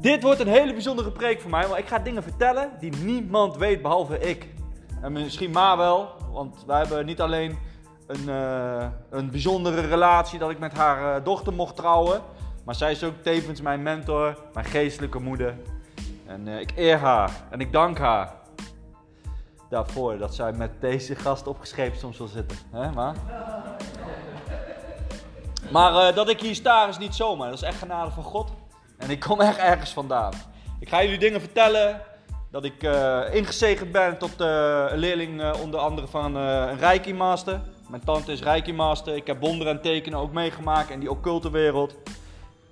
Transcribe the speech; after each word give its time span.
Dit 0.00 0.22
wordt 0.22 0.40
een 0.40 0.46
hele 0.46 0.72
bijzondere 0.72 1.10
preek 1.10 1.40
voor 1.40 1.50
mij, 1.50 1.66
want 1.66 1.78
ik 1.78 1.88
ga 1.88 1.98
dingen 1.98 2.22
vertellen 2.22 2.70
die 2.80 2.92
niemand 2.96 3.56
weet 3.56 3.82
behalve 3.82 4.18
ik. 4.18 4.48
En 5.02 5.12
misschien 5.12 5.50
maar 5.50 5.76
wel, 5.76 6.08
want 6.32 6.64
wij 6.66 6.78
hebben 6.78 7.06
niet 7.06 7.20
alleen 7.20 7.58
een, 8.06 8.28
uh, 8.28 8.86
een 9.10 9.30
bijzondere 9.30 9.80
relatie 9.80 10.38
dat 10.38 10.50
ik 10.50 10.58
met 10.58 10.72
haar 10.72 11.18
uh, 11.18 11.24
dochter 11.24 11.52
mocht 11.52 11.76
trouwen, 11.76 12.20
maar 12.64 12.74
zij 12.74 12.90
is 12.90 13.04
ook 13.04 13.22
tevens 13.22 13.60
mijn 13.60 13.82
mentor, 13.82 14.38
mijn 14.52 14.66
geestelijke 14.66 15.18
moeder. 15.18 15.54
En 16.26 16.46
uh, 16.46 16.60
ik 16.60 16.72
eer 16.76 16.98
haar 16.98 17.30
en 17.50 17.60
ik 17.60 17.72
dank 17.72 17.98
haar 17.98 18.34
daarvoor 19.70 20.18
dat 20.18 20.34
zij 20.34 20.52
met 20.52 20.70
deze 20.80 21.14
gast 21.14 21.46
opgeschreven 21.46 21.98
soms 21.98 22.18
wil 22.18 22.28
zitten. 22.28 22.58
Hè, 22.70 22.90
maar 22.90 23.14
maar 25.70 26.14
dat 26.14 26.28
ik 26.28 26.40
hier 26.40 26.54
sta 26.54 26.88
is 26.88 26.98
niet 26.98 27.14
zomaar, 27.14 27.48
dat 27.48 27.62
is 27.62 27.68
echt 27.68 27.78
genade 27.78 28.10
van 28.10 28.22
God. 28.22 28.50
En 28.98 29.10
ik 29.10 29.20
kom 29.20 29.40
echt 29.40 29.58
ergens 29.58 29.90
vandaan. 29.90 30.32
Ik 30.80 30.88
ga 30.88 31.02
jullie 31.02 31.18
dingen 31.18 31.40
vertellen. 31.40 32.00
Dat 32.50 32.64
ik 32.64 32.82
uh, 32.82 33.20
ingezegend 33.32 33.92
ben 33.92 34.18
tot 34.18 34.40
uh, 34.40 34.84
een 34.88 34.98
leerling 34.98 35.52
onder 35.62 35.80
andere 35.80 36.06
van 36.06 36.34
een 36.34 36.78
Reiki 36.78 37.14
Master. 37.14 37.60
Mijn 37.88 38.04
tante 38.04 38.32
is 38.32 38.42
Reiki 38.42 38.72
Master. 38.72 39.16
Ik 39.16 39.26
heb 39.26 39.40
wonderen 39.40 39.72
en 39.72 39.82
tekenen 39.82 40.18
ook 40.18 40.32
meegemaakt 40.32 40.90
in 40.90 41.00
die 41.00 41.10
occulte 41.10 41.50
wereld. 41.50 41.94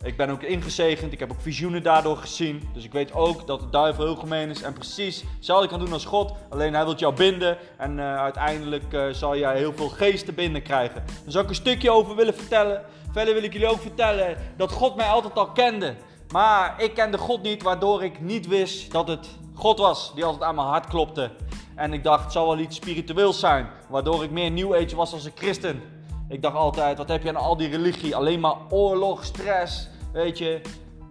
Ik 0.03 0.17
ben 0.17 0.31
ook 0.31 0.43
ingezegend. 0.43 1.13
Ik 1.13 1.19
heb 1.19 1.31
ook 1.31 1.41
visioenen 1.41 1.83
daardoor 1.83 2.17
gezien. 2.17 2.69
Dus 2.75 2.85
ik 2.85 2.93
weet 2.93 3.13
ook 3.13 3.47
dat 3.47 3.61
de 3.61 3.69
duivel 3.69 4.05
heel 4.05 4.17
gemeen 4.17 4.51
is. 4.51 4.63
En 4.63 4.73
precies 4.73 5.25
hetzelfde 5.37 5.69
kan 5.69 5.79
doen 5.79 5.93
als 5.93 6.05
God. 6.05 6.33
Alleen 6.51 6.75
hij 6.75 6.85
wil 6.85 6.97
jou 6.97 7.15
binden. 7.15 7.59
En 7.77 8.01
uiteindelijk 8.01 8.97
zal 9.13 9.37
jij 9.37 9.57
heel 9.57 9.73
veel 9.73 9.89
geesten 9.89 10.35
binnen 10.35 10.63
krijgen. 10.63 11.05
Daar 11.07 11.33
zou 11.33 11.45
ik 11.45 11.51
een 11.51 11.57
stukje 11.57 11.91
over 11.91 12.17
willen 12.17 12.35
vertellen. 12.35 12.85
Verder 13.11 13.35
wil 13.35 13.43
ik 13.43 13.53
jullie 13.53 13.69
ook 13.69 13.81
vertellen 13.81 14.37
dat 14.57 14.73
God 14.73 14.97
mij 14.97 15.07
altijd 15.07 15.35
al 15.35 15.53
kende. 15.53 15.95
Maar 16.29 16.83
ik 16.83 16.95
kende 16.95 17.19
God 17.19 17.43
niet, 17.43 17.63
waardoor 17.63 18.05
ik 18.05 18.21
niet 18.21 18.47
wist 18.47 18.93
dat 18.93 19.09
het 19.09 19.29
God 19.55 19.79
was 19.79 20.15
die 20.15 20.25
altijd 20.25 20.43
aan 20.43 20.55
mijn 20.55 20.67
hart 20.67 20.87
klopte. 20.87 21.31
En 21.75 21.93
ik 21.93 22.05
dacht, 22.05 22.23
het 22.23 22.33
zal 22.33 22.47
wel 22.47 22.59
iets 22.59 22.77
spiritueels 22.77 23.41
zijn, 23.41 23.69
waardoor 23.89 24.25
ik 24.25 24.31
meer 24.31 24.51
New 24.51 24.75
Age 24.75 24.97
was 24.97 25.13
als 25.13 25.25
een 25.25 25.33
christen. 25.35 25.83
Ik 26.29 26.43
dacht 26.43 26.57
altijd, 26.57 26.99
wat 26.99 27.09
heb 27.09 27.23
je 27.23 27.29
aan 27.29 27.37
al 27.37 27.57
die 27.57 27.69
religie? 27.69 28.17
Alleen 28.17 28.41
maar 28.41 28.55
oorlog, 28.71 29.25
stress, 29.25 29.89
weet 30.13 30.39
je. 30.39 30.61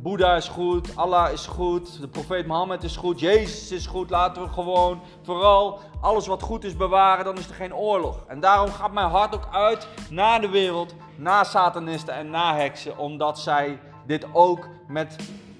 Boeddha 0.02 0.36
is 0.36 0.48
goed, 0.48 0.96
Allah 0.96 1.32
is 1.32 1.46
goed, 1.46 2.02
de 2.02 2.08
profeet 2.08 2.48
Mohammed 2.48 2.84
is 2.84 2.96
goed, 2.96 3.20
Jezus 3.20 3.72
is 3.72 3.86
goed. 3.86 4.10
Laten 4.10 4.42
we 4.42 4.50
gewoon 4.50 5.02
vooral 5.22 5.80
alles 6.02 6.28
wat 6.28 6.42
goed 6.42 6.64
is 6.64 6.78
bewaren, 6.78 7.26
dan 7.26 7.38
is 7.38 7.48
er 7.48 7.56
geen 7.56 7.76
oorlog. 7.76 8.24
En 8.28 8.40
daarom 8.40 8.70
gaat 8.72 8.92
mijn 8.92 9.10
hart 9.10 9.36
ook 9.36 9.48
uit 9.52 9.88
naar 10.10 10.42
de 10.42 10.50
wereld, 10.50 10.96
naar 11.16 11.46
satanisten 11.46 12.14
en 12.14 12.30
naar 12.30 12.58
heksen, 12.58 12.98
omdat 12.98 13.40
zij 13.40 13.80
dit 14.06 14.26
ook 14.34 14.68
met 14.88 15.16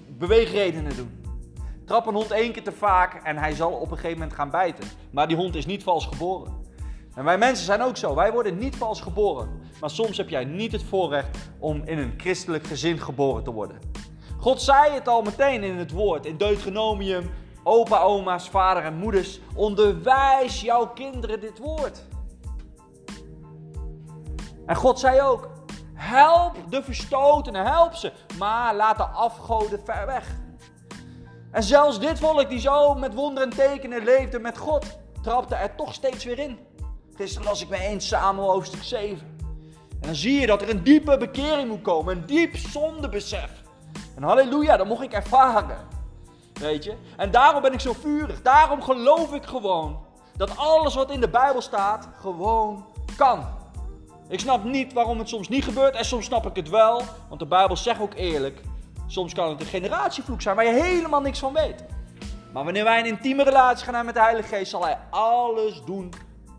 beweegredenen 0.08 0.96
doen. 0.96 1.20
Trap 1.86 2.06
een 2.06 2.14
hond 2.14 2.30
één 2.30 2.52
keer 2.52 2.64
te 2.64 2.72
vaak 2.72 3.14
en 3.24 3.36
hij 3.36 3.52
zal 3.52 3.72
op 3.72 3.90
een 3.90 3.96
gegeven 3.96 4.18
moment 4.18 4.36
gaan 4.36 4.50
bijten. 4.50 4.84
Maar 5.10 5.28
die 5.28 5.36
hond 5.36 5.54
is 5.54 5.66
niet 5.66 5.82
vals 5.82 6.06
geboren. 6.06 6.61
En 7.14 7.24
wij 7.24 7.38
mensen 7.38 7.64
zijn 7.64 7.82
ook 7.82 7.96
zo. 7.96 8.14
Wij 8.14 8.32
worden 8.32 8.58
niet 8.58 8.76
vals 8.76 9.00
geboren. 9.00 9.60
Maar 9.80 9.90
soms 9.90 10.16
heb 10.16 10.28
jij 10.28 10.44
niet 10.44 10.72
het 10.72 10.82
voorrecht 10.82 11.38
om 11.58 11.82
in 11.84 11.98
een 11.98 12.14
christelijk 12.16 12.66
gezin 12.66 12.98
geboren 12.98 13.44
te 13.44 13.52
worden. 13.52 13.78
God 14.38 14.62
zei 14.62 14.92
het 14.92 15.08
al 15.08 15.22
meteen 15.22 15.62
in 15.62 15.76
het 15.76 15.90
woord, 15.90 16.26
in 16.26 16.36
Deuteronomium. 16.36 17.30
Opa, 17.64 18.00
oma's, 18.00 18.48
vader 18.48 18.82
en 18.82 18.94
moeders, 18.94 19.40
onderwijs 19.54 20.60
jouw 20.60 20.86
kinderen 20.86 21.40
dit 21.40 21.58
woord. 21.58 22.04
En 24.66 24.76
God 24.76 24.98
zei 24.98 25.20
ook, 25.20 25.50
Help 26.02 26.56
de 26.68 26.82
verstotenen, 26.82 27.66
help 27.66 27.94
ze. 27.94 28.12
Maar 28.38 28.74
laat 28.74 28.96
de 28.96 29.04
afgoden 29.04 29.80
ver 29.84 30.06
weg. 30.06 30.28
En 31.50 31.62
zelfs 31.62 32.00
dit 32.00 32.18
volk 32.18 32.48
die 32.48 32.60
zo 32.60 32.94
met 32.94 33.14
wonderen 33.14 33.50
en 33.50 33.56
tekenen 33.56 34.04
leefde 34.04 34.38
met 34.38 34.58
God, 34.58 34.98
trapte 35.22 35.54
er 35.54 35.74
toch 35.74 35.94
steeds 35.94 36.24
weer 36.24 36.38
in. 36.38 36.58
Gisteren 37.16 37.48
las 37.48 37.62
ik 37.62 37.68
bij 37.68 37.86
1 37.86 38.00
Samuel 38.00 38.50
hoofdstuk 38.50 38.82
7. 38.82 39.36
En 40.00 40.08
dan 40.08 40.14
zie 40.14 40.40
je 40.40 40.46
dat 40.46 40.62
er 40.62 40.70
een 40.70 40.82
diepe 40.82 41.16
bekering 41.16 41.68
moet 41.68 41.82
komen, 41.82 42.16
een 42.16 42.26
diep 42.26 42.56
zondebesef. 42.56 43.50
En 44.16 44.22
halleluja, 44.22 44.76
dat 44.76 44.86
mocht 44.86 45.02
ik 45.02 45.12
ervaren. 45.12 45.78
Weet 46.52 46.84
je? 46.84 46.94
En 47.16 47.30
daarom 47.30 47.62
ben 47.62 47.72
ik 47.72 47.80
zo 47.80 47.92
vurig. 47.92 48.42
Daarom 48.42 48.82
geloof 48.82 49.32
ik 49.32 49.44
gewoon 49.44 50.00
dat 50.36 50.56
alles 50.56 50.94
wat 50.94 51.10
in 51.10 51.20
de 51.20 51.28
Bijbel 51.28 51.60
staat 51.60 52.08
gewoon 52.20 52.84
kan. 53.16 53.44
Ik 54.28 54.40
snap 54.40 54.64
niet 54.64 54.92
waarom 54.92 55.18
het 55.18 55.28
soms 55.28 55.48
niet 55.48 55.64
gebeurt 55.64 55.94
en 55.94 56.04
soms 56.04 56.24
snap 56.24 56.46
ik 56.46 56.56
het 56.56 56.68
wel. 56.68 57.02
Want 57.28 57.40
de 57.40 57.46
Bijbel 57.46 57.76
zegt 57.76 58.00
ook 58.00 58.14
eerlijk, 58.14 58.60
soms 59.06 59.34
kan 59.34 59.48
het 59.48 59.60
een 59.60 59.66
generatievloek 59.66 60.42
zijn 60.42 60.56
waar 60.56 60.64
je 60.64 60.82
helemaal 60.82 61.20
niks 61.20 61.38
van 61.38 61.52
weet. 61.52 61.84
Maar 62.52 62.64
wanneer 62.64 62.84
wij 62.84 62.98
een 62.98 63.06
intieme 63.06 63.42
relatie 63.42 63.84
gaan 63.84 63.94
hebben 63.94 64.14
met 64.14 64.22
de 64.22 64.28
Heilige 64.28 64.48
Geest, 64.48 64.70
zal 64.70 64.84
Hij 64.84 64.98
alles 65.10 65.82
doen 65.84 66.12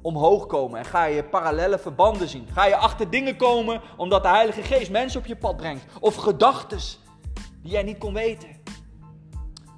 omhoog 0.04 0.46
komen. 0.46 0.80
En 0.80 0.86
ga 0.86 1.04
je 1.04 1.24
parallele 1.24 1.80
verbanden 1.80 2.28
zien. 2.28 2.48
Ga 2.54 2.66
je 2.66 2.76
achter 2.76 3.10
dingen 3.10 3.38
komen 3.38 3.82
omdat 3.98 4.24
de 4.24 4.30
Heilige 4.30 4.62
Geest 4.62 4.92
mensen 4.92 5.20
op 5.20 5.26
je 5.26 5.36
pad 5.36 5.58
brengt. 5.58 5.86
Of 6.00 6.16
gedachten 6.16 6.80
die 7.62 7.72
jij 7.72 7.84
niet 7.84 7.98
kon 7.98 8.14
weten. 8.14 8.62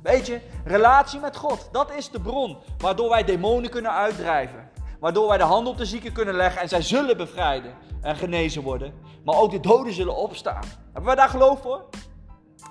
Weet 0.04 0.26
je, 0.26 0.40
relatie 0.64 1.20
met 1.20 1.36
God, 1.36 1.70
dat 1.72 1.94
is 1.94 2.10
de 2.10 2.20
bron 2.22 2.58
waardoor 2.78 3.10
wij 3.10 3.24
demonen 3.24 3.70
kunnen 3.70 3.92
uitdrijven. 3.92 4.70
Waardoor 5.00 5.28
wij 5.28 5.38
de 5.38 5.44
hand 5.44 5.68
op 5.68 5.78
de 5.78 5.86
zieken 5.86 6.12
kunnen 6.12 6.36
leggen 6.36 6.62
en 6.62 6.70
zij 6.70 6.82
zullen 6.82 7.18
bevrijden 7.18 7.74
en 8.02 8.16
genezen 8.16 8.64
worden. 8.64 8.94
Maar 9.24 9.36
ook 9.36 9.52
de 9.52 9.60
doden 9.60 9.94
zullen 9.94 10.16
opstaan. 10.16 10.64
Hebben 10.84 11.06
wij 11.06 11.16
daar 11.16 11.30
geloof 11.30 11.62
voor? 11.62 11.86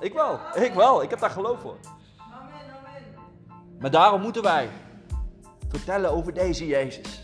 Ik 0.00 0.12
wel. 0.12 0.38
Ik 0.54 0.74
wel. 0.74 1.02
Ik 1.02 1.10
heb 1.10 1.20
daar 1.20 1.30
geloof 1.30 1.60
voor. 1.60 1.76
Maar 3.80 3.90
daarom 3.90 4.20
moeten 4.20 4.42
wij 4.42 4.68
vertellen 5.68 6.10
over 6.10 6.34
deze 6.34 6.66
Jezus. 6.66 7.23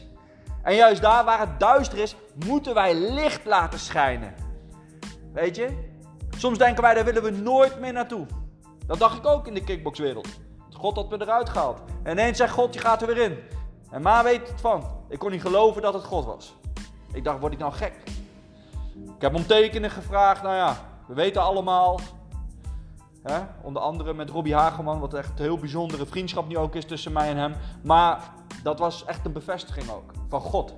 En 0.62 0.74
juist 0.74 1.02
daar 1.02 1.24
waar 1.24 1.40
het 1.40 1.60
duister 1.60 1.98
is, 1.98 2.16
moeten 2.46 2.74
wij 2.74 2.94
licht 2.94 3.44
laten 3.44 3.78
schijnen. 3.78 4.34
Weet 5.32 5.56
je? 5.56 5.88
Soms 6.36 6.58
denken 6.58 6.82
wij, 6.82 6.94
daar 6.94 7.04
willen 7.04 7.22
we 7.22 7.30
nooit 7.30 7.80
meer 7.80 7.92
naartoe. 7.92 8.26
Dat 8.86 8.98
dacht 8.98 9.16
ik 9.16 9.26
ook 9.26 9.46
in 9.46 9.54
de 9.54 9.64
kickboxwereld. 9.64 10.28
God 10.80 10.96
had 10.96 11.10
me 11.10 11.20
eruit 11.20 11.48
gehaald. 11.48 11.80
En 12.02 12.12
ineens 12.12 12.36
zegt 12.36 12.52
God, 12.52 12.74
je 12.74 12.80
gaat 12.80 13.00
er 13.00 13.06
weer 13.06 13.30
in. 13.30 13.38
En 13.90 14.02
Ma 14.02 14.22
weet 14.22 14.48
het 14.48 14.60
van. 14.60 14.84
Ik 15.08 15.18
kon 15.18 15.30
niet 15.30 15.40
geloven 15.40 15.82
dat 15.82 15.94
het 15.94 16.04
God 16.04 16.24
was. 16.24 16.54
Ik 17.12 17.24
dacht, 17.24 17.40
word 17.40 17.52
ik 17.52 17.58
nou 17.58 17.72
gek? 17.72 17.94
Ik 18.94 19.20
heb 19.20 19.34
om 19.34 19.46
tekenen 19.46 19.90
gevraagd. 19.90 20.42
Nou 20.42 20.54
ja, 20.54 20.76
we 21.06 21.14
weten 21.14 21.42
allemaal. 21.42 22.00
Hè, 23.22 23.38
onder 23.62 23.82
andere 23.82 24.14
met 24.14 24.30
Robbie 24.30 24.54
Hageman, 24.54 25.00
wat 25.00 25.14
echt 25.14 25.30
een 25.30 25.44
heel 25.44 25.58
bijzondere 25.58 26.06
vriendschap 26.06 26.48
nu 26.48 26.56
ook 26.56 26.74
is 26.74 26.84
tussen 26.84 27.12
mij 27.12 27.28
en 27.28 27.36
hem. 27.36 27.54
Maar 27.82 28.32
dat 28.62 28.78
was 28.78 29.04
echt 29.04 29.24
een 29.24 29.32
bevestiging 29.32 29.90
ook 29.90 30.12
van 30.28 30.40
God. 30.40 30.74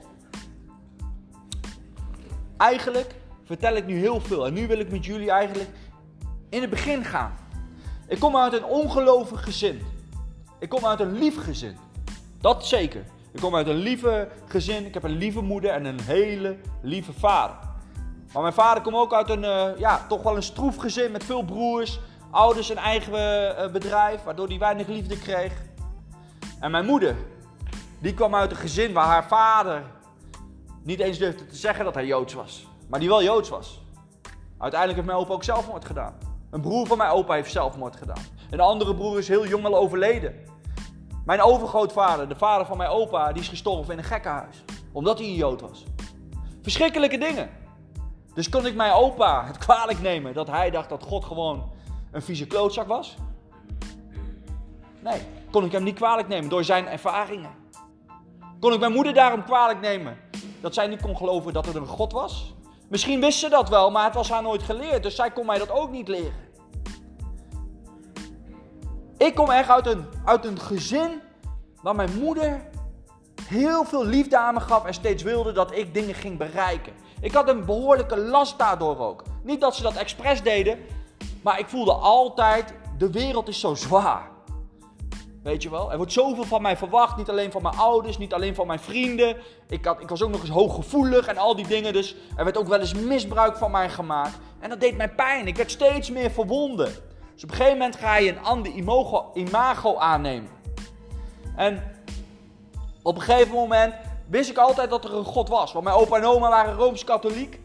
Eigenlijk 2.56 3.15
vertel 3.44 3.75
ik 3.75 3.87
nu 3.87 3.98
heel 3.98 4.20
veel. 4.20 4.47
En 4.47 4.53
nu 4.53 4.66
wil 4.66 4.78
ik 4.78 4.91
met 4.91 5.04
jullie 5.04 5.31
eigenlijk 5.31 5.70
in 6.48 6.60
het 6.60 6.70
begin 6.70 7.04
gaan. 7.04 7.34
Ik 8.09 8.19
kom 8.19 8.37
uit 8.37 8.53
een 8.53 8.65
ongelovig 8.65 9.44
gezin. 9.44 9.82
Ik 10.59 10.69
kom 10.69 10.87
uit 10.87 11.00
een 11.00 11.12
lief 11.12 11.44
gezin. 11.44 11.76
Dat 12.41 12.66
zeker. 12.66 13.04
Ik 13.32 13.41
kom 13.41 13.54
uit 13.54 13.66
een 13.66 13.76
lieve 13.76 14.28
gezin. 14.47 14.87
Ik 14.87 14.94
heb 14.94 15.03
een 15.03 15.16
lieve 15.16 15.41
moeder 15.41 15.70
en 15.70 15.84
een 15.84 16.00
hele 16.00 16.56
lieve 16.82 17.12
vader. 17.12 17.56
Maar 18.32 18.43
mijn 18.43 18.54
vader 18.54 18.82
komt 18.82 18.97
ook 18.97 19.12
uit 19.14 19.31
een, 19.31 19.43
uh, 19.43 19.78
ja, 19.78 20.06
toch 20.09 20.22
wel 20.22 20.37
een 20.37 20.43
stroef 20.43 20.76
gezin 20.76 21.10
met 21.10 21.25
veel 21.25 21.43
broers. 21.43 22.00
Ouders 22.31 22.69
een 22.69 22.76
eigen 22.76 23.12
uh, 23.12 23.72
bedrijf, 23.72 24.22
waardoor 24.22 24.49
hij 24.49 24.59
weinig 24.59 24.87
liefde 24.87 25.19
kreeg. 25.19 25.53
En 26.60 26.70
mijn 26.70 26.87
moeder, 26.87 27.16
die 28.02 28.14
kwam 28.14 28.34
uit 28.34 28.50
een 28.50 28.56
gezin 28.56 28.92
waar 28.92 29.06
haar 29.06 29.26
vader 29.26 29.82
niet 30.82 31.00
eens 31.00 31.19
durfde 31.19 31.46
te 31.46 31.56
zeggen 31.56 31.84
dat 31.84 31.94
hij 31.94 32.06
Joods 32.06 32.34
was. 32.34 32.66
Maar 32.88 33.00
die 33.00 33.08
wel 33.08 33.22
Joods 33.22 33.49
was. 33.49 33.81
Uiteindelijk 34.58 35.00
heeft 35.00 35.12
mijn 35.12 35.25
opa 35.25 35.32
ook 35.32 35.44
zelfmoord 35.44 35.84
gedaan. 35.84 36.14
Een 36.50 36.60
broer 36.60 36.87
van 36.87 36.99
mijn 36.99 37.10
opa 37.10 37.34
heeft 37.34 37.52
zelfmoord 37.52 37.96
gedaan. 37.96 38.22
Een 38.50 38.60
andere 38.60 38.94
broer 38.94 39.19
is 39.19 39.28
heel 39.28 39.46
jong 39.46 39.64
al 39.64 39.76
overleden. 39.76 40.34
Mijn 41.25 41.40
overgrootvader, 41.40 42.28
de 42.28 42.37
vader 42.37 42.66
van 42.66 42.76
mijn 42.76 42.90
opa, 42.90 43.32
die 43.32 43.43
is 43.43 43.49
gestorven 43.49 43.93
in 43.93 43.99
een 43.99 44.04
gekkenhuis. 44.04 44.64
Omdat 44.93 45.19
hij 45.19 45.26
een 45.26 45.34
Jood 45.34 45.60
was. 45.60 45.84
Verschrikkelijke 46.62 47.19
dingen. 47.19 47.50
Dus 48.34 48.49
kon 48.49 48.66
ik 48.66 48.75
mijn 48.75 48.93
opa 48.93 49.46
het 49.46 49.58
kwalijk 49.58 50.00
nemen 50.00 50.34
dat 50.34 50.49
hij 50.49 50.70
dacht 50.70 50.88
dat 50.88 51.02
God 51.02 51.25
gewoon 51.25 51.70
een 52.10 52.22
vieze 52.22 52.46
klootzak 52.46 52.87
was? 52.87 53.16
Nee, 55.00 55.20
kon 55.50 55.64
ik 55.64 55.72
hem 55.72 55.82
niet 55.82 55.94
kwalijk 55.94 56.28
nemen 56.28 56.50
door 56.50 56.64
zijn 56.64 56.87
ervaringen. 56.87 57.62
Kon 58.62 58.73
ik 58.73 58.81
mijn 58.81 58.93
moeder 58.93 59.14
daarom 59.14 59.44
kwalijk 59.44 59.81
nemen 59.81 60.19
dat 60.61 60.75
zij 60.75 60.87
niet 60.87 61.03
kon 61.03 61.17
geloven 61.17 61.53
dat 61.53 61.67
er 61.67 61.76
een 61.76 61.87
God 61.87 62.12
was? 62.12 62.55
Misschien 62.88 63.20
wist 63.20 63.38
ze 63.38 63.49
dat 63.49 63.69
wel, 63.69 63.91
maar 63.91 64.05
het 64.05 64.14
was 64.14 64.31
haar 64.31 64.43
nooit 64.43 64.62
geleerd, 64.62 65.03
dus 65.03 65.14
zij 65.14 65.31
kon 65.31 65.47
mij 65.47 65.59
dat 65.59 65.70
ook 65.70 65.91
niet 65.91 66.09
leren. 66.09 66.50
Ik 69.17 69.35
kom 69.35 69.50
echt 69.50 69.69
uit 69.69 69.87
een, 69.87 70.05
uit 70.25 70.44
een 70.44 70.61
gezin 70.61 71.20
waar 71.82 71.94
mijn 71.94 72.19
moeder 72.19 72.69
heel 73.44 73.85
veel 73.85 74.05
liefde 74.05 74.38
aan 74.38 74.55
me 74.55 74.61
gaf 74.61 74.85
en 74.85 74.94
steeds 74.94 75.23
wilde 75.23 75.53
dat 75.53 75.76
ik 75.76 75.94
dingen 75.94 76.14
ging 76.14 76.38
bereiken. 76.38 76.93
Ik 77.20 77.32
had 77.32 77.49
een 77.49 77.64
behoorlijke 77.64 78.17
last 78.17 78.59
daardoor 78.59 78.99
ook. 78.99 79.23
Niet 79.43 79.61
dat 79.61 79.76
ze 79.76 79.82
dat 79.82 79.97
expres 79.97 80.43
deden, 80.43 80.79
maar 81.43 81.59
ik 81.59 81.69
voelde 81.69 81.93
altijd, 81.93 82.75
de 82.99 83.11
wereld 83.11 83.49
is 83.49 83.61
zo 83.61 83.75
zwaar. 83.75 84.31
Weet 85.42 85.62
je 85.62 85.70
wel? 85.70 85.90
Er 85.90 85.96
wordt 85.96 86.12
zoveel 86.12 86.44
van 86.44 86.62
mij 86.62 86.76
verwacht. 86.76 87.16
Niet 87.16 87.30
alleen 87.30 87.50
van 87.50 87.62
mijn 87.62 87.76
ouders, 87.76 88.18
niet 88.18 88.34
alleen 88.34 88.54
van 88.54 88.66
mijn 88.66 88.78
vrienden. 88.78 89.36
Ik, 89.68 89.96
ik 90.00 90.08
was 90.08 90.22
ook 90.22 90.30
nog 90.30 90.40
eens 90.40 90.50
hooggevoelig 90.50 91.26
en 91.26 91.38
al 91.38 91.56
die 91.56 91.66
dingen. 91.66 91.92
Dus 91.92 92.16
er 92.36 92.44
werd 92.44 92.56
ook 92.56 92.68
wel 92.68 92.80
eens 92.80 92.94
misbruik 92.94 93.56
van 93.56 93.70
mij 93.70 93.90
gemaakt. 93.90 94.38
En 94.60 94.68
dat 94.68 94.80
deed 94.80 94.96
mij 94.96 95.08
pijn. 95.08 95.46
Ik 95.46 95.56
werd 95.56 95.70
steeds 95.70 96.10
meer 96.10 96.30
verwonden. 96.30 96.92
Dus 97.34 97.44
op 97.44 97.50
een 97.50 97.56
gegeven 97.56 97.78
moment 97.78 97.96
ga 97.96 98.16
je 98.16 98.30
een 98.30 98.44
ander 98.44 98.72
imago, 98.72 99.30
imago 99.34 99.96
aannemen. 99.96 100.50
En 101.56 101.82
op 103.02 103.16
een 103.16 103.22
gegeven 103.22 103.54
moment 103.54 103.94
wist 104.28 104.50
ik 104.50 104.58
altijd 104.58 104.90
dat 104.90 105.04
er 105.04 105.14
een 105.14 105.24
God 105.24 105.48
was. 105.48 105.72
Want 105.72 105.84
mijn 105.84 105.96
opa 105.96 106.16
en 106.16 106.24
oma 106.24 106.48
waren 106.48 106.74
Rooms-Katholiek. 106.74 107.60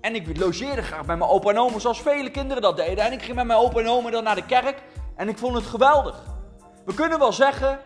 En 0.00 0.14
ik 0.14 0.38
logeerde 0.38 0.82
graag 0.82 1.06
bij 1.06 1.16
mijn 1.16 1.30
opa 1.30 1.50
en 1.50 1.58
oma 1.58 1.78
zoals 1.78 2.00
vele 2.00 2.30
kinderen 2.30 2.62
dat 2.62 2.76
deden. 2.76 3.04
En 3.04 3.12
ik 3.12 3.22
ging 3.22 3.36
met 3.36 3.46
mijn 3.46 3.58
opa 3.58 3.80
en 3.80 3.88
oma 3.88 4.10
dan 4.10 4.24
naar 4.24 4.34
de 4.34 4.46
kerk. 4.46 4.82
En 5.16 5.28
ik 5.28 5.38
vond 5.38 5.54
het 5.54 5.66
geweldig. 5.66 6.29
We 6.90 6.96
kunnen 6.96 7.18
wel 7.18 7.32
zeggen 7.32 7.80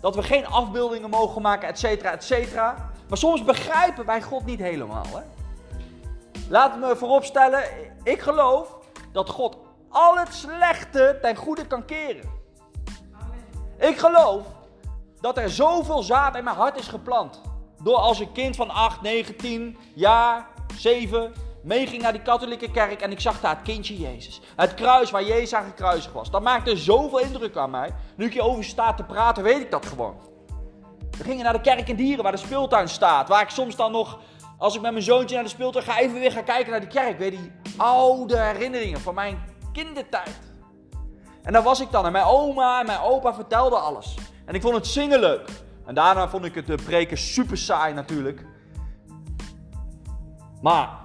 dat 0.00 0.14
we 0.14 0.22
geen 0.22 0.46
afbeeldingen 0.46 1.10
mogen 1.10 1.42
maken, 1.42 1.68
et 1.68 1.78
cetera, 1.78 2.10
et 2.10 2.24
cetera. 2.24 2.90
Maar 3.08 3.18
soms 3.18 3.44
begrijpen 3.44 4.06
wij 4.06 4.22
God 4.22 4.44
niet 4.44 4.58
helemaal. 4.58 5.04
Hè? 5.14 5.22
Laat 6.48 6.78
me 6.78 6.96
vooropstellen, 6.96 7.62
ik 8.02 8.20
geloof 8.20 8.78
dat 9.12 9.30
God 9.30 9.56
al 9.88 10.18
het 10.18 10.34
slechte 10.34 11.18
ten 11.22 11.36
goede 11.36 11.66
kan 11.66 11.84
keren. 11.84 12.30
Ik 13.78 13.98
geloof 13.98 14.46
dat 15.20 15.38
er 15.38 15.50
zoveel 15.50 16.02
zaad 16.02 16.36
in 16.36 16.44
mijn 16.44 16.56
hart 16.56 16.78
is 16.78 16.88
geplant. 16.88 17.40
Door 17.82 17.96
als 17.96 18.18
een 18.18 18.32
kind 18.32 18.56
van 18.56 18.70
8, 18.70 19.02
9, 19.02 19.36
10 19.36 19.78
jaar, 19.94 20.46
7, 20.76 21.32
meeging 21.62 22.02
naar 22.02 22.12
die 22.12 22.22
katholieke 22.22 22.70
kerk 22.70 23.00
en 23.00 23.10
ik 23.10 23.20
zag 23.20 23.40
daar 23.40 23.54
het 23.54 23.64
kindje 23.64 23.98
Jezus. 23.98 24.40
Het 24.56 24.74
kruis 24.74 25.10
waar 25.10 25.24
Jezus 25.24 25.54
aan 25.54 25.64
gekruisigd 25.64 26.12
was. 26.12 26.30
Dat 26.30 26.42
maakte 26.42 26.76
zoveel 26.76 27.18
indruk 27.18 27.56
aan 27.56 27.70
mij. 27.70 27.94
Nu 28.16 28.26
ik 28.26 28.32
hierover 28.32 28.64
sta 28.64 28.94
te 28.94 29.04
praten, 29.04 29.42
weet 29.42 29.60
ik 29.60 29.70
dat 29.70 29.86
gewoon. 29.86 30.16
We 31.18 31.24
gingen 31.24 31.44
naar 31.44 31.52
de 31.52 31.60
kerk 31.60 31.88
in 31.88 31.96
Dieren, 31.96 32.22
waar 32.22 32.32
de 32.32 32.38
speeltuin 32.38 32.88
staat. 32.88 33.28
Waar 33.28 33.42
ik 33.42 33.48
soms 33.48 33.76
dan 33.76 33.92
nog, 33.92 34.18
als 34.58 34.74
ik 34.74 34.80
met 34.80 34.92
mijn 34.92 35.04
zoontje 35.04 35.34
naar 35.34 35.44
de 35.44 35.50
speeltuin 35.50 35.84
ga, 35.84 35.98
even 35.98 36.20
weer 36.20 36.32
ga 36.32 36.42
kijken 36.42 36.70
naar 36.70 36.80
die 36.80 36.88
kerk. 36.88 37.18
Weer 37.18 37.30
die 37.30 37.52
oude 37.76 38.38
herinneringen 38.38 39.00
van 39.00 39.14
mijn 39.14 39.44
kindertijd. 39.72 40.38
En 41.42 41.52
daar 41.52 41.62
was 41.62 41.80
ik 41.80 41.90
dan. 41.90 42.06
En 42.06 42.12
mijn 42.12 42.24
oma 42.24 42.80
en 42.80 42.86
mijn 42.86 43.00
opa 43.00 43.34
vertelden 43.34 43.82
alles. 43.82 44.14
En 44.46 44.54
ik 44.54 44.62
vond 44.62 44.74
het 44.74 44.86
zingen 44.86 45.20
leuk. 45.20 45.48
En 45.86 45.94
daarna 45.94 46.28
vond 46.28 46.44
ik 46.44 46.54
het 46.54 46.66
de 46.66 46.78
preken 46.84 47.18
super 47.18 47.58
saai 47.58 47.94
natuurlijk. 47.94 48.44
Maar 50.62 51.01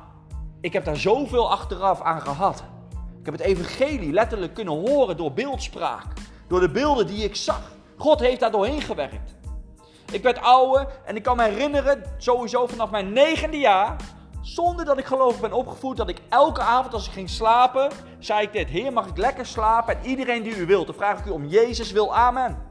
ik 0.61 0.73
heb 0.73 0.85
daar 0.85 0.97
zoveel 0.97 1.51
achteraf 1.51 2.01
aan 2.01 2.21
gehad. 2.21 2.63
Ik 3.19 3.25
heb 3.25 3.33
het 3.33 3.43
evangelie 3.43 4.11
letterlijk 4.13 4.53
kunnen 4.53 4.73
horen 4.73 5.17
door 5.17 5.33
beeldspraak. 5.33 6.05
Door 6.47 6.59
de 6.59 6.69
beelden 6.69 7.07
die 7.07 7.23
ik 7.23 7.35
zag. 7.35 7.71
God 7.97 8.19
heeft 8.19 8.39
daar 8.39 8.51
doorheen 8.51 8.81
gewerkt. 8.81 9.35
Ik 10.11 10.23
werd 10.23 10.41
ouder 10.41 10.87
en 11.05 11.15
ik 11.15 11.23
kan 11.23 11.37
me 11.37 11.43
herinneren, 11.43 12.03
sowieso 12.17 12.67
vanaf 12.67 12.89
mijn 12.91 13.13
negende 13.13 13.57
jaar, 13.57 13.95
zonder 14.41 14.85
dat 14.85 14.97
ik 14.97 15.05
geloof 15.05 15.39
ben 15.39 15.53
opgevoed, 15.53 15.97
dat 15.97 16.09
ik 16.09 16.21
elke 16.29 16.61
avond 16.61 16.93
als 16.93 17.07
ik 17.07 17.13
ging 17.13 17.29
slapen, 17.29 17.91
zei 18.19 18.41
ik 18.41 18.53
dit, 18.53 18.67
Heer 18.67 18.93
mag 18.93 19.07
ik 19.07 19.17
lekker 19.17 19.45
slapen 19.45 19.97
en 19.97 20.05
iedereen 20.05 20.43
die 20.43 20.55
u 20.55 20.65
wilt, 20.65 20.87
dan 20.87 20.95
vraag 20.95 21.19
ik 21.19 21.25
u 21.25 21.29
om 21.29 21.45
Jezus 21.45 21.91
wil, 21.91 22.15
amen. 22.15 22.65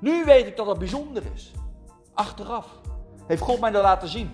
Nu 0.00 0.24
weet 0.24 0.46
ik 0.46 0.56
dat 0.56 0.66
dat 0.66 0.78
bijzonder 0.78 1.22
is. 1.34 1.50
Achteraf 2.14 2.66
heeft 3.26 3.42
God 3.42 3.60
mij 3.60 3.70
dat 3.70 3.82
laten 3.82 4.08
zien. 4.08 4.30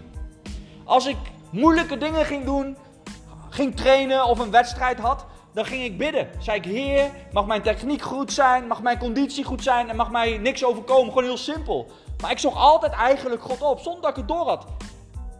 Als 0.85 1.07
ik 1.07 1.17
moeilijke 1.51 1.97
dingen 1.97 2.25
ging 2.25 2.45
doen, 2.45 2.77
ging 3.49 3.77
trainen 3.77 4.25
of 4.25 4.39
een 4.39 4.51
wedstrijd 4.51 4.99
had, 4.99 5.27
dan 5.53 5.65
ging 5.65 5.85
ik 5.85 5.99
bidden. 5.99 6.29
Zei 6.39 6.59
ik, 6.59 6.65
Heer, 6.65 7.11
mag 7.33 7.47
mijn 7.47 7.63
techniek 7.63 8.03
goed 8.03 8.33
zijn, 8.33 8.67
mag 8.67 8.83
mijn 8.83 8.99
conditie 8.99 9.45
goed 9.45 9.63
zijn 9.63 9.89
en 9.89 9.97
mag 9.97 10.11
mij 10.11 10.39
niks 10.39 10.65
overkomen. 10.65 11.09
Gewoon 11.09 11.25
heel 11.25 11.37
simpel. 11.37 11.91
Maar 12.21 12.31
ik 12.31 12.39
zocht 12.39 12.57
altijd 12.57 12.93
eigenlijk 12.93 13.43
God 13.43 13.63
op, 13.63 13.81
zonder 13.81 14.03
dat 14.03 14.11
ik 14.11 14.17
het 14.17 14.29
door 14.29 14.49
had. 14.49 14.67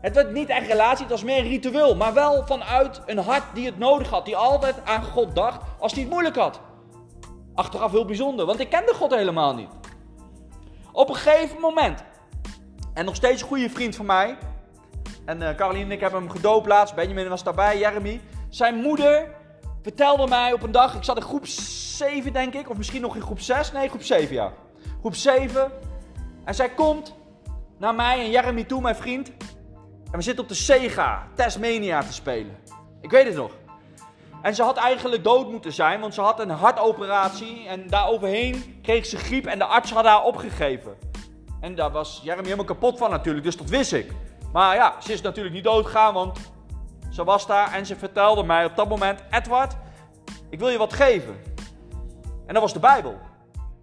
Het 0.01 0.15
werd 0.15 0.33
niet 0.33 0.49
echt 0.49 0.67
relatie, 0.67 1.03
het 1.03 1.11
was 1.11 1.23
meer 1.23 1.39
een 1.39 1.49
ritueel. 1.49 1.97
Maar 1.97 2.15
wel 2.15 2.47
vanuit 2.47 3.01
een 3.07 3.19
hart 3.19 3.43
die 3.55 3.67
het 3.67 3.79
nodig 3.79 4.11
had. 4.11 4.25
Die 4.25 4.37
altijd 4.37 4.85
aan 4.85 5.05
God 5.05 5.35
dacht 5.35 5.61
als 5.79 5.93
hij 5.93 6.03
het 6.03 6.11
moeilijk 6.11 6.37
had. 6.37 6.61
Achteraf 7.55 7.91
heel 7.91 8.05
bijzonder, 8.05 8.47
want 8.47 8.61
ik 8.61 8.71
kende 8.71 8.95
God 8.95 9.15
helemaal 9.15 9.55
niet. 9.55 9.69
Op 10.93 11.09
een 11.09 11.15
gegeven 11.15 11.61
moment, 11.61 12.05
en 12.95 13.05
nog 13.05 13.15
steeds 13.15 13.43
een 13.43 13.49
goede 13.49 13.71
vriend 13.71 13.97
van 13.97 14.07
mij, 14.07 14.37
en 15.29 15.41
uh, 15.41 15.55
Caroline 15.55 15.85
en 15.85 15.91
ik 15.91 16.01
hebben 16.01 16.21
hem 16.21 16.31
gedoopt 16.31 16.67
laatst. 16.67 16.95
Benjamin 16.95 17.29
was 17.29 17.43
daarbij, 17.43 17.79
Jeremy. 17.79 18.21
Zijn 18.49 18.75
moeder 18.75 19.31
vertelde 19.83 20.27
mij 20.27 20.53
op 20.53 20.63
een 20.63 20.73
dag, 20.73 20.95
ik 20.95 21.05
zat 21.05 21.17
in 21.17 21.23
groep 21.23 21.47
7 21.47 22.33
denk 22.33 22.55
ik, 22.55 22.71
of 22.71 22.77
misschien 22.77 23.01
nog 23.01 23.15
in 23.15 23.23
groep 23.23 23.41
6. 23.41 23.73
Nee, 23.73 23.89
groep 23.89 24.03
7 24.03 24.35
ja. 24.35 24.53
Groep 25.01 25.15
7. 25.15 25.71
En 26.45 26.55
zij 26.55 26.69
komt 26.69 27.15
naar 27.79 27.95
mij 27.95 28.19
en 28.19 28.31
Jeremy 28.31 28.65
toe, 28.65 28.81
mijn 28.81 28.97
vriend. 28.97 29.29
En 30.11 30.19
we 30.19 30.23
zitten 30.23 30.43
op 30.43 30.49
de 30.49 30.55
Sega 30.55 31.29
Tasmania 31.35 32.03
te 32.03 32.13
spelen. 32.13 32.57
Ik 33.01 33.11
weet 33.11 33.27
het 33.27 33.37
nog. 33.37 33.53
En 34.43 34.55
ze 34.55 34.63
had 34.63 34.77
eigenlijk 34.77 35.25
dood 35.25 35.51
moeten 35.51 35.73
zijn, 35.73 36.01
want 36.01 36.15
ze 36.15 36.21
had 36.21 36.41
een 36.41 36.51
hartoperatie. 36.51 37.67
En 37.67 37.89
daar 37.89 38.09
overheen 38.09 38.79
kreeg 38.83 39.07
ze 39.07 39.17
griep 39.17 39.47
en 39.47 39.59
de 39.59 39.65
arts 39.65 39.93
had 39.93 40.05
haar 40.05 40.25
opgegeven. 40.25 40.97
En 41.61 41.75
daar 41.75 41.91
was 41.91 42.21
Jeremy 42.23 42.45
helemaal 42.45 42.65
kapot 42.65 42.99
van 42.99 43.11
natuurlijk, 43.11 43.45
dus 43.45 43.57
dat 43.57 43.69
wist 43.69 43.93
ik. 43.93 44.13
Maar 44.53 44.75
ja, 44.75 44.95
ze 45.01 45.13
is 45.13 45.21
natuurlijk 45.21 45.55
niet 45.55 45.65
doodgegaan, 45.65 46.15
want 46.15 46.39
ze 47.11 47.25
was 47.25 47.47
daar 47.47 47.73
en 47.73 47.87
ze 47.87 47.97
vertelde 47.97 48.43
mij 48.43 48.65
op 48.65 48.77
dat 48.77 48.89
moment: 48.89 49.23
Edward, 49.31 49.77
ik 50.51 50.59
wil 50.59 50.69
je 50.69 50.79
wat 50.79 50.93
geven. 50.93 51.37
En 52.47 52.55
dat 52.55 52.63
was 52.63 52.73
de 52.73 52.79
Bijbel. 52.79 53.19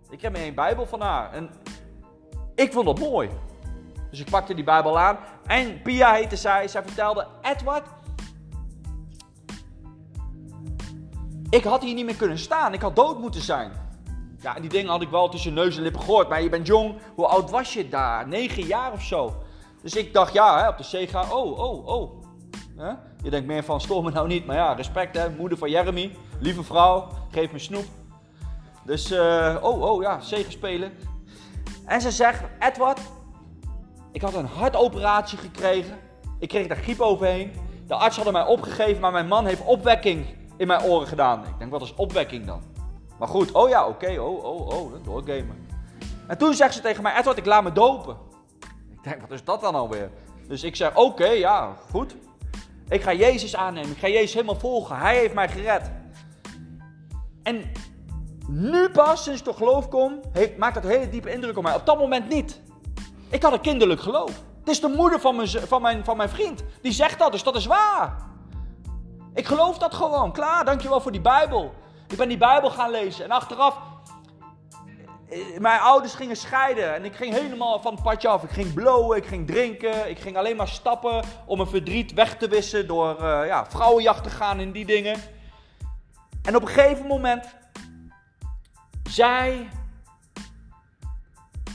Ik 0.10 0.22
heb 0.22 0.32
me 0.32 0.46
een 0.46 0.54
Bijbel 0.54 0.86
van 0.86 1.02
haar. 1.02 1.34
En 1.34 1.50
ik 2.56 2.74
vond 2.74 2.86
dat 2.86 3.00
mooi. 3.00 3.30
Dus 4.10 4.20
ik 4.20 4.30
pakte 4.30 4.54
die 4.54 4.64
Bijbel 4.64 5.00
aan. 5.00 5.18
En 5.46 5.82
Pia 5.82 6.14
heette 6.14 6.36
zij. 6.36 6.68
Zij 6.68 6.84
vertelde: 6.84 7.28
Edward, 7.42 7.88
ik 11.50 11.64
had 11.64 11.84
hier 11.84 11.94
niet 11.94 12.06
meer 12.06 12.16
kunnen 12.16 12.38
staan. 12.38 12.74
Ik 12.74 12.82
had 12.82 12.96
dood 12.96 13.20
moeten 13.20 13.42
zijn. 13.42 13.72
Ja, 14.40 14.56
en 14.56 14.62
die 14.62 14.70
dingen 14.70 14.90
had 14.90 15.02
ik 15.02 15.10
wel 15.10 15.30
tussen 15.30 15.54
neus 15.54 15.78
en 15.78 15.84
lippen 15.84 16.02
gehoord. 16.02 16.30
Maar 16.30 16.42
je 16.42 16.50
bent 16.50 16.68
jong. 16.68 16.96
Hoe 17.16 17.28
oud 17.28 17.50
was 17.50 17.74
je 17.74 17.90
daar? 17.90 18.28
Negen 18.28 18.66
jaar 18.66 18.92
of 18.92 19.02
zo. 19.02 19.44
Dus 19.86 19.96
ik 19.96 20.14
dacht, 20.14 20.34
ja, 20.34 20.62
hè, 20.62 20.68
op 20.68 20.78
de 20.78 20.84
Sega, 20.84 21.22
oh, 21.32 21.60
oh, 21.60 21.88
oh. 21.88 22.24
Je 23.24 23.30
denkt 23.30 23.48
meer 23.48 23.64
van, 23.64 23.82
stoor 23.82 24.04
me 24.04 24.12
nou 24.12 24.28
niet. 24.28 24.46
Maar 24.46 24.56
ja, 24.56 24.74
respect 24.74 25.18
hè, 25.18 25.30
moeder 25.30 25.58
van 25.58 25.70
Jeremy. 25.70 26.16
Lieve 26.40 26.64
vrouw, 26.64 27.08
geef 27.32 27.52
me 27.52 27.60
snoep. 27.60 27.86
Dus, 28.86 29.12
uh, 29.12 29.56
oh, 29.62 29.82
oh 29.82 30.02
ja, 30.02 30.20
Sega 30.20 30.50
spelen. 30.50 30.92
En 31.86 32.02
ze 32.02 32.12
zegt, 32.12 32.44
Edward, 32.60 33.00
ik 34.12 34.22
had 34.22 34.34
een 34.34 34.46
hartoperatie 34.46 35.38
gekregen. 35.38 35.98
Ik 36.40 36.50
kreeg 36.50 36.68
daar 36.68 36.78
griep 36.78 37.00
overheen. 37.00 37.52
De 37.88 37.96
arts 37.96 38.16
hadden 38.16 38.34
mij 38.34 38.46
opgegeven, 38.46 39.02
maar 39.02 39.12
mijn 39.12 39.28
man 39.28 39.46
heeft 39.46 39.66
opwekking 39.66 40.26
in 40.58 40.68
mijn 40.68 40.84
oren 40.84 41.08
gedaan. 41.08 41.44
Ik 41.46 41.58
denk, 41.60 41.72
wat 41.72 41.82
is 41.82 41.94
opwekking 41.94 42.46
dan? 42.46 42.62
Maar 43.20 43.28
goed, 43.28 43.52
oh 43.52 43.70
ja, 43.70 43.88
oké, 43.88 44.20
oh, 44.20 44.44
oh, 44.44 44.68
oh, 44.68 44.94
doorgamen. 45.04 45.68
En 46.28 46.38
toen 46.38 46.54
zegt 46.54 46.74
ze 46.74 46.82
tegen 46.82 47.04
mij, 47.04 47.18
Edward, 47.18 47.38
ik 47.38 47.46
laat 47.46 47.64
me 47.64 47.72
dopen 47.72 48.34
denk, 49.10 49.22
wat 49.22 49.32
is 49.32 49.44
dat 49.44 49.62
dan 49.62 49.76
alweer? 49.76 50.10
Dus 50.48 50.64
ik 50.64 50.76
zeg, 50.76 50.96
oké, 50.96 51.28
ja, 51.28 51.76
goed. 51.90 52.16
Ik 52.90 53.02
ga 53.02 53.14
Jezus 53.14 53.56
aannemen. 53.56 53.92
Ik 53.92 53.98
ga 53.98 54.08
Jezus 54.08 54.34
helemaal 54.34 54.60
volgen. 54.60 54.98
Hij 54.98 55.18
heeft 55.18 55.34
mij 55.34 55.50
gered. 55.50 55.92
En 57.44 57.72
nu 58.48 58.90
pas, 58.90 59.24
sinds 59.24 59.40
ik 59.40 59.46
tot 59.46 59.56
geloof 59.56 59.90
kom, 59.90 60.22
maakt 60.58 60.74
dat 60.74 60.84
hele 60.84 61.10
diepe 61.10 61.32
indruk 61.32 61.58
op 61.58 61.64
mij. 61.64 61.76
Op 61.76 61.86
dat 61.86 61.98
moment 61.98 62.30
niet. 62.30 62.62
Ik 63.30 63.44
had 63.44 63.54
een 63.54 63.62
kinderlijk 63.62 64.02
geloof. 64.02 64.32
Het 64.60 64.70
is 64.70 64.80
de 64.80 64.88
moeder 64.88 65.20
van 65.20 65.36
mijn, 65.36 65.48
van 65.48 65.82
mijn, 65.82 66.06
van 66.06 66.18
mijn 66.18 66.30
vriend. 66.30 66.64
Die 66.82 66.92
zegt 66.92 67.20
dat, 67.20 67.32
dus 67.32 67.44
dat 67.44 67.56
is 67.56 67.66
waar. 67.66 68.18
Ik 69.34 69.46
geloof 69.46 69.78
dat 69.78 69.94
gewoon. 69.94 70.32
Klaar, 70.32 70.66
dankjewel 70.66 71.02
voor 71.02 71.12
die 71.12 71.22
Bijbel. 71.22 71.74
Ik 72.08 72.18
ben 72.18 72.28
die 72.28 72.38
Bijbel 72.38 72.70
gaan 72.70 72.92
lezen. 72.92 73.26
En 73.26 73.32
achteraf 73.32 73.78
mijn 75.60 75.80
ouders 75.80 76.14
gingen 76.14 76.36
scheiden 76.36 76.96
en 76.96 77.06
ik 77.06 77.16
ging 77.16 77.34
helemaal 77.34 77.80
van 77.80 77.94
het 77.94 78.04
padje 78.04 78.28
af. 78.28 78.44
Ik 78.44 78.50
ging 78.50 78.74
blowen, 78.74 79.18
ik 79.18 79.26
ging 79.26 79.48
drinken, 79.48 80.10
ik 80.10 80.20
ging 80.20 80.38
alleen 80.38 80.56
maar 80.56 80.68
stappen 80.68 81.24
om 81.46 81.58
mijn 81.58 81.70
verdriet 81.70 82.14
weg 82.14 82.38
te 82.38 82.48
wissen 82.48 82.88
door 82.88 83.16
uh, 83.22 83.42
ja, 83.48 83.66
vrouwenjacht 83.66 84.24
te 84.24 84.30
gaan 84.30 84.60
en 84.60 84.72
die 84.72 84.86
dingen. 84.86 85.20
En 86.44 86.56
op 86.56 86.62
een 86.62 86.68
gegeven 86.68 87.08
moment 87.08 87.56
zei 89.10 89.70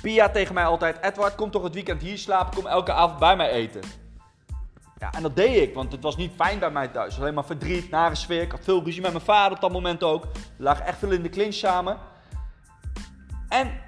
Pia 0.03 0.29
tegen 0.29 0.55
mij 0.55 0.65
altijd: 0.65 0.99
Edward, 1.01 1.35
kom 1.35 1.51
toch 1.51 1.63
het 1.63 1.75
weekend 1.75 2.03
hier 2.03 2.19
slapen, 2.19 2.55
kom 2.55 2.67
elke 2.67 2.93
avond 2.93 3.19
bij 3.19 3.37
mij 3.37 3.51
eten. 3.51 3.81
Ja, 4.99 5.13
en 5.13 5.23
dat 5.23 5.37
deed 5.37 5.69
ik, 5.69 5.75
want 5.75 5.93
het 5.93 6.03
was 6.03 6.17
niet 6.17 6.33
fijn 6.37 6.59
bij 6.59 6.71
mij 6.71 6.89
thuis. 6.89 7.19
Alleen 7.19 7.35
maar 7.35 7.45
verdriet, 7.45 7.91
nare 7.91 8.15
sfeer. 8.15 8.43
Ik 8.43 8.51
had 8.51 8.65
veel 8.65 8.85
ruzie 8.85 9.03
met 9.03 9.13
mijn 9.13 9.25
vader 9.25 9.53
op 9.53 9.61
dat 9.61 9.73
moment 9.73 10.03
ook. 10.03 10.25
We 10.57 10.63
lagen 10.63 10.87
echt 10.87 10.99
veel 10.99 11.11
in 11.11 11.23
de 11.23 11.29
clinch 11.29 11.55
samen. 11.55 11.99
En 13.51 13.81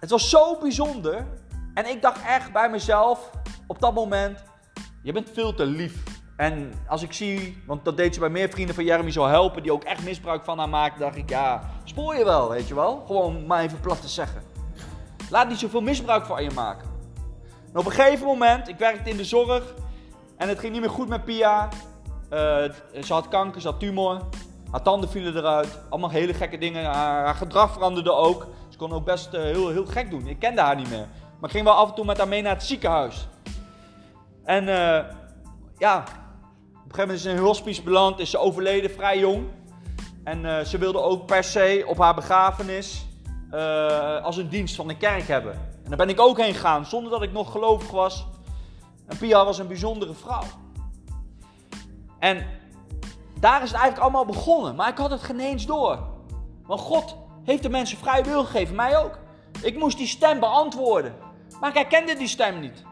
het 0.00 0.10
was 0.10 0.30
zo 0.30 0.58
bijzonder. 0.58 1.26
En 1.74 1.86
ik 1.86 2.02
dacht 2.02 2.22
echt 2.22 2.52
bij 2.52 2.70
mezelf 2.70 3.30
op 3.66 3.80
dat 3.80 3.94
moment: 3.94 4.44
je 5.02 5.12
bent 5.12 5.30
veel 5.32 5.54
te 5.54 5.66
lief 5.66 6.02
En 6.36 6.72
als 6.86 7.02
ik 7.02 7.12
zie, 7.12 7.62
want 7.66 7.84
dat 7.84 7.96
deed 7.96 8.14
ze 8.14 8.20
bij 8.20 8.28
meer 8.28 8.48
vrienden 8.48 8.74
van 8.74 8.84
Jeremy 8.84 9.10
zo 9.10 9.26
helpen, 9.26 9.62
die 9.62 9.72
ook 9.72 9.84
echt 9.84 10.04
misbruik 10.04 10.44
van 10.44 10.58
haar 10.58 10.68
maakten, 10.68 11.00
dacht 11.00 11.16
ik, 11.16 11.30
ja, 11.30 11.70
spoor 11.84 12.16
je 12.16 12.24
wel, 12.24 12.48
weet 12.48 12.68
je 12.68 12.74
wel. 12.74 13.02
Gewoon 13.06 13.46
maar 13.46 13.62
even 13.62 13.80
plat 13.80 14.00
te 14.00 14.08
zeggen. 14.08 14.42
Laat 15.30 15.48
niet 15.48 15.58
zoveel 15.58 15.80
misbruik 15.80 16.24
van 16.24 16.42
je 16.42 16.50
maken. 16.50 16.88
En 17.72 17.78
op 17.78 17.86
een 17.86 17.92
gegeven 17.92 18.26
moment, 18.26 18.68
ik 18.68 18.78
werkte 18.78 19.10
in 19.10 19.16
de 19.16 19.24
zorg 19.24 19.74
en 20.36 20.48
het 20.48 20.58
ging 20.58 20.72
niet 20.72 20.80
meer 20.80 20.90
goed 20.90 21.08
met 21.08 21.24
Pia. 21.24 21.68
Uh, 22.32 22.38
ze 23.02 23.12
had 23.12 23.28
kanker, 23.28 23.60
ze 23.60 23.68
had 23.68 23.80
tumor. 23.80 24.20
Haar 24.70 24.82
tanden 24.82 25.10
vielen 25.10 25.36
eruit. 25.36 25.78
Allemaal 25.90 26.10
hele 26.10 26.34
gekke 26.34 26.58
dingen. 26.58 26.84
Haar 26.84 27.34
gedrag 27.34 27.72
veranderde 27.72 28.12
ook. 28.12 28.46
Kon 28.78 28.92
ook 28.92 29.04
best 29.04 29.34
uh, 29.34 29.40
heel, 29.40 29.68
heel 29.68 29.86
gek 29.86 30.10
doen. 30.10 30.26
Ik 30.26 30.38
kende 30.38 30.60
haar 30.60 30.76
niet 30.76 30.90
meer. 30.90 31.06
Maar 31.40 31.48
ik 31.48 31.50
ging 31.50 31.64
wel 31.64 31.74
af 31.74 31.88
en 31.88 31.94
toe 31.94 32.04
met 32.04 32.18
haar 32.18 32.28
mee 32.28 32.42
naar 32.42 32.54
het 32.54 32.64
ziekenhuis. 32.64 33.28
En 34.44 34.62
uh, 34.62 35.00
ja, 35.78 35.98
op 35.98 36.04
een 36.04 36.94
gegeven 36.94 36.98
moment 36.98 37.12
is 37.12 37.22
ze 37.22 37.30
in 37.30 37.36
een 37.36 37.42
hospice 37.42 37.82
beland. 37.82 38.18
Is 38.18 38.30
ze 38.30 38.38
overleden, 38.38 38.90
vrij 38.90 39.18
jong. 39.18 39.46
En 40.24 40.66
ze 40.66 40.78
wilde 40.78 41.00
ook 41.00 41.26
per 41.26 41.44
se 41.44 41.84
op 41.86 41.98
haar 41.98 42.14
begrafenis 42.14 43.06
als 44.22 44.36
een 44.36 44.48
dienst 44.48 44.76
van 44.76 44.88
de 44.88 44.96
kerk 44.96 45.28
hebben. 45.28 45.52
En 45.52 45.88
daar 45.88 45.96
ben 45.96 46.08
ik 46.08 46.20
ook 46.20 46.38
heen 46.38 46.54
gegaan, 46.54 46.86
zonder 46.86 47.10
dat 47.10 47.22
ik 47.22 47.32
nog 47.32 47.50
gelovig 47.50 47.90
was. 47.90 48.26
En 49.06 49.18
Pia 49.18 49.44
was 49.44 49.58
een 49.58 49.66
bijzondere 49.66 50.14
vrouw. 50.14 50.42
En 52.18 52.46
daar 53.40 53.62
is 53.62 53.70
het 53.70 53.80
eigenlijk 53.80 53.98
allemaal 53.98 54.24
begonnen. 54.24 54.74
Maar 54.74 54.88
ik 54.88 54.98
had 54.98 55.10
het 55.10 55.22
geen 55.22 55.40
eens 55.40 55.66
door. 55.66 55.98
Want 56.66 56.80
God 56.80 57.16
heeft 57.48 57.62
de 57.62 57.68
mensen 57.68 57.98
vrij 57.98 58.24
wil 58.24 58.44
gegeven, 58.44 58.74
mij 58.74 58.98
ook. 58.98 59.18
Ik 59.62 59.78
moest 59.78 59.98
die 59.98 60.06
stem 60.06 60.40
beantwoorden. 60.40 61.14
Maar 61.60 61.68
ik 61.68 61.76
herkende 61.76 62.16
die 62.16 62.28
stem 62.28 62.60
niet. 62.60 62.82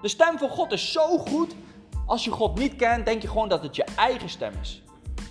De 0.00 0.08
stem 0.08 0.38
van 0.38 0.48
God 0.48 0.72
is 0.72 0.92
zo 0.92 1.18
goed. 1.18 1.54
Als 2.06 2.24
je 2.24 2.30
God 2.30 2.58
niet 2.58 2.76
kent, 2.76 3.06
denk 3.06 3.22
je 3.22 3.28
gewoon 3.28 3.48
dat 3.48 3.62
het 3.62 3.76
je 3.76 3.84
eigen 3.96 4.28
stem 4.28 4.52
is. 4.60 4.82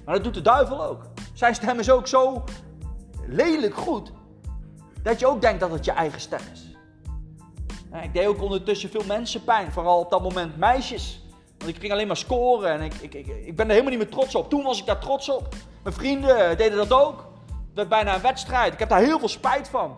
Maar 0.06 0.16
dat 0.16 0.24
doet 0.24 0.34
de 0.34 0.42
duivel 0.42 0.84
ook. 0.84 1.02
Zijn 1.34 1.56
stem 1.56 1.80
is 1.80 1.90
ook 1.90 2.08
zo 2.08 2.44
lelijk 3.28 3.76
goed. 3.76 4.12
Dat 5.04 5.20
je 5.20 5.28
ook 5.28 5.42
denkt 5.42 5.60
dat 5.60 5.72
het 5.72 5.86
je 5.86 5.92
eigen 5.92 6.22
stem 6.22 6.40
is. 6.54 6.66
Ik 8.02 8.14
deed 8.14 8.28
ook 8.28 8.42
ondertussen 8.42 8.90
veel 8.90 9.04
mensen 9.08 9.44
pijn. 9.44 9.72
Vooral 9.72 10.00
op 10.00 10.10
dat 10.10 10.22
moment 10.22 10.58
meisjes. 10.58 11.22
Want 11.58 11.70
ik 11.70 11.80
ging 11.80 11.92
alleen 11.92 12.08
maar 12.08 12.18
scoren 12.18 12.72
en 12.72 12.82
ik, 12.82 12.94
ik, 12.94 13.14
ik, 13.14 13.28
ik 13.28 13.56
ben 13.56 13.66
er 13.66 13.72
helemaal 13.72 13.92
niet 13.92 14.00
meer 14.00 14.12
trots 14.12 14.36
op. 14.36 14.50
Toen 14.50 14.64
was 14.64 14.80
ik 14.80 14.86
daar 14.86 15.00
trots 15.00 15.30
op. 15.30 15.56
Mijn 15.84 15.96
vrienden 15.96 16.58
deden 16.58 16.78
dat 16.78 16.94
ook. 16.94 17.28
Werd 17.78 17.90
bijna 17.90 18.16
een 18.16 18.22
wedstrijd. 18.22 18.74
Ik 18.74 18.80
heb 18.80 18.90
daar 18.90 19.00
heel 19.00 19.20
veel 19.20 19.28
spijt 19.28 19.70
van. 19.70 19.98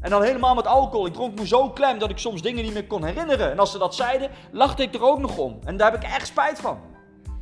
En 0.00 0.10
dan 0.10 0.22
helemaal 0.22 0.54
met 0.54 0.66
alcohol. 0.66 1.06
Ik 1.06 1.12
dronk 1.12 1.38
me 1.38 1.46
zo 1.46 1.70
klem 1.70 1.98
dat 1.98 2.10
ik 2.10 2.18
soms 2.18 2.42
dingen 2.42 2.64
niet 2.64 2.72
meer 2.72 2.86
kon 2.86 3.04
herinneren. 3.04 3.50
En 3.50 3.58
als 3.58 3.70
ze 3.70 3.78
dat 3.78 3.94
zeiden, 3.94 4.30
lachte 4.52 4.82
ik 4.82 4.94
er 4.94 5.02
ook 5.02 5.18
nog 5.18 5.38
om. 5.38 5.58
En 5.64 5.76
daar 5.76 5.92
heb 5.92 6.02
ik 6.02 6.08
echt 6.08 6.26
spijt 6.26 6.60
van. 6.60 6.78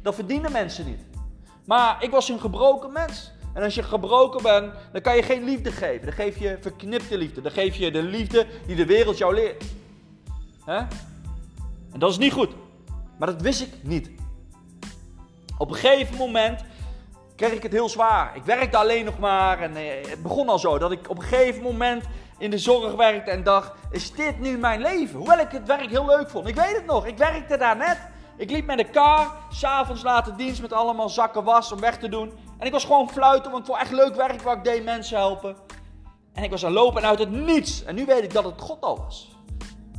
Dat 0.03 0.15
verdienen 0.15 0.53
mensen 0.53 0.87
niet. 0.87 1.01
Maar 1.65 2.03
ik 2.03 2.11
was 2.11 2.29
een 2.29 2.41
gebroken 2.41 2.93
mens. 2.93 3.33
En 3.55 3.63
als 3.63 3.75
je 3.75 3.83
gebroken 3.83 4.43
bent, 4.43 4.73
dan 4.93 5.01
kan 5.01 5.17
je 5.17 5.23
geen 5.23 5.45
liefde 5.45 5.73
geven. 5.73 6.07
Dan 6.07 6.15
geef 6.15 6.39
je 6.39 6.59
verknipte 6.61 7.19
liefde. 7.19 7.41
Dan 7.41 7.53
geef 7.53 7.77
je 7.77 7.91
de 7.91 8.03
liefde 8.03 8.47
die 8.67 8.77
de 8.77 8.87
wereld 8.87 9.19
jou 9.19 9.35
leert. 9.35 9.65
En 11.93 11.99
dat 11.99 12.11
is 12.11 12.19
niet 12.19 12.33
goed. 12.33 12.51
Maar 13.19 13.29
dat 13.29 13.43
wist 13.43 13.61
ik 13.61 13.73
niet. 13.83 14.11
Op 15.59 15.71
een 15.71 15.77
gegeven 15.77 16.17
moment 16.17 16.61
kreeg 17.39 17.53
ik 17.53 17.63
het 17.63 17.73
heel 17.73 17.89
zwaar. 17.89 18.37
Ik 18.37 18.43
werkte 18.43 18.77
alleen 18.77 19.05
nog 19.05 19.19
maar 19.19 19.61
en 19.61 19.77
eh, 19.77 20.11
het 20.11 20.23
begon 20.23 20.49
al 20.49 20.59
zo 20.59 20.79
dat 20.79 20.93
ik 20.93 21.11
op 21.11 21.17
een 21.19 21.25
gegeven 21.25 21.63
moment 21.63 22.05
in 22.39 22.51
de 22.51 22.59
zorg 22.59 22.95
werkte 22.95 23.31
en 23.31 23.43
dacht: 23.43 23.73
is 23.91 24.13
dit 24.13 24.41
nu 24.41 24.59
mijn 24.59 24.81
leven? 24.81 25.19
Hoewel 25.19 25.39
ik 25.39 25.51
het 25.51 25.67
werk 25.67 25.91
heel 25.91 26.07
leuk 26.07 26.31
vond. 26.31 26.49
Ik 26.49 26.55
weet 26.55 26.77
het 26.77 26.87
nog, 26.87 27.07
ik 27.07 27.19
werkte 27.19 27.57
daar 27.57 27.77
net. 27.77 27.99
Ik 28.37 28.51
liep 28.51 28.67
met 28.67 28.79
de 28.79 28.91
car, 28.91 29.33
s'avonds 29.51 30.03
later 30.03 30.37
dienst 30.37 30.61
met 30.61 30.73
allemaal 30.73 31.09
zakken 31.09 31.45
was 31.45 31.73
om 31.73 31.81
weg 31.81 31.99
te 31.99 32.09
doen. 32.09 32.33
En 32.59 32.67
ik 32.67 32.73
was 32.73 32.85
gewoon 32.85 33.11
fluiten, 33.11 33.51
want 33.51 33.63
ik 33.63 33.69
vond 33.69 33.83
echt 33.83 33.93
leuk 33.93 34.15
werk 34.15 34.43
wat 34.43 34.57
ik 34.57 34.65
deed, 34.65 34.85
mensen 34.85 35.17
helpen. 35.17 35.57
En 36.33 36.43
ik 36.43 36.51
was 36.51 36.65
aan 36.65 36.73
lopen 36.73 37.03
en 37.03 37.09
uit 37.09 37.19
het 37.19 37.31
niets. 37.31 37.85
En 37.85 37.95
nu 37.95 38.05
weet 38.05 38.23
ik 38.23 38.33
dat 38.33 38.45
het 38.45 38.61
God 38.61 38.81
al 38.81 38.97
was. 38.97 39.29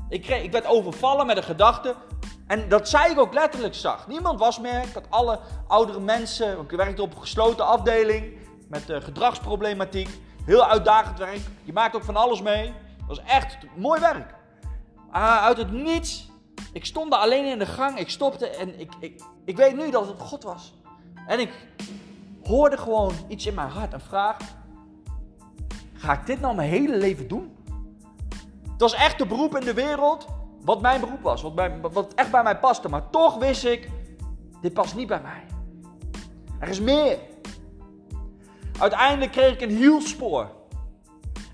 Ik, 0.09 0.21
kreeg, 0.21 0.43
ik 0.43 0.51
werd 0.51 0.65
overvallen 0.65 1.25
met 1.25 1.37
een 1.37 1.43
gedachte. 1.43 1.95
En 2.49 2.69
dat 2.69 2.89
zei 2.89 3.11
ik 3.11 3.19
ook 3.19 3.33
letterlijk 3.33 3.75
zag. 3.75 4.07
Niemand 4.07 4.39
was 4.39 4.59
meer. 4.59 4.83
Ik 4.83 4.93
had 4.93 5.09
alle 5.09 5.39
oudere 5.67 5.99
mensen. 5.99 6.59
Ik 6.59 6.71
werkte 6.71 7.01
op 7.01 7.11
een 7.11 7.21
gesloten 7.21 7.65
afdeling 7.65 8.37
met 8.69 8.89
uh, 8.89 9.01
gedragsproblematiek. 9.01 10.09
Heel 10.45 10.65
uitdagend 10.65 11.17
werk. 11.17 11.39
Je 11.63 11.73
maakt 11.73 11.95
ook 11.95 12.03
van 12.03 12.15
alles 12.15 12.41
mee. 12.41 12.65
Het 12.97 13.07
was 13.07 13.23
echt 13.23 13.57
mooi 13.75 13.99
werk. 13.99 14.33
Maar 15.11 15.39
uit 15.39 15.57
het 15.57 15.71
niets. 15.71 16.29
Ik 16.73 16.85
stond 16.85 17.11
daar 17.11 17.19
alleen 17.19 17.45
in 17.45 17.59
de 17.59 17.65
gang. 17.65 17.99
Ik 17.99 18.09
stopte 18.09 18.47
en 18.47 18.79
ik, 18.79 18.93
ik, 18.99 19.21
ik 19.45 19.57
weet 19.57 19.75
nu 19.75 19.91
dat 19.91 20.07
het 20.07 20.19
God 20.19 20.43
was. 20.43 20.73
En 21.27 21.39
ik 21.39 21.51
hoorde 22.43 22.77
gewoon 22.77 23.13
iets 23.27 23.45
in 23.45 23.53
mijn 23.53 23.69
hart. 23.69 23.93
Een 23.93 23.99
vraag. 23.99 24.37
Ga 25.93 26.13
ik 26.13 26.25
dit 26.25 26.39
nou 26.39 26.55
mijn 26.55 26.69
hele 26.69 26.97
leven 26.97 27.27
doen? 27.27 27.57
Het 28.71 28.81
was 28.81 28.93
echt 28.93 29.17
de 29.17 29.25
beroep 29.25 29.57
in 29.57 29.65
de 29.65 29.73
wereld 29.73 30.27
wat 30.61 30.81
mijn 30.81 30.99
beroep 30.99 31.21
was, 31.21 31.41
wat, 31.41 31.53
wat 31.91 32.13
echt 32.13 32.31
bij 32.31 32.43
mij 32.43 32.57
paste. 32.57 32.89
Maar 32.89 33.09
toch 33.09 33.37
wist 33.37 33.65
ik, 33.65 33.89
dit 34.61 34.73
past 34.73 34.95
niet 34.95 35.07
bij 35.07 35.21
mij. 35.21 35.43
Er 36.59 36.67
is 36.67 36.79
meer. 36.79 37.17
Uiteindelijk 38.79 39.31
kreeg 39.31 39.53
ik 39.53 39.61
een 39.61 39.75
hielspoor. 39.75 40.49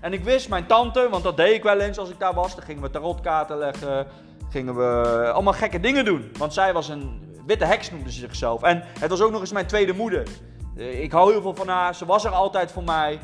En 0.00 0.12
ik 0.12 0.24
wist, 0.24 0.48
mijn 0.48 0.66
tante, 0.66 1.08
want 1.10 1.24
dat 1.24 1.36
deed 1.36 1.54
ik 1.54 1.62
wel 1.62 1.80
eens 1.80 1.98
als 1.98 2.10
ik 2.10 2.18
daar 2.18 2.34
was. 2.34 2.54
Dan 2.54 2.64
gingen 2.64 2.82
we 2.82 2.90
tarotkaarten 2.90 3.56
leggen, 3.58 4.06
gingen 4.50 4.76
we 4.76 5.30
allemaal 5.32 5.52
gekke 5.52 5.80
dingen 5.80 6.04
doen. 6.04 6.30
Want 6.38 6.52
zij 6.52 6.72
was 6.72 6.88
een 6.88 7.34
witte 7.46 7.64
heks, 7.64 7.90
noemde 7.90 8.12
ze 8.12 8.18
zichzelf. 8.18 8.62
En 8.62 8.82
het 8.98 9.10
was 9.10 9.20
ook 9.20 9.30
nog 9.30 9.40
eens 9.40 9.52
mijn 9.52 9.66
tweede 9.66 9.92
moeder. 9.92 10.28
Eh, 10.76 11.02
ik 11.02 11.12
hou 11.12 11.32
heel 11.32 11.42
veel 11.42 11.54
van 11.54 11.68
haar, 11.68 11.94
ze 11.94 12.06
was 12.06 12.24
er 12.24 12.30
altijd 12.30 12.72
voor 12.72 12.84
mij. 12.84 13.18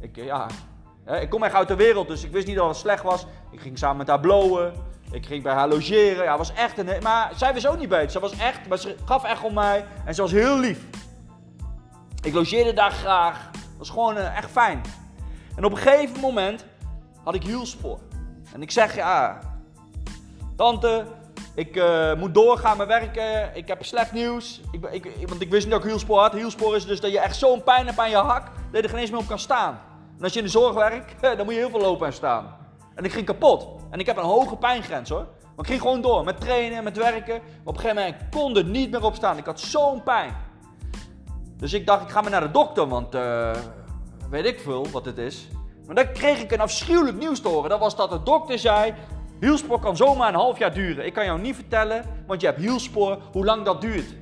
Ik, 0.00 0.16
ja, 0.16 0.46
ik 1.16 1.30
kom 1.30 1.42
echt 1.42 1.54
uit 1.54 1.68
de 1.68 1.76
wereld, 1.76 2.08
dus 2.08 2.24
ik 2.24 2.30
wist 2.30 2.46
niet 2.46 2.56
dat 2.56 2.68
het 2.68 2.76
slecht 2.76 3.02
was. 3.02 3.26
Ik 3.50 3.60
ging 3.60 3.78
samen 3.78 3.96
met 3.96 4.08
haar 4.08 4.20
blowen. 4.20 4.72
Ik 5.10 5.26
ging 5.26 5.42
bij 5.42 5.52
haar 5.52 5.68
logeren. 5.68 6.24
Ja, 6.24 6.38
was 6.38 6.52
echt 6.52 6.78
een. 6.78 7.02
Maar 7.02 7.32
zij 7.36 7.54
was 7.54 7.66
ook 7.66 7.78
niet 7.78 7.88
beter. 7.88 8.10
Ze 8.10 8.20
was 8.20 8.38
echt. 8.38 8.68
Maar 8.68 8.78
ze 8.78 8.96
gaf 9.04 9.24
echt 9.24 9.42
om 9.42 9.54
mij. 9.54 9.84
En 10.04 10.14
ze 10.14 10.22
was 10.22 10.30
heel 10.30 10.58
lief. 10.58 10.78
Ik 12.22 12.34
logeerde 12.34 12.72
daar 12.72 12.90
graag. 12.90 13.50
was 13.78 13.90
gewoon 13.90 14.16
uh, 14.16 14.36
echt 14.36 14.50
fijn. 14.50 14.82
En 15.56 15.64
op 15.64 15.70
een 15.70 15.78
gegeven 15.78 16.20
moment 16.20 16.64
had 17.24 17.34
ik 17.34 17.42
hielspoor. 17.42 17.98
En 18.52 18.62
ik 18.62 18.70
zeg 18.70 18.94
ja. 18.94 19.38
Tante, 20.56 21.04
ik 21.54 21.76
uh, 21.76 22.14
moet 22.14 22.34
doorgaan 22.34 22.76
met 22.76 22.86
werken. 22.86 23.56
Ik 23.56 23.68
heb 23.68 23.84
slecht 23.84 24.12
nieuws. 24.12 24.60
Ik, 24.70 24.86
ik, 24.86 25.28
want 25.28 25.40
ik 25.40 25.50
wist 25.50 25.62
niet 25.64 25.74
dat 25.74 25.84
ik 25.84 25.90
hielspoor 25.90 26.20
had. 26.20 26.32
Hielspoor 26.32 26.76
is 26.76 26.86
dus 26.86 27.00
dat 27.00 27.12
je 27.12 27.20
echt 27.20 27.36
zo'n 27.36 27.62
pijn 27.62 27.86
hebt 27.86 27.98
aan 27.98 28.10
je 28.10 28.16
hak. 28.16 28.44
Dat 28.44 28.52
je 28.70 28.82
er 28.82 28.88
geen 28.88 28.98
eens 28.98 29.10
meer 29.10 29.20
op 29.20 29.26
kan 29.26 29.38
staan. 29.38 29.80
Als 30.22 30.32
je 30.32 30.38
in 30.38 30.44
de 30.44 30.50
zorg 30.50 30.74
werkt, 30.74 31.22
dan 31.36 31.44
moet 31.44 31.54
je 31.54 31.60
heel 31.60 31.70
veel 31.70 31.80
lopen 31.80 32.06
en 32.06 32.12
staan. 32.12 32.56
En 32.94 33.04
ik 33.04 33.12
ging 33.12 33.26
kapot. 33.26 33.66
En 33.90 33.98
ik 33.98 34.06
heb 34.06 34.16
een 34.16 34.24
hoge 34.24 34.56
pijngrens 34.56 35.10
hoor. 35.10 35.26
Maar 35.42 35.66
ik 35.66 35.66
ging 35.66 35.80
gewoon 35.80 36.00
door 36.00 36.24
met 36.24 36.40
trainen, 36.40 36.84
met 36.84 36.96
werken. 36.96 37.34
Maar 37.34 37.60
op 37.64 37.74
een 37.74 37.80
gegeven 37.80 38.02
moment 38.02 38.22
kon 38.30 38.56
er 38.56 38.64
niet 38.64 38.90
meer 38.90 39.04
op 39.04 39.14
staan. 39.14 39.38
Ik 39.38 39.44
had 39.44 39.60
zo'n 39.60 40.02
pijn. 40.02 40.36
Dus 41.56 41.72
ik 41.72 41.86
dacht, 41.86 42.02
ik 42.02 42.08
ga 42.08 42.20
maar 42.20 42.30
naar 42.30 42.40
de 42.40 42.50
dokter, 42.50 42.88
want 42.88 43.14
uh, 43.14 43.50
weet 44.30 44.44
ik 44.44 44.60
veel 44.60 44.86
wat 44.90 45.04
het 45.04 45.18
is. 45.18 45.48
Maar 45.86 45.94
dan 45.94 46.12
kreeg 46.12 46.40
ik 46.40 46.52
een 46.52 46.60
afschuwelijk 46.60 47.18
nieuws 47.18 47.40
te 47.40 47.48
horen. 47.48 47.70
Dat 47.70 47.78
was 47.78 47.96
dat 47.96 48.10
de 48.10 48.22
dokter 48.22 48.58
zei, 48.58 48.94
hielspoor 49.40 49.80
kan 49.80 49.96
zomaar 49.96 50.28
een 50.28 50.34
half 50.34 50.58
jaar 50.58 50.74
duren. 50.74 51.06
Ik 51.06 51.12
kan 51.12 51.24
jou 51.24 51.40
niet 51.40 51.54
vertellen, 51.54 52.04
want 52.26 52.40
je 52.40 52.46
hebt 52.46 52.58
hielspoor, 52.58 53.18
hoe 53.32 53.44
lang 53.44 53.64
dat 53.64 53.80
duurt. 53.80 54.14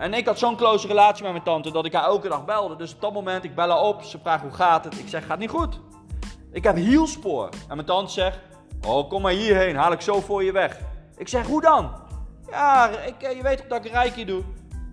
En 0.00 0.14
ik 0.14 0.26
had 0.26 0.38
zo'n 0.38 0.56
close 0.56 0.86
relatie 0.86 1.22
met 1.22 1.32
mijn 1.32 1.44
tante 1.44 1.70
dat 1.70 1.84
ik 1.84 1.92
haar 1.92 2.04
elke 2.04 2.28
dag 2.28 2.44
belde. 2.44 2.76
Dus 2.76 2.94
op 2.94 3.00
dat 3.00 3.12
moment, 3.12 3.44
ik 3.44 3.54
bel 3.54 3.68
haar 3.68 3.80
op, 3.80 4.02
ze 4.02 4.18
vraagt 4.18 4.42
hoe 4.42 4.52
gaat 4.52 4.84
het. 4.84 4.98
Ik 4.98 5.08
zeg, 5.08 5.26
gaat 5.26 5.38
niet 5.38 5.50
goed. 5.50 5.80
Ik 6.52 6.64
heb 6.64 6.76
hielspoor. 6.76 7.48
En 7.68 7.74
mijn 7.74 7.86
tante 7.86 8.12
zegt, 8.12 8.38
oh 8.86 9.08
kom 9.08 9.22
maar 9.22 9.32
hierheen, 9.32 9.76
haal 9.76 9.92
ik 9.92 10.00
zo 10.00 10.20
voor 10.20 10.44
je 10.44 10.52
weg. 10.52 10.78
Ik 11.16 11.28
zeg, 11.28 11.46
hoe 11.46 11.60
dan? 11.60 11.90
Ja, 12.50 12.88
ik, 12.88 13.22
eh, 13.22 13.36
je 13.36 13.42
weet 13.42 13.56
toch 13.56 13.66
dat 13.66 13.84
ik 13.84 13.92
Reiki 13.92 14.24
doe. 14.24 14.42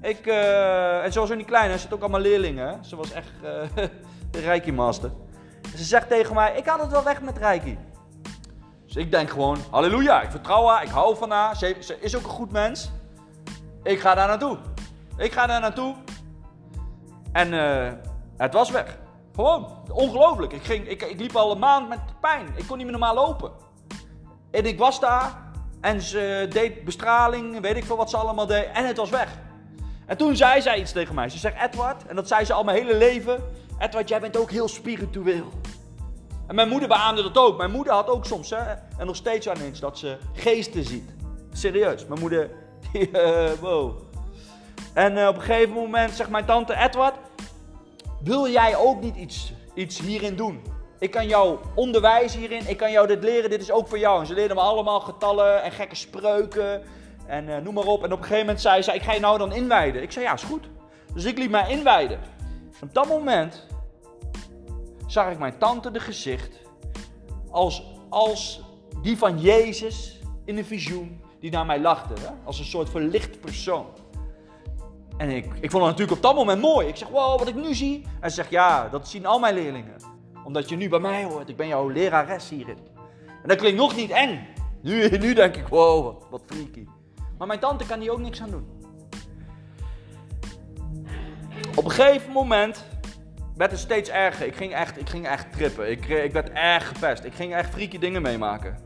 Ik, 0.02 0.26
uh, 0.26 1.04
en 1.04 1.12
zoals 1.12 1.30
in 1.30 1.38
die 1.38 1.46
kleine, 1.46 1.74
er 1.74 1.80
zitten 1.80 1.98
ook 1.98 2.04
allemaal 2.04 2.22
leerlingen. 2.22 2.86
Ze 2.86 2.96
was 2.96 3.12
echt 3.12 3.32
uh, 3.44 3.50
de 4.32 4.40
Reiki-master. 4.40 5.12
Ze 5.76 5.84
zegt 5.84 6.08
tegen 6.08 6.36
mij, 6.36 6.58
ik 6.58 6.66
haal 6.66 6.80
het 6.80 6.92
wel 6.92 7.04
weg 7.04 7.22
met 7.22 7.38
Reiki. 7.38 7.78
Dus 8.86 8.96
ik 8.96 9.12
denk 9.12 9.30
gewoon, 9.30 9.58
halleluja, 9.72 10.22
ik 10.22 10.32
vertrouw 10.32 10.68
haar, 10.68 10.84
ik 10.84 10.90
hou 10.90 11.18
van 11.18 11.32
haar. 11.32 11.56
Ze, 11.56 11.76
ze 11.80 12.00
is 12.00 12.16
ook 12.16 12.24
een 12.24 12.30
goed 12.30 12.52
mens. 12.52 12.92
Ik 13.84 14.00
ga 14.00 14.16
daar 14.16 14.28
naartoe. 14.28 14.58
Ik 15.18 15.32
ga 15.32 15.46
daar 15.46 15.62
naartoe. 15.62 15.96
En 17.32 17.54
uh, 17.54 17.92
het 18.38 18.54
was 18.54 18.72
weg. 18.72 18.98
Gewoon, 19.36 19.68
ongelooflijk. 19.92 20.54
Ik, 20.54 20.64
ging, 20.64 20.88
ik, 20.88 21.02
ik 21.02 21.20
liep 21.20 21.36
al 21.36 21.52
een 21.52 21.60
maand 21.60 21.90
met 21.90 22.00
pijn. 22.22 22.48
Ik 22.56 22.68
kon 22.68 22.78
niet 22.78 22.86
meer 22.86 23.00
normaal 23.00 23.16
lopen. 23.16 23.52
En 24.52 24.66
ik 24.66 24.78
was 24.78 25.00
daar 25.00 25.46
en 25.82 26.02
ze 26.02 26.48
deed 26.50 26.84
bestraling, 26.84 27.60
weet 27.62 27.76
ik 27.76 27.86
veel 27.86 27.98
wat 27.98 28.10
ze 28.10 28.18
allemaal 28.18 28.46
deed. 28.46 28.66
En 28.74 28.88
het 28.88 28.98
was 28.98 29.10
weg. 29.10 29.30
En 30.06 30.18
toen 30.18 30.36
zei 30.36 30.62
zij 30.62 30.80
iets 30.80 30.92
tegen 30.92 31.16
mij. 31.16 31.30
Ze 31.30 31.38
zegt, 31.38 31.62
Edward, 31.62 32.06
en 32.06 32.16
dat 32.16 32.28
zei 32.28 32.46
ze 32.46 32.54
al 32.54 32.64
mijn 32.64 32.78
hele 32.78 32.98
leven. 32.98 33.44
Edward, 33.80 34.10
jij 34.10 34.20
bent 34.20 34.38
ook 34.38 34.52
heel 34.52 34.68
spiritueel. 34.68 35.52
En 36.48 36.56
mijn 36.56 36.70
moeder 36.70 36.88
beaamde 36.88 37.24
dat 37.24 37.38
ook. 37.38 37.58
Mijn 37.58 37.72
moeder 37.72 37.94
had 37.94 38.08
ook 38.08 38.26
soms, 38.26 38.50
hè, 38.50 38.74
en 38.98 39.06
nog 39.06 39.16
steeds 39.16 39.50
aan 39.50 39.62
eens, 39.62 39.80
dat 39.80 39.98
ze 39.98 40.18
geesten 40.34 40.84
ziet. 40.84 41.16
Serieus. 41.52 42.06
Mijn 42.06 42.20
moeder, 42.20 42.50
Eh, 43.14 43.52
wow. 43.60 44.07
En 44.98 45.18
eh, 45.18 45.28
op 45.28 45.36
een 45.36 45.42
gegeven 45.42 45.74
moment 45.74 46.12
zegt 46.12 46.30
mijn 46.30 46.46
tante 46.46 46.76
Edward, 46.76 47.14
wil 48.24 48.48
jij 48.48 48.76
ook 48.76 49.02
niet 49.02 49.16
iets, 49.16 49.54
iets 49.74 50.00
hierin 50.00 50.36
doen? 50.36 50.62
Ik 51.00 51.12
kan 51.12 51.28
jou 51.28 51.60
onderwijzen 51.76 52.40
hierin, 52.40 52.68
ik 52.68 52.78
kan 52.78 52.92
jou 52.92 53.08
dit 53.08 53.24
leren, 53.24 53.50
dit 53.50 53.62
is 53.62 53.72
ook 53.72 53.88
voor 53.88 54.00
jou. 54.00 54.20
En 54.20 54.26
ze 54.26 54.34
leerden 54.34 54.56
me 54.56 54.62
allemaal 54.62 55.00
getallen 55.00 55.64
en 55.64 55.72
gekke 55.72 55.96
spreuken 55.96 56.84
en 57.28 57.50
eh, 57.50 57.62
noem 57.62 57.74
maar 57.74 57.86
op. 57.86 58.04
En 58.04 58.12
op 58.12 58.18
een 58.18 58.24
gegeven 58.24 58.46
moment 58.46 58.62
zei 58.62 58.82
ze, 58.82 58.94
ik 58.94 59.02
ga 59.02 59.14
je 59.14 59.20
nou 59.20 59.38
dan 59.38 59.54
inwijden. 59.54 60.02
Ik 60.02 60.12
zei, 60.12 60.26
ja, 60.26 60.34
is 60.34 60.44
goed. 60.44 60.66
Dus 61.14 61.26
ik 61.26 61.38
liet 61.38 61.50
mij 61.50 61.70
inwijden. 61.70 62.20
Op 62.82 62.94
dat 62.94 63.08
moment 63.08 63.66
zag 65.08 65.32
ik 65.32 65.40
mijn 65.40 65.58
tante 65.58 65.92
de 65.92 66.00
gezicht 66.00 66.58
als, 67.52 67.84
als 68.10 68.62
die 69.02 69.18
van 69.18 69.40
Jezus 69.40 70.20
in 70.46 70.58
een 70.58 70.66
visioen 70.66 71.22
die 71.40 71.52
naar 71.52 71.66
mij 71.66 71.80
lachte. 71.80 72.14
Als 72.44 72.60
een 72.60 72.66
soort 72.66 72.90
verlicht 72.90 73.42
persoon. 73.42 73.86
En 75.18 75.30
ik, 75.30 75.46
ik 75.46 75.72
vond 75.72 75.84
het 75.84 75.92
natuurlijk 75.92 76.12
op 76.12 76.22
dat 76.22 76.36
moment 76.36 76.62
mooi. 76.62 76.88
Ik 76.88 76.96
zeg, 76.96 77.08
wow, 77.08 77.40
wat 77.40 77.48
ik 77.48 77.56
nu 77.56 77.74
zie. 77.74 78.06
En 78.20 78.30
ze 78.30 78.36
zegt, 78.36 78.50
ja, 78.50 78.90
dat 78.90 79.08
zien 79.08 79.26
al 79.26 79.40
mijn 79.40 79.54
leerlingen. 79.54 79.96
Omdat 80.44 80.70
je 80.70 80.76
nu 80.76 80.90
bij 80.90 81.00
mij 81.00 81.24
hoort. 81.24 81.50
Ik 81.50 81.58
ben 81.58 81.68
jouw 81.68 81.90
lerares 81.90 82.50
hierin. 82.50 82.78
En 83.26 83.48
dat 83.48 83.58
klinkt 83.58 83.78
nog 83.78 83.96
niet 83.96 84.12
eng. 84.12 84.48
Nu, 84.82 85.10
nu 85.18 85.34
denk 85.34 85.56
ik, 85.56 85.68
wow, 85.68 86.22
wat 86.30 86.42
freaky. 86.46 86.86
Maar 87.38 87.48
mijn 87.48 87.60
tante 87.60 87.86
kan 87.86 88.00
hier 88.00 88.12
ook 88.12 88.20
niks 88.20 88.42
aan 88.42 88.50
doen. 88.50 88.76
Op 91.76 91.86
een 91.86 91.92
gegeven 91.92 92.32
moment 92.32 92.86
werd 93.56 93.72
het 93.72 93.80
steeds 93.80 94.10
erger. 94.10 94.46
Ik 94.46 94.56
ging 94.56 94.74
echt, 94.74 95.00
ik 95.00 95.10
ging 95.10 95.28
echt 95.28 95.52
trippen. 95.52 95.92
Ik, 95.92 96.06
ik 96.06 96.32
werd 96.32 96.50
erg 96.50 96.88
gepest. 96.88 97.24
Ik 97.24 97.34
ging 97.34 97.54
echt 97.54 97.74
freaky 97.74 98.00
dingen 98.00 98.22
meemaken. 98.22 98.78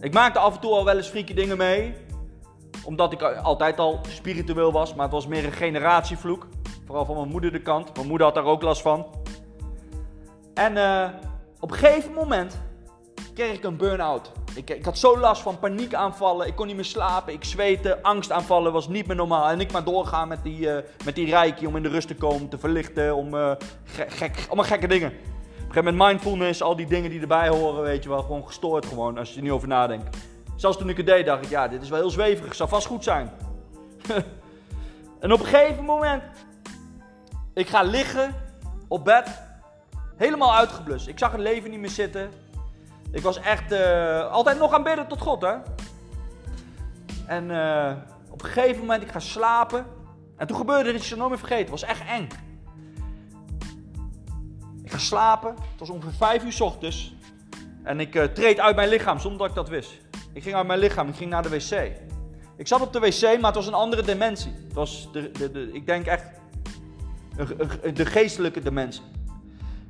Ik 0.00 0.12
maakte 0.12 0.38
af 0.38 0.54
en 0.54 0.60
toe 0.60 0.72
al 0.72 0.84
wel 0.84 0.96
eens 0.96 1.08
freaky 1.08 1.34
dingen 1.34 1.56
mee. 1.56 1.94
Omdat 2.84 3.12
ik 3.12 3.22
altijd 3.22 3.78
al 3.78 4.00
spiritueel 4.08 4.72
was. 4.72 4.94
Maar 4.94 5.04
het 5.04 5.14
was 5.14 5.26
meer 5.26 5.44
een 5.44 5.52
generatievloek. 5.52 6.46
Vooral 6.86 7.04
van 7.04 7.16
mijn 7.16 7.28
moeder 7.28 7.52
de 7.52 7.62
kant. 7.62 7.94
Mijn 7.94 8.06
moeder 8.06 8.26
had 8.26 8.34
daar 8.34 8.44
ook 8.44 8.62
last 8.62 8.82
van. 8.82 9.06
En 10.54 10.76
uh, 10.76 11.08
op 11.60 11.70
een 11.70 11.76
gegeven 11.76 12.12
moment 12.12 12.60
kreeg 13.34 13.54
ik 13.54 13.64
een 13.64 13.76
burn-out. 13.76 14.32
Ik, 14.54 14.70
ik, 14.70 14.84
had 14.84 14.98
zo 14.98 15.18
last 15.18 15.42
van 15.42 15.58
paniekaanvallen. 15.58 16.46
Ik 16.46 16.54
kon 16.54 16.66
niet 16.66 16.76
meer 16.76 16.84
slapen. 16.84 17.32
Ik 17.32 17.44
zweette. 17.44 18.02
Angstaanvallen 18.02 18.72
was 18.72 18.88
niet 18.88 19.06
meer 19.06 19.16
normaal. 19.16 19.48
En 19.48 19.60
ik 19.60 19.72
maar 19.72 19.84
doorgaan 19.84 20.28
met 20.28 20.42
die, 20.42 20.58
uh, 20.58 20.76
met 21.04 21.14
die 21.14 21.30
reiki 21.30 21.66
om 21.66 21.76
in 21.76 21.82
de 21.82 21.88
rust 21.88 22.08
te 22.08 22.14
komen, 22.14 22.48
te 22.48 22.58
verlichten. 22.58 23.16
Om, 23.16 23.34
uh, 23.34 23.52
gek, 23.84 24.44
allemaal 24.46 24.64
gekke 24.64 24.88
dingen. 24.88 25.08
Op 25.08 25.14
een 25.14 25.82
gegeven 25.82 25.84
moment 25.84 26.22
mindfulness, 26.22 26.62
al 26.62 26.76
die 26.76 26.86
dingen 26.86 27.10
die 27.10 27.20
erbij 27.20 27.48
horen, 27.48 27.82
weet 27.82 28.02
je 28.02 28.08
wel. 28.08 28.22
Gewoon 28.22 28.46
gestoord 28.46 28.86
gewoon, 28.86 29.18
als 29.18 29.30
je 29.30 29.36
er 29.36 29.42
niet 29.42 29.50
over 29.50 29.68
nadenkt. 29.68 30.16
Zelfs 30.56 30.76
toen 30.76 30.88
ik 30.88 30.96
het 30.96 31.06
deed, 31.06 31.26
dacht 31.26 31.44
ik, 31.44 31.50
ja, 31.50 31.68
dit 31.68 31.82
is 31.82 31.88
wel 31.88 31.98
heel 31.98 32.10
zweverig. 32.10 32.54
Zou 32.54 32.68
vast 32.68 32.86
goed 32.86 33.04
zijn. 33.04 33.30
en 35.20 35.32
op 35.32 35.40
een 35.40 35.46
gegeven 35.46 35.84
moment, 35.84 36.22
ik 37.54 37.68
ga 37.68 37.82
liggen 37.82 38.34
op 38.88 39.04
bed. 39.04 39.42
Helemaal 40.16 40.54
uitgeblust. 40.54 41.08
Ik 41.08 41.18
zag 41.18 41.32
het 41.32 41.40
leven 41.40 41.70
niet 41.70 41.80
meer 41.80 41.88
zitten. 41.88 42.30
Ik 43.10 43.22
was 43.22 43.40
echt 43.40 43.72
uh, 43.72 44.30
altijd 44.30 44.58
nog 44.58 44.72
aan 44.72 44.82
bidden 44.82 45.08
tot 45.08 45.20
God, 45.20 45.42
hè. 45.42 45.54
En 47.26 47.50
uh, 47.50 47.92
op 48.30 48.42
een 48.42 48.48
gegeven 48.48 48.80
moment, 48.80 49.02
ik 49.02 49.10
ga 49.10 49.18
slapen. 49.18 49.86
En 50.36 50.46
toen 50.46 50.56
gebeurde 50.56 50.88
er 50.88 50.94
iets, 50.94 51.10
ik 51.10 51.16
nooit 51.16 51.28
meer 51.28 51.38
vergeten. 51.38 51.72
Het 51.72 51.80
was 51.80 51.82
echt 51.82 52.08
eng. 52.08 52.28
Ik 54.82 54.92
ga 54.92 54.98
slapen. 54.98 55.50
Het 55.50 55.78
was 55.78 55.90
ongeveer 55.90 56.12
vijf 56.12 56.44
uur 56.44 56.52
s 56.52 56.60
ochtends. 56.60 57.14
En 57.82 58.00
ik 58.00 58.14
uh, 58.14 58.24
treed 58.24 58.60
uit 58.60 58.76
mijn 58.76 58.88
lichaam 58.88 59.18
zonder 59.18 59.38
dat 59.38 59.48
ik 59.48 59.54
dat 59.54 59.68
wist. 59.68 60.03
Ik 60.34 60.42
ging 60.42 60.54
uit 60.54 60.66
mijn 60.66 60.78
lichaam, 60.78 61.08
ik 61.08 61.14
ging 61.14 61.30
naar 61.30 61.42
de 61.42 61.48
wc. 61.48 61.92
Ik 62.56 62.66
zat 62.66 62.80
op 62.80 62.92
de 62.92 62.98
wc, 62.98 63.22
maar 63.22 63.46
het 63.46 63.54
was 63.54 63.66
een 63.66 63.74
andere 63.74 64.02
dimensie. 64.02 64.52
Het 64.64 64.72
was, 64.72 65.08
de, 65.12 65.30
de, 65.30 65.50
de 65.50 65.72
ik 65.72 65.86
denk 65.86 66.06
echt, 66.06 66.24
de 67.94 68.06
geestelijke 68.06 68.62
dimensie. 68.62 69.02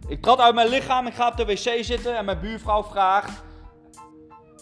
Ik 0.07 0.23
trad 0.23 0.40
uit 0.40 0.55
mijn 0.55 0.68
lichaam, 0.68 1.07
ik 1.07 1.14
ga 1.14 1.29
op 1.29 1.37
de 1.37 1.45
wc 1.45 1.85
zitten 1.85 2.16
en 2.16 2.25
mijn 2.25 2.40
buurvrouw 2.40 2.83
vraagt. 2.83 3.42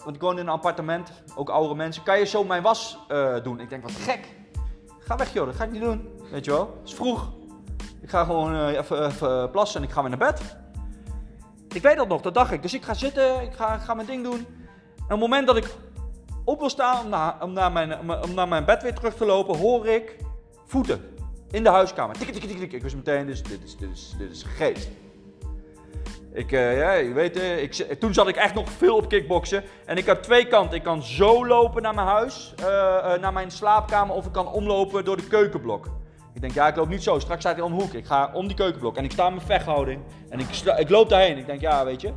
Want 0.03 0.15
ik 0.15 0.21
woon 0.21 0.33
in 0.33 0.39
een 0.39 0.53
appartement, 0.53 1.11
ook 1.35 1.49
oude 1.49 1.75
mensen. 1.75 2.03
Kan 2.03 2.19
je 2.19 2.25
zo 2.25 2.43
mijn 2.43 2.61
was 2.61 2.97
uh, 3.11 3.35
doen? 3.43 3.59
Ik 3.59 3.69
denk, 3.69 3.83
wat 3.83 3.91
gek. 3.91 4.19
Ga 4.99 5.15
weg 5.15 5.33
joh, 5.33 5.45
dat 5.45 5.55
ga 5.55 5.63
ik 5.63 5.71
niet 5.71 5.81
doen. 5.81 6.09
Weet 6.31 6.45
je 6.45 6.51
wel, 6.51 6.77
het 6.79 6.89
is 6.89 6.95
vroeg. 6.95 7.31
Ik 8.01 8.09
ga 8.09 8.23
gewoon 8.23 8.53
uh, 8.53 8.77
even, 8.77 9.05
even, 9.05 9.51
plassen 9.51 9.81
en 9.81 9.87
ik 9.87 9.93
ga 9.93 10.01
weer 10.01 10.17
naar 10.17 10.31
bed. 10.31 10.41
Ik 11.73 11.81
weet 11.81 11.97
dat 11.97 12.07
nog, 12.07 12.21
dat 12.21 12.33
dacht 12.33 12.51
ik. 12.51 12.61
Dus 12.61 12.73
ik 12.73 12.83
ga 12.83 12.93
zitten, 12.93 13.41
ik 13.41 13.53
ga, 13.53 13.73
ik 13.73 13.81
ga 13.81 13.93
mijn 13.93 14.07
ding 14.07 14.23
doen. 14.23 14.45
Op 15.03 15.09
het 15.09 15.19
moment 15.19 15.47
dat 15.47 15.57
ik 15.57 15.75
op 16.45 16.59
wil 16.59 16.69
staan 16.69 17.03
om 17.03 17.09
naar, 17.09 17.35
om, 17.41 17.53
naar 17.53 17.71
mijn, 17.71 17.99
om 18.23 18.33
naar 18.33 18.47
mijn 18.47 18.65
bed 18.65 18.83
weer 18.83 18.93
terug 18.93 19.15
te 19.15 19.25
lopen, 19.25 19.57
hoor 19.57 19.87
ik 19.87 20.17
voeten 20.65 21.01
in 21.51 21.63
de 21.63 21.69
huiskamer. 21.69 22.17
Tik, 22.17 22.31
tik, 22.31 22.43
tik, 22.43 22.57
tik. 22.57 22.73
Ik 22.73 22.81
wist 22.81 22.95
meteen, 22.95 23.25
dit 23.25 23.35
is, 23.35 23.43
dit 23.43 23.63
is, 23.63 23.77
dit 23.77 23.89
is, 23.91 24.15
dit 24.17 24.31
is 24.31 24.43
geest. 24.43 24.89
Ik, 26.33 26.51
uh, 26.51 26.77
ja, 26.77 26.93
je 26.93 27.13
weet, 27.13 27.37
uh, 27.37 27.61
ik, 27.61 27.73
toen 27.73 28.13
zat 28.13 28.27
ik 28.27 28.35
echt 28.35 28.53
nog 28.53 28.69
veel 28.69 28.95
op 28.95 29.09
kickboksen. 29.09 29.63
En 29.85 29.97
ik 29.97 30.05
heb 30.05 30.21
twee 30.23 30.47
kanten. 30.47 30.77
Ik 30.77 30.83
kan 30.83 31.03
zo 31.03 31.47
lopen 31.47 31.81
naar 31.81 31.93
mijn 31.93 32.07
huis, 32.07 32.53
uh, 32.59 32.65
naar 33.15 33.33
mijn 33.33 33.51
slaapkamer, 33.51 34.15
of 34.15 34.25
ik 34.25 34.31
kan 34.31 34.51
omlopen 34.51 35.05
door 35.05 35.17
de 35.17 35.27
keukenblok. 35.27 35.85
Ik 36.33 36.41
denk, 36.41 36.53
ja, 36.53 36.67
ik 36.67 36.75
loop 36.75 36.89
niet 36.89 37.03
zo. 37.03 37.19
Straks 37.19 37.41
staat 37.41 37.55
hij 37.55 37.63
om 37.63 37.77
de 37.77 37.83
hoek. 37.83 37.93
Ik 37.93 38.05
ga 38.05 38.31
om 38.33 38.47
die 38.47 38.55
keukenblok. 38.55 38.97
En 38.97 39.03
ik 39.03 39.11
sta 39.11 39.27
in 39.27 39.33
mijn 39.33 39.47
vechthouding. 39.47 40.01
En 40.29 40.39
ik, 40.39 40.47
ik 40.77 40.89
loop 40.89 41.09
daarheen. 41.09 41.37
Ik 41.37 41.45
denk, 41.45 41.61
ja, 41.61 41.85
weet 41.85 42.01
je. 42.01 42.13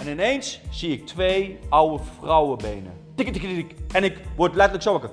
En 0.00 0.08
ineens 0.08 0.60
zie 0.70 0.92
ik 0.92 1.06
twee 1.06 1.58
oude 1.68 2.02
vrouwenbenen. 2.18 2.92
Tik, 3.14 3.32
tik, 3.32 3.42
tik, 3.42 3.74
En 3.92 4.04
ik 4.04 4.18
word 4.36 4.54
letterlijk 4.54 4.82
zo. 4.82 5.10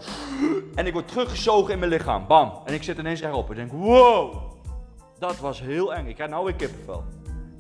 En 0.76 0.88
ik 0.88 0.94
word 0.94 1.08
teruggezogen 1.08 1.74
in 1.74 1.80
mijn 1.80 1.92
lichaam. 1.92 2.28
Bam. 2.28 2.54
En 2.66 2.74
ik 2.74 2.84
zit 2.84 2.98
ineens 2.98 3.22
erop. 3.22 3.50
Ik 3.50 3.56
denk, 3.56 3.72
wow. 3.72 4.36
Dat 5.20 5.40
was 5.40 5.62
heel 5.62 5.94
eng. 5.94 6.08
Ik 6.08 6.16
krijg 6.16 6.30
nou 6.30 6.46
weer 6.46 6.54
kippenvel. 6.54 7.04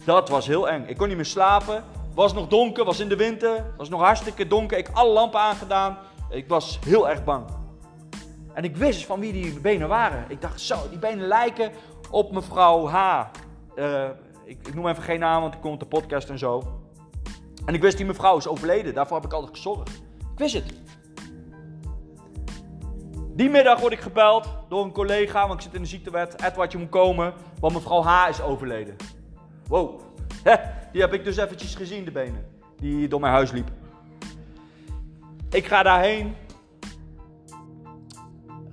Dat 0.05 0.29
was 0.29 0.47
heel 0.47 0.69
eng. 0.69 0.83
Ik 0.87 0.97
kon 0.97 1.07
niet 1.07 1.15
meer 1.15 1.25
slapen. 1.25 1.83
Was 2.13 2.33
nog 2.33 2.47
donker, 2.47 2.85
was 2.85 2.99
in 2.99 3.09
de 3.09 3.15
winter. 3.15 3.73
Was 3.77 3.89
nog 3.89 4.01
hartstikke 4.01 4.47
donker. 4.47 4.77
Ik 4.77 4.89
alle 4.93 5.13
lampen 5.13 5.39
aangedaan. 5.39 5.97
Ik 6.29 6.47
was 6.47 6.79
heel 6.85 7.09
erg 7.09 7.23
bang. 7.23 7.45
En 8.53 8.63
ik 8.63 8.77
wist 8.77 9.05
van 9.05 9.19
wie 9.19 9.33
die 9.33 9.59
benen 9.59 9.87
waren. 9.87 10.25
Ik 10.27 10.41
dacht 10.41 10.61
zo, 10.61 10.75
die 10.89 10.99
benen 10.99 11.27
lijken 11.27 11.71
op 12.11 12.31
mevrouw 12.31 12.87
H. 12.87 13.25
Uh, 13.75 14.03
ik, 14.45 14.67
ik, 14.67 14.73
noem 14.73 14.87
even 14.87 15.03
geen 15.03 15.19
naam, 15.19 15.41
want 15.41 15.53
ik 15.53 15.61
kom 15.61 15.71
op 15.71 15.79
de 15.79 15.85
podcast 15.85 16.29
en 16.29 16.37
zo. 16.37 16.63
En 17.67 17.73
ik 17.73 17.81
wist 17.81 17.97
die 17.97 18.05
mevrouw 18.05 18.37
is 18.37 18.47
overleden. 18.47 18.93
Daarvoor 18.93 19.15
heb 19.15 19.25
ik 19.25 19.33
altijd 19.33 19.55
gezorgd. 19.55 19.89
Ik 20.17 20.39
wist 20.39 20.53
het. 20.53 20.73
Die 23.35 23.49
middag 23.49 23.79
word 23.79 23.93
ik 23.93 23.99
gebeld 23.99 24.47
door 24.69 24.83
een 24.83 24.91
collega, 24.91 25.47
want 25.47 25.53
ik 25.53 25.61
zit 25.61 25.73
in 25.73 25.81
de 25.81 25.87
ziektewet. 25.87 26.41
Edward, 26.43 26.71
je 26.71 26.77
moet 26.77 26.89
komen, 26.89 27.33
want 27.59 27.73
mevrouw 27.73 28.01
H 28.01 28.29
is 28.29 28.41
overleden. 28.41 28.95
Wow, 29.67 30.01
die 30.91 31.01
heb 31.01 31.13
ik 31.13 31.23
dus 31.23 31.37
eventjes 31.37 31.75
gezien, 31.75 32.05
de 32.05 32.11
benen. 32.11 32.45
Die 32.77 33.07
door 33.07 33.19
mijn 33.19 33.33
huis 33.33 33.51
liep. 33.51 33.69
Ik 35.49 35.65
ga 35.65 35.83
daarheen. 35.83 36.35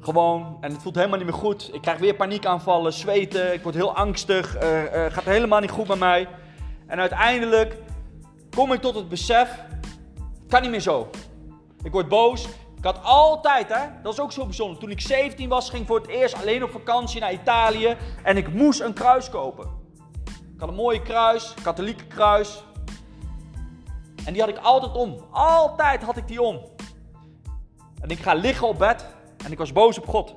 Gewoon, 0.00 0.59
en 0.61 0.72
het 0.72 0.83
voelt 0.83 0.94
helemaal 0.94 1.18
niet 1.18 1.26
meer 1.26 1.37
goed. 1.37 1.70
Ik 1.72 1.80
krijg 1.80 1.98
weer 1.98 2.14
paniekaanvallen, 2.14 2.92
zweten. 2.92 3.52
Ik 3.52 3.62
word 3.62 3.74
heel 3.74 3.96
angstig. 3.96 4.62
Uh, 4.62 4.83
gaat 5.09 5.24
helemaal 5.24 5.61
niet 5.61 5.70
goed 5.70 5.88
met 5.88 5.98
mij. 5.98 6.28
En 6.87 6.98
uiteindelijk 6.98 7.76
kom 8.54 8.72
ik 8.72 8.80
tot 8.80 8.94
het 8.94 9.08
besef: 9.08 9.50
het 10.18 10.48
kan 10.48 10.62
niet 10.62 10.70
meer 10.70 10.80
zo. 10.80 11.10
Ik 11.82 11.92
word 11.92 12.08
boos. 12.08 12.46
Ik 12.76 12.84
had 12.84 13.04
altijd, 13.04 13.68
hè, 13.68 13.86
dat 14.02 14.12
is 14.12 14.20
ook 14.20 14.32
zo 14.32 14.44
bijzonder. 14.44 14.78
Toen 14.78 14.90
ik 14.90 15.00
17 15.00 15.48
was, 15.48 15.70
ging 15.70 15.82
ik 15.82 15.88
voor 15.88 16.00
het 16.00 16.08
eerst 16.08 16.34
alleen 16.34 16.62
op 16.62 16.70
vakantie 16.70 17.20
naar 17.20 17.32
Italië. 17.32 17.96
En 18.22 18.36
ik 18.36 18.54
moest 18.54 18.80
een 18.80 18.92
kruis 18.92 19.30
kopen. 19.30 19.68
Ik 20.54 20.60
had 20.60 20.68
een 20.68 20.74
mooie 20.74 21.02
kruis, 21.02 21.54
katholieke 21.62 22.06
kruis. 22.06 22.64
En 24.24 24.32
die 24.32 24.42
had 24.42 24.50
ik 24.50 24.58
altijd 24.58 24.94
om. 24.94 25.24
Altijd 25.30 26.02
had 26.02 26.16
ik 26.16 26.28
die 26.28 26.42
om. 26.42 26.60
En 28.00 28.08
ik 28.08 28.18
ga 28.18 28.34
liggen 28.34 28.68
op 28.68 28.78
bed 28.78 29.06
en 29.44 29.52
ik 29.52 29.58
was 29.58 29.72
boos 29.72 29.98
op 29.98 30.08
God. 30.08 30.34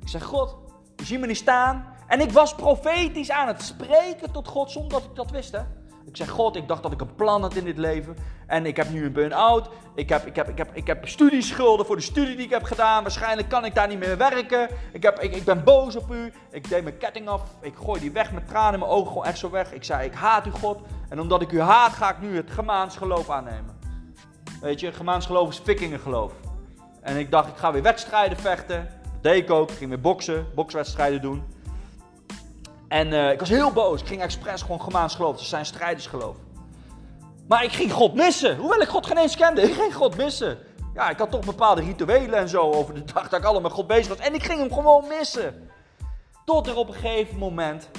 Ik 0.00 0.08
zeg, 0.08 0.22
God, 0.22 0.56
je 0.96 1.04
ziet 1.04 1.20
me 1.20 1.26
niet 1.26 1.36
staan. 1.36 1.96
En 2.06 2.20
ik 2.20 2.30
was 2.30 2.54
profetisch 2.54 3.30
aan 3.30 3.46
het 3.46 3.62
spreken 3.62 4.32
tot 4.32 4.48
God 4.48 4.70
zonder 4.70 4.90
dat 4.90 5.04
ik 5.04 5.14
dat 5.14 5.30
wist. 5.30 5.52
Hè? 5.52 5.60
Ik 6.04 6.16
zeg, 6.16 6.28
God, 6.28 6.56
ik 6.56 6.68
dacht 6.68 6.82
dat 6.82 6.92
ik 6.92 7.00
een 7.00 7.14
plan 7.14 7.42
had 7.42 7.54
in 7.54 7.64
dit 7.64 7.78
leven. 7.78 8.16
En 8.46 8.66
ik 8.66 8.76
heb 8.76 8.90
nu 8.90 9.04
een 9.04 9.12
burn-out. 9.12 9.68
Ik 9.94 10.08
heb, 10.08 10.26
ik, 10.26 10.36
heb, 10.36 10.48
ik, 10.48 10.58
heb, 10.58 10.70
ik 10.72 10.86
heb 10.86 11.08
studieschulden 11.08 11.86
voor 11.86 11.96
de 11.96 12.02
studie 12.02 12.36
die 12.36 12.44
ik 12.44 12.50
heb 12.50 12.62
gedaan. 12.62 13.02
Waarschijnlijk 13.02 13.48
kan 13.48 13.64
ik 13.64 13.74
daar 13.74 13.88
niet 13.88 13.98
meer 13.98 14.16
werken. 14.16 14.68
Ik, 14.92 15.02
heb, 15.02 15.20
ik, 15.20 15.34
ik 15.36 15.44
ben 15.44 15.64
boos 15.64 15.96
op 15.96 16.12
u. 16.12 16.32
Ik 16.50 16.68
deed 16.68 16.82
mijn 16.82 16.98
ketting 16.98 17.28
af. 17.28 17.42
Ik 17.60 17.74
gooi 17.74 18.00
die 18.00 18.10
weg 18.10 18.32
met 18.32 18.48
tranen 18.48 18.72
in 18.72 18.78
mijn 18.78 18.90
ogen 18.90 19.08
gewoon 19.08 19.24
echt 19.24 19.38
zo 19.38 19.50
weg. 19.50 19.72
Ik 19.72 19.84
zei, 19.84 20.06
ik 20.06 20.14
haat 20.14 20.46
u 20.46 20.50
God. 20.50 20.80
En 21.08 21.20
omdat 21.20 21.42
ik 21.42 21.52
u 21.52 21.60
haat, 21.60 21.92
ga 21.92 22.10
ik 22.10 22.20
nu 22.20 22.36
het 22.36 22.50
Gemaans 22.50 22.96
geloof 22.96 23.30
aannemen. 23.30 23.78
Weet 24.60 24.80
je, 24.80 24.92
Gemaans 24.92 25.26
geloof 25.26 25.48
is 25.48 25.60
vikingengeloof. 25.64 26.32
En 27.00 27.16
ik 27.16 27.30
dacht, 27.30 27.48
ik 27.48 27.56
ga 27.56 27.72
weer 27.72 27.82
wedstrijden 27.82 28.38
vechten. 28.38 28.88
Dat 29.12 29.32
deed 29.32 29.42
ik 29.42 29.50
ook. 29.50 29.70
Ik 29.70 29.76
ging 29.76 29.90
weer 29.90 30.00
boksen, 30.00 30.46
bokswedstrijden 30.54 31.20
doen. 31.20 31.42
En 32.92 33.12
uh, 33.12 33.30
ik 33.30 33.38
was 33.38 33.48
heel 33.48 33.72
boos. 33.72 34.00
Ik 34.00 34.06
ging 34.06 34.22
expres 34.22 34.62
gewoon 34.62 34.82
Gemaans 34.82 35.14
geloof. 35.14 35.40
Ze 35.40 35.46
zijn 35.46 35.66
strijders 35.66 36.06
geloof. 36.06 36.36
Maar 37.48 37.64
ik 37.64 37.72
ging 37.72 37.92
God 37.92 38.14
missen. 38.14 38.56
Hoewel 38.56 38.80
ik 38.80 38.88
God 38.88 39.06
geen 39.06 39.16
eens 39.16 39.36
kende. 39.36 39.62
Ik 39.68 39.74
ging 39.74 39.94
God 39.94 40.16
missen. 40.16 40.58
ja, 40.94 41.10
ik 41.10 41.18
had 41.18 41.30
toch 41.30 41.44
bepaalde 41.44 41.82
rituelen 41.82 42.38
en 42.38 42.48
zo 42.48 42.72
over 42.72 42.94
de 42.94 43.04
dag 43.04 43.28
dat 43.28 43.38
ik 43.38 43.44
allemaal 43.44 43.62
met 43.62 43.72
God 43.72 43.86
bezig 43.86 44.08
was. 44.08 44.26
En 44.26 44.34
ik 44.34 44.42
ging 44.42 44.58
hem 44.58 44.72
gewoon 44.72 45.08
missen. 45.08 45.70
Tot 46.44 46.66
er 46.66 46.76
op 46.76 46.88
een 46.88 46.94
gegeven 46.94 47.38
moment 47.38 47.90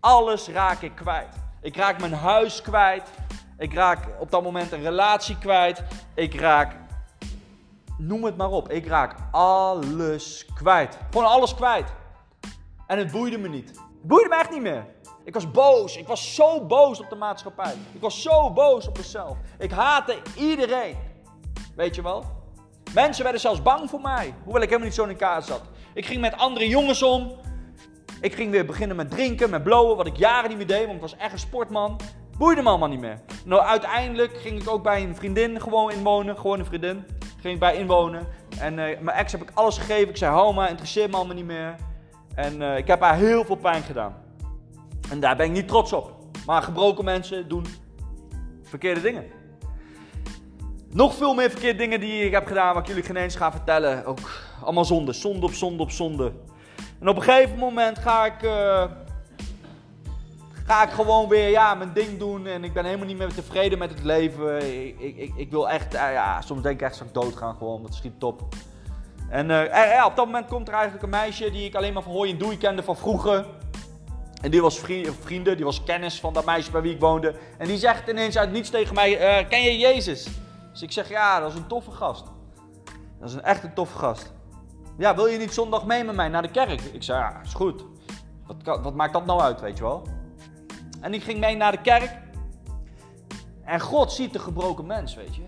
alles 0.00 0.48
raak 0.48 0.82
ik 0.82 0.94
kwijt. 0.94 1.34
Ik 1.60 1.76
raak 1.76 2.00
mijn 2.00 2.14
huis 2.14 2.62
kwijt. 2.62 3.10
Ik 3.58 3.74
raak 3.74 4.08
op 4.18 4.30
dat 4.30 4.42
moment 4.42 4.72
een 4.72 4.82
relatie 4.82 5.38
kwijt. 5.38 5.82
Ik 6.14 6.40
raak, 6.40 6.76
noem 7.98 8.24
het 8.24 8.36
maar 8.36 8.50
op, 8.50 8.70
ik 8.70 8.86
raak 8.86 9.14
alles 9.30 10.46
kwijt. 10.54 10.98
Gewoon 11.10 11.26
alles 11.26 11.54
kwijt. 11.54 11.92
En 12.86 12.98
het 12.98 13.10
boeide 13.10 13.38
me 13.38 13.48
niet. 13.48 13.84
Boeide 14.06 14.28
me 14.28 14.36
echt 14.36 14.50
niet 14.50 14.62
meer. 14.62 14.86
Ik 15.24 15.34
was 15.34 15.50
boos. 15.50 15.96
Ik 15.96 16.06
was 16.06 16.34
zo 16.34 16.66
boos 16.66 17.00
op 17.00 17.08
de 17.08 17.16
maatschappij. 17.16 17.74
Ik 17.92 18.00
was 18.00 18.22
zo 18.22 18.52
boos 18.52 18.88
op 18.88 18.96
mezelf. 18.96 19.36
Ik 19.58 19.70
haatte 19.70 20.16
iedereen. 20.36 20.96
Weet 21.76 21.94
je 21.94 22.02
wel? 22.02 22.24
Mensen 22.94 23.22
werden 23.22 23.40
zelfs 23.40 23.62
bang 23.62 23.90
voor 23.90 24.00
mij. 24.00 24.34
Hoewel 24.44 24.62
ik 24.62 24.68
helemaal 24.68 24.86
niet 24.86 24.96
zo 24.96 25.02
in 25.02 25.08
elkaar 25.08 25.42
zat. 25.42 25.62
Ik 25.94 26.06
ging 26.06 26.20
met 26.20 26.36
andere 26.36 26.68
jongens 26.68 27.02
om. 27.02 27.32
Ik 28.20 28.34
ging 28.34 28.50
weer 28.50 28.66
beginnen 28.66 28.96
met 28.96 29.10
drinken, 29.10 29.50
met 29.50 29.62
blowen, 29.62 29.96
wat 29.96 30.06
ik 30.06 30.16
jaren 30.16 30.48
niet 30.48 30.58
meer 30.58 30.66
deed, 30.66 30.84
want 30.84 30.94
ik 30.94 31.00
was 31.00 31.16
echt 31.16 31.32
een 31.32 31.38
sportman. 31.38 32.00
Boeide 32.38 32.62
me 32.62 32.68
allemaal 32.68 32.88
niet 32.88 33.00
meer. 33.00 33.20
Nou, 33.44 33.62
uiteindelijk 33.62 34.36
ging 34.36 34.62
ik 34.62 34.68
ook 34.68 34.82
bij 34.82 35.02
een 35.02 35.16
vriendin 35.16 35.60
gewoon 35.60 35.90
inwonen. 35.90 36.38
Gewoon 36.38 36.58
een 36.58 36.66
vriendin. 36.66 37.04
Ging 37.40 37.54
ik 37.54 37.60
bij 37.60 37.76
inwonen. 37.76 38.26
En 38.58 38.72
uh, 38.72 38.98
mijn 39.00 39.16
ex 39.16 39.32
heb 39.32 39.42
ik 39.42 39.50
alles 39.54 39.78
gegeven. 39.78 40.08
Ik 40.08 40.16
zei, 40.16 40.32
hou 40.32 40.54
maar, 40.54 40.74
me 40.94 41.08
allemaal 41.10 41.34
niet 41.34 41.44
meer. 41.44 41.76
En 42.36 42.60
uh, 42.60 42.76
ik 42.76 42.86
heb 42.86 43.00
haar 43.00 43.16
heel 43.16 43.44
veel 43.44 43.56
pijn 43.56 43.82
gedaan. 43.82 44.14
En 45.10 45.20
daar 45.20 45.36
ben 45.36 45.46
ik 45.46 45.52
niet 45.52 45.68
trots 45.68 45.92
op. 45.92 46.14
Maar 46.46 46.62
gebroken 46.62 47.04
mensen 47.04 47.48
doen 47.48 47.66
verkeerde 48.62 49.00
dingen. 49.00 49.24
Nog 50.90 51.14
veel 51.14 51.34
meer 51.34 51.50
verkeerde 51.50 51.78
dingen 51.78 52.00
die 52.00 52.24
ik 52.24 52.32
heb 52.32 52.46
gedaan, 52.46 52.74
wat 52.74 52.82
ik 52.82 52.88
jullie 52.88 53.02
geen 53.02 53.16
eens 53.16 53.36
ga 53.36 53.50
vertellen. 53.50 54.04
Ook 54.04 54.18
allemaal 54.62 54.84
zonde, 54.84 55.12
zonde 55.12 55.46
op 55.46 55.52
zonde 55.52 55.82
op 55.82 55.90
zonde. 55.90 56.32
En 57.00 57.08
op 57.08 57.16
een 57.16 57.22
gegeven 57.22 57.58
moment 57.58 57.98
ga 57.98 58.26
ik, 58.26 58.42
uh, 58.42 58.84
ga 60.66 60.82
ik 60.82 60.90
gewoon 60.90 61.28
weer 61.28 61.48
ja, 61.48 61.74
mijn 61.74 61.92
ding 61.92 62.18
doen. 62.18 62.46
En 62.46 62.64
ik 62.64 62.72
ben 62.72 62.84
helemaal 62.84 63.06
niet 63.06 63.18
meer 63.18 63.34
tevreden 63.34 63.78
met 63.78 63.90
het 63.90 64.04
leven. 64.04 64.56
Ik, 64.98 65.16
ik, 65.16 65.32
ik 65.36 65.50
wil 65.50 65.70
echt, 65.70 65.94
uh, 65.94 66.12
ja, 66.12 66.40
soms 66.40 66.62
denk 66.62 66.80
ik 66.80 66.86
echt 66.86 66.98
dat 66.98 67.08
ik 67.08 67.14
dood 67.14 67.36
ga 67.36 67.52
gewoon, 67.52 67.82
dat 67.82 67.94
schiet 67.94 68.20
top. 68.20 68.42
En 69.28 69.48
ja, 69.48 70.06
op 70.06 70.16
dat 70.16 70.24
moment 70.24 70.46
komt 70.46 70.68
er 70.68 70.74
eigenlijk 70.74 71.02
een 71.02 71.10
meisje 71.10 71.50
die 71.50 71.64
ik 71.64 71.74
alleen 71.74 71.92
maar 71.92 72.02
van 72.02 72.12
hooi 72.12 72.30
en 72.30 72.38
doei 72.38 72.58
kende 72.58 72.82
van 72.82 72.96
vroeger. 72.96 73.46
En 74.42 74.50
die 74.50 74.62
was 74.62 74.78
vrienden, 75.20 75.56
die 75.56 75.64
was 75.64 75.84
kennis 75.84 76.20
van 76.20 76.32
dat 76.32 76.44
meisje 76.44 76.70
bij 76.70 76.80
wie 76.80 76.94
ik 76.94 77.00
woonde. 77.00 77.34
En 77.58 77.66
die 77.66 77.78
zegt 77.78 78.08
ineens 78.08 78.38
uit 78.38 78.52
niets 78.52 78.70
tegen 78.70 78.94
mij, 78.94 79.46
ken 79.48 79.62
je 79.62 79.78
Jezus? 79.78 80.28
Dus 80.72 80.82
ik 80.82 80.92
zeg, 80.92 81.08
ja, 81.08 81.40
dat 81.40 81.52
is 81.52 81.58
een 81.58 81.66
toffe 81.66 81.90
gast. 81.90 82.24
Dat 83.20 83.28
is 83.28 83.34
een 83.34 83.42
echt 83.42 83.64
een 83.64 83.74
toffe 83.74 83.98
gast. 83.98 84.32
Ja, 84.98 85.14
wil 85.14 85.26
je 85.26 85.38
niet 85.38 85.54
zondag 85.54 85.86
mee 85.86 86.04
met 86.04 86.14
mij 86.14 86.28
naar 86.28 86.42
de 86.42 86.50
kerk? 86.50 86.80
Ik 86.80 87.02
zei, 87.02 87.18
ja, 87.18 87.40
is 87.44 87.54
goed. 87.54 87.84
Wat, 88.46 88.80
wat 88.82 88.94
maakt 88.94 89.12
dat 89.12 89.26
nou 89.26 89.40
uit, 89.40 89.60
weet 89.60 89.76
je 89.76 89.82
wel? 89.82 90.02
En 91.00 91.14
ik 91.14 91.22
ging 91.22 91.38
mee 91.38 91.56
naar 91.56 91.72
de 91.72 91.80
kerk. 91.80 92.18
En 93.64 93.80
God 93.80 94.12
ziet 94.12 94.32
de 94.32 94.38
gebroken 94.38 94.86
mens, 94.86 95.14
weet 95.14 95.36
je. 95.36 95.42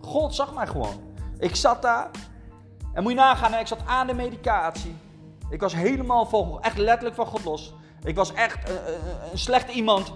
God 0.00 0.34
zag 0.34 0.54
mij 0.54 0.66
gewoon. 0.66 1.00
Ik 1.38 1.56
zat 1.56 1.82
daar. 1.82 2.10
En 2.98 3.04
moet 3.04 3.12
je 3.12 3.18
nagaan, 3.18 3.54
ik 3.54 3.66
zat 3.66 3.86
aan 3.86 4.06
de 4.06 4.14
medicatie. 4.14 4.96
Ik 5.50 5.60
was 5.60 5.74
helemaal 5.74 6.26
van, 6.26 6.58
echt 6.60 6.78
letterlijk 6.78 7.16
van 7.16 7.26
God 7.26 7.44
los. 7.44 7.74
Ik 8.04 8.16
was 8.16 8.32
echt 8.32 8.70
uh, 8.70 8.74
een 9.32 9.38
slecht 9.38 9.70
iemand. 9.70 10.12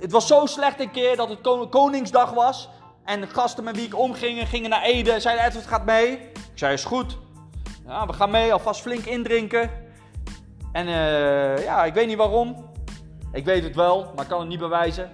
Het 0.00 0.12
was 0.12 0.26
zo 0.26 0.46
slecht 0.46 0.80
een 0.80 0.90
keer 0.90 1.16
dat 1.16 1.28
het 1.28 1.68
Koningsdag 1.70 2.30
was. 2.30 2.68
En 3.04 3.20
de 3.20 3.26
gasten 3.26 3.64
met 3.64 3.76
wie 3.76 3.86
ik 3.86 3.98
omging 3.98 4.48
gingen 4.48 4.70
naar 4.70 4.82
Ede. 4.82 5.20
Zeiden 5.20 5.44
Edward 5.44 5.66
gaat 5.66 5.84
mee. 5.84 6.10
Ik 6.12 6.52
zei 6.54 6.72
is 6.72 6.84
goed. 6.84 7.18
Ja, 7.86 8.06
we 8.06 8.12
gaan 8.12 8.30
mee, 8.30 8.52
alvast 8.52 8.80
flink 8.80 9.04
indrinken. 9.04 9.70
En 10.72 10.88
ja, 11.60 11.84
ik 11.84 11.94
weet 11.94 12.06
niet 12.06 12.16
waarom. 12.16 12.70
Ik 13.32 13.44
weet 13.44 13.62
het 13.62 13.74
wel, 13.74 14.12
maar 14.14 14.24
ik 14.24 14.30
kan 14.30 14.40
het 14.40 14.48
niet 14.48 14.58
bewijzen. 14.58 15.10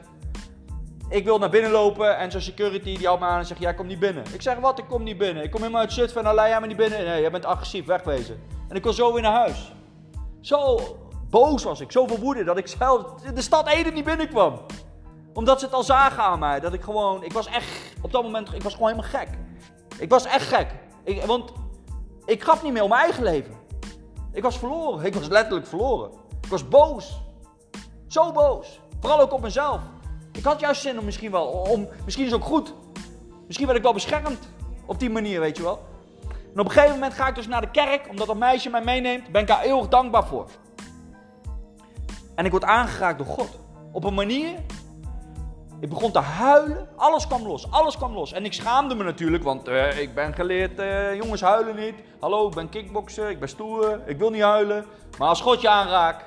Ik 1.11 1.25
wil 1.25 1.38
naar 1.38 1.51
binnen 1.51 1.70
lopen 1.70 2.18
en 2.18 2.31
zo'n 2.31 2.40
security 2.40 2.96
die 2.96 3.07
houdt 3.07 3.20
me 3.20 3.27
aan 3.27 3.38
en 3.38 3.46
zegt: 3.46 3.61
Jij 3.61 3.75
komt 3.75 3.88
niet 3.88 3.99
binnen. 3.99 4.25
Ik 4.33 4.42
zeg: 4.42 4.59
Wat? 4.59 4.79
Ik 4.79 4.85
kom 4.88 5.03
niet 5.03 5.18
binnen. 5.18 5.42
Ik 5.42 5.51
kom 5.51 5.61
helemaal 5.61 5.81
uit 5.81 5.92
Zutphen 5.92 6.27
en 6.27 6.35
jij 6.35 6.61
me 6.61 6.66
niet 6.66 6.77
binnen. 6.77 7.05
Nee, 7.05 7.20
jij 7.20 7.31
bent 7.31 7.44
agressief, 7.44 7.87
wegwezen. 7.87 8.40
En 8.68 8.77
ik 8.77 8.83
wil 8.83 8.92
zo 8.92 9.12
weer 9.12 9.23
naar 9.23 9.33
huis. 9.33 9.73
Zo 10.40 10.81
boos 11.31 11.64
was 11.64 11.81
ik, 11.81 11.92
zoveel 11.92 12.18
woede 12.18 12.44
dat 12.44 12.57
ik 12.57 12.66
zelf 12.66 13.14
de 13.14 13.42
stad 13.42 13.68
Ede 13.68 13.90
niet 13.90 14.05
binnenkwam. 14.05 14.61
Omdat 15.33 15.59
ze 15.59 15.64
het 15.64 15.75
al 15.75 15.83
zagen 15.83 16.23
aan 16.23 16.38
mij. 16.38 16.61
Dat 16.61 16.73
ik 16.73 16.83
gewoon, 16.83 17.25
ik 17.25 17.33
was 17.33 17.46
echt, 17.46 17.94
op 18.03 18.12
dat 18.12 18.23
moment, 18.23 18.55
ik 18.55 18.62
was 18.62 18.75
gewoon 18.75 18.88
helemaal 18.88 19.11
gek. 19.11 19.29
Ik 19.99 20.11
was 20.11 20.25
echt 20.25 20.46
gek. 20.46 20.68
Ik, 21.05 21.25
want 21.25 21.53
ik 22.25 22.42
gaf 22.42 22.62
niet 22.62 22.73
meer 22.73 22.83
om 22.83 22.88
mijn 22.88 23.03
eigen 23.03 23.23
leven. 23.23 23.55
Ik 24.33 24.42
was 24.42 24.59
verloren. 24.59 25.05
Ik 25.05 25.14
was 25.14 25.29
letterlijk 25.29 25.66
verloren. 25.66 26.11
Ik 26.40 26.51
was 26.51 26.68
boos. 26.68 27.20
Zo 28.09 28.33
boos. 28.33 28.81
Vooral 29.01 29.20
ook 29.20 29.33
op 29.33 29.40
mezelf. 29.40 29.81
Ik 30.40 30.46
had 30.46 30.61
juist 30.61 30.81
zin 30.81 30.98
om 30.98 31.05
misschien 31.05 31.31
wel, 31.31 31.46
om, 31.46 31.88
misschien 32.05 32.24
is 32.24 32.33
het 32.33 32.40
ook 32.40 32.46
goed. 32.46 32.74
Misschien 33.46 33.66
werd 33.66 33.79
ik 33.79 33.85
wel 33.85 33.92
beschermd 33.92 34.48
op 34.87 34.98
die 34.98 35.11
manier, 35.11 35.40
weet 35.40 35.57
je 35.57 35.62
wel. 35.62 35.87
En 36.55 36.61
op 36.61 36.64
een 36.64 36.70
gegeven 36.70 36.94
moment 36.94 37.14
ga 37.14 37.29
ik 37.29 37.35
dus 37.35 37.46
naar 37.46 37.61
de 37.61 37.70
kerk, 37.70 38.09
omdat 38.09 38.26
dat 38.26 38.37
meisje 38.37 38.70
mij 38.70 38.83
meeneemt. 38.85 39.33
Ben 39.33 39.40
ik 39.40 39.46
daar 39.46 39.62
eeuwig 39.62 39.88
dankbaar 39.88 40.26
voor. 40.26 40.46
En 42.35 42.44
ik 42.44 42.50
word 42.50 42.64
aangeraakt 42.64 43.18
door 43.18 43.26
God. 43.26 43.59
Op 43.92 44.05
een 44.05 44.14
manier. 44.14 44.55
Ik 45.81 45.88
begon 45.88 46.12
te 46.12 46.18
huilen. 46.18 46.88
Alles 46.96 47.26
kwam 47.26 47.46
los. 47.46 47.70
Alles 47.70 47.96
kwam 47.96 48.12
los. 48.12 48.33
En 48.33 48.44
ik 48.44 48.53
schaamde 48.53 48.94
me 48.94 49.05
natuurlijk, 49.05 49.44
want 49.44 49.68
uh, 49.68 50.00
ik 50.00 50.14
ben 50.14 50.35
geleerd. 50.35 50.79
Uh, 50.79 51.14
jongens 51.14 51.40
huilen 51.40 51.76
niet. 51.76 51.94
Hallo, 52.20 52.48
ik 52.48 52.55
ben 52.55 52.68
kickbokser. 52.68 53.31
Ik 53.31 53.40
ben 53.40 53.48
stoer. 53.48 54.00
Ik 54.07 54.18
wil 54.18 54.31
niet 54.31 54.42
huilen. 54.42 54.85
Maar 55.18 55.29
als 55.29 55.40
God 55.40 55.61
je 55.61 55.68
aanraakt. 55.68 56.24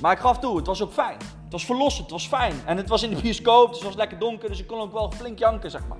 Maar 0.00 0.12
ik 0.12 0.18
gaf 0.18 0.38
toe, 0.38 0.56
het 0.56 0.66
was 0.66 0.82
ook 0.82 0.92
fijn. 0.92 1.35
Het 1.46 1.54
was 1.54 1.64
verlossend, 1.64 2.02
het 2.02 2.10
was 2.10 2.26
fijn. 2.26 2.54
En 2.64 2.76
het 2.76 2.88
was 2.88 3.02
in 3.02 3.10
de 3.10 3.20
bioscoop, 3.22 3.68
dus 3.68 3.76
het 3.76 3.86
was 3.86 3.96
lekker 3.96 4.18
donker. 4.18 4.48
Dus 4.48 4.60
ik 4.60 4.66
kon 4.66 4.80
ook 4.80 4.92
wel 4.92 5.10
flink 5.10 5.38
janken, 5.38 5.70
zeg 5.70 5.86
maar. 5.86 5.98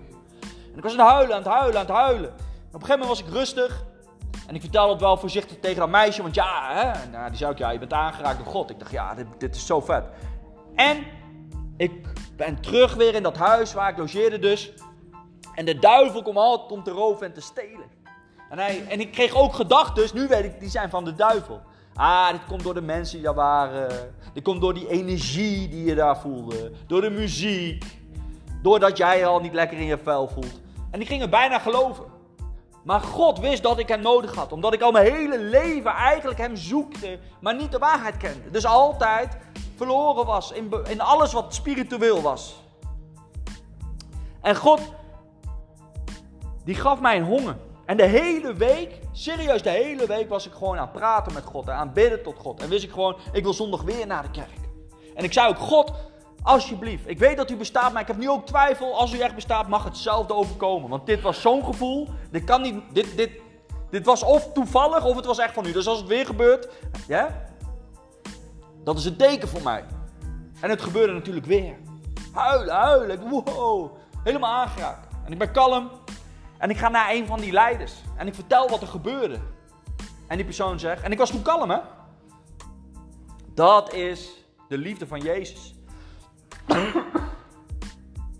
En 0.73 0.77
ik 0.77 0.83
was 0.83 0.93
aan 0.93 0.99
het 0.99 1.09
huilen, 1.09 1.37
aan 1.37 1.43
het 1.43 1.53
huilen, 1.53 1.81
aan 1.81 1.87
het 1.87 1.97
huilen. 1.97 2.31
Op 2.31 2.35
een 2.75 2.81
gegeven 2.81 2.99
moment 2.99 3.09
was 3.09 3.21
ik 3.21 3.33
rustig. 3.33 3.85
En 4.47 4.55
ik 4.55 4.61
vertelde 4.61 4.93
het 4.93 5.01
wel 5.01 5.17
voorzichtig 5.17 5.57
tegen 5.61 5.79
dat 5.79 5.89
meisje. 5.89 6.23
Want 6.23 6.35
ja, 6.35 6.75
hè, 6.75 7.11
nou, 7.11 7.29
die 7.29 7.37
zei 7.37 7.51
ook, 7.51 7.59
ja, 7.59 7.71
je 7.71 7.79
bent 7.79 7.93
aangeraakt 7.93 8.39
door 8.39 8.53
God. 8.53 8.71
Ik 8.71 8.79
dacht, 8.79 8.91
ja, 8.91 9.15
dit, 9.15 9.27
dit 9.39 9.57
is 9.57 9.67
zo 9.67 9.81
vet. 9.81 10.05
En 10.75 11.05
ik 11.77 11.93
ben 12.37 12.61
terug 12.61 12.95
weer 12.95 13.15
in 13.15 13.23
dat 13.23 13.37
huis 13.37 13.73
waar 13.73 13.91
ik 13.91 13.99
logeerde 13.99 14.39
dus. 14.39 14.73
En 15.55 15.65
de 15.65 15.79
duivel 15.79 16.23
komt 16.23 16.37
altijd 16.37 16.73
om 16.73 16.83
te 16.83 16.91
roven 16.91 17.27
en 17.27 17.33
te 17.33 17.41
stelen. 17.41 17.91
En, 18.51 18.59
hij, 18.59 18.87
en 18.89 19.01
ik 19.01 19.13
kreeg 19.13 19.35
ook 19.35 19.55
gedachten, 19.55 19.95
dus 19.95 20.13
nu 20.13 20.27
weet 20.29 20.45
ik, 20.45 20.61
die 20.61 20.69
zijn 20.69 20.91
van 20.91 21.05
de 21.05 21.15
duivel. 21.15 21.61
Ah, 21.97 22.31
dit 22.31 22.45
komt 22.49 22.63
door 22.63 22.75
de 22.75 22.81
mensen 22.81 23.17
die 23.17 23.25
daar 23.25 23.35
waren. 23.35 24.15
Dit 24.33 24.43
komt 24.43 24.61
door 24.61 24.75
die 24.75 24.89
energie 24.89 25.69
die 25.69 25.85
je 25.85 25.95
daar 25.95 26.19
voelde. 26.19 26.73
Door 26.87 27.01
de 27.01 27.11
muziek. 27.11 27.85
Doordat 28.63 28.97
jij 28.97 29.27
al 29.27 29.41
niet 29.41 29.53
lekker 29.53 29.79
in 29.79 29.87
je 29.87 29.99
vel 29.99 30.29
voelt. 30.29 30.61
En 30.91 31.01
ik 31.01 31.07
ging 31.07 31.23
er 31.23 31.29
bijna 31.29 31.59
geloven. 31.59 32.05
Maar 32.85 33.01
God 33.01 33.39
wist 33.39 33.63
dat 33.63 33.79
ik 33.79 33.89
hem 33.89 34.01
nodig 34.01 34.35
had. 34.35 34.53
Omdat 34.53 34.75
ik 34.75 34.81
al 34.81 34.91
mijn 34.91 35.13
hele 35.13 35.39
leven 35.39 35.91
eigenlijk 35.91 36.39
hem 36.39 36.57
zoekte, 36.57 37.19
maar 37.41 37.55
niet 37.55 37.73
de 37.73 37.79
waarheid 37.79 38.17
kende. 38.17 38.51
Dus 38.51 38.67
altijd 38.67 39.37
verloren 39.77 40.27
was 40.27 40.53
in, 40.53 40.73
in 40.89 41.01
alles 41.01 41.33
wat 41.33 41.55
spiritueel 41.55 42.23
was. 42.23 42.65
En 44.41 44.57
God, 44.57 44.81
die 46.65 46.75
gaf 46.75 47.01
mij 47.01 47.17
een 47.17 47.25
honger. 47.25 47.57
En 47.85 47.97
de 47.97 48.07
hele 48.07 48.53
week, 48.53 49.01
serieus 49.19 49.63
de 49.63 49.71
hele 49.71 50.07
week, 50.07 50.29
was 50.29 50.47
ik 50.47 50.53
gewoon 50.53 50.77
aan 50.77 50.89
het 50.89 50.93
praten 50.93 51.33
met 51.33 51.45
God 51.45 51.69
en 51.69 51.75
aan 51.75 51.87
het 51.87 51.95
bidden 51.95 52.23
tot 52.23 52.39
God. 52.39 52.63
En 52.63 52.69
wist 52.69 52.85
ik 52.85 52.91
gewoon, 52.91 53.17
ik 53.33 53.43
wil 53.43 53.55
zondag 53.55 53.83
weer 53.83 54.07
naar 54.07 54.23
de 54.23 54.31
kerk. 54.31 54.51
En 55.15 55.25
ik 55.25 55.33
zei 55.33 55.49
ook, 55.49 55.59
God, 55.59 55.93
Alsjeblieft. 56.47 57.09
Ik 57.09 57.19
weet 57.19 57.37
dat 57.37 57.51
u 57.51 57.57
bestaat, 57.57 57.93
maar 57.93 58.03
ik 58.03 58.07
heb 58.07 58.17
nu 58.17 58.31
ook 58.31 58.47
twijfel. 58.47 58.95
Als 58.95 59.13
u 59.13 59.19
echt 59.19 59.35
bestaat, 59.35 59.69
mag 59.69 59.85
hetzelfde 59.85 60.35
overkomen. 60.35 60.91
Want 60.91 61.07
dit 61.07 61.21
was 61.21 61.41
zo'n 61.41 61.65
gevoel. 61.65 62.09
Dit 62.31 62.45
kan 62.45 62.63
niet. 62.63 62.83
Dit, 62.93 63.17
dit, 63.17 63.31
dit 63.91 64.07
was 64.07 64.23
of 64.23 64.53
toevallig 64.53 65.05
of 65.05 65.17
het 65.17 65.25
was 65.25 65.39
echt 65.39 65.55
van 65.55 65.67
u. 65.67 65.73
Dus 65.73 65.87
als 65.87 65.99
het 65.99 66.07
weer 66.07 66.27
gebeurt, 66.27 66.69
ja, 67.07 67.43
dat 68.85 68.99
is 68.99 69.05
een 69.05 69.17
teken 69.17 69.49
voor 69.49 69.63
mij. 69.63 69.85
En 70.61 70.71
het 70.71 70.83
gebeurde 70.83 71.13
natuurlijk 71.13 71.47
weer. 71.47 71.77
Huilen, 72.33 72.75
huilen. 72.75 73.29
Wow. 73.29 73.97
Helemaal 74.25 74.55
aangeraakt. 74.55 75.07
En 75.25 75.33
ik 75.33 75.39
ben 75.39 75.53
kalm. 75.53 75.91
En 76.59 76.71
ik 76.71 76.77
ga 76.77 76.89
naar 76.89 77.11
een 77.11 77.27
van 77.27 77.41
die 77.41 77.53
leiders. 77.53 77.93
En 78.17 78.27
ik 78.27 78.35
vertel 78.35 78.69
wat 78.69 78.81
er 78.81 78.89
gebeurde. 78.89 79.39
En 80.29 80.37
die 80.37 80.45
persoon 80.45 80.79
zegt. 80.79 81.03
En 81.03 81.13
ik 81.13 81.19
was 81.19 81.31
toen 81.31 81.43
kalm, 81.43 81.71
hè? 81.71 81.79
Dat 83.55 83.93
is 83.93 84.31
de 84.69 84.79
liefde 84.79 85.07
van 85.07 85.21
Jezus. 85.21 85.75